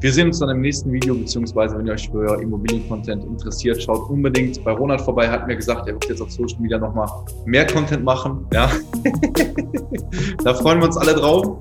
wir 0.00 0.12
sehen 0.12 0.28
uns 0.28 0.38
dann 0.38 0.48
im 0.50 0.60
nächsten 0.60 0.92
Video, 0.92 1.14
beziehungsweise 1.14 1.76
wenn 1.76 1.86
ihr 1.86 1.92
euch 1.92 2.08
für 2.08 2.40
Immobilien-Content 2.40 3.24
interessiert, 3.24 3.82
schaut 3.82 4.08
unbedingt 4.10 4.62
bei 4.64 4.72
Ronald 4.72 5.00
vorbei. 5.00 5.28
Hat 5.28 5.46
mir 5.46 5.56
gesagt, 5.56 5.86
er 5.88 5.94
wird 5.94 6.08
jetzt 6.08 6.22
auf 6.22 6.30
Social 6.30 6.60
Media 6.60 6.78
nochmal 6.78 7.08
mehr 7.44 7.66
Content 7.66 8.04
machen. 8.04 8.46
Ja. 8.52 8.70
da 10.44 10.54
freuen 10.54 10.78
wir 10.78 10.86
uns 10.86 10.96
alle 10.96 11.14
drauf. 11.14 11.58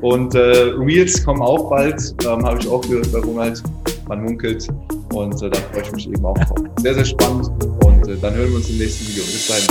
Und 0.00 0.34
äh, 0.34 0.72
Reels 0.78 1.24
kommen 1.24 1.42
auch 1.42 1.70
bald, 1.70 2.14
ähm, 2.26 2.44
habe 2.44 2.58
ich 2.60 2.68
auch 2.68 2.80
gehört 2.82 3.12
bei 3.12 3.18
Ronald. 3.20 3.62
Man 4.08 4.22
munkelt. 4.22 4.66
Und 5.12 5.42
äh, 5.42 5.50
da 5.50 5.58
freue 5.72 5.82
ich 5.82 5.92
mich 5.92 6.08
eben 6.10 6.24
auch 6.24 6.38
drauf. 6.38 6.58
Sehr, 6.78 6.94
sehr 6.94 7.04
spannend. 7.04 7.50
Und 7.84 7.84
Und 8.04 8.10
äh, 8.10 8.16
dann 8.20 8.34
hören 8.34 8.50
wir 8.50 8.56
uns 8.56 8.68
im 8.68 8.78
nächsten 8.78 9.06
Video. 9.08 9.24
Bis 9.24 9.46
dahin. 9.48 9.64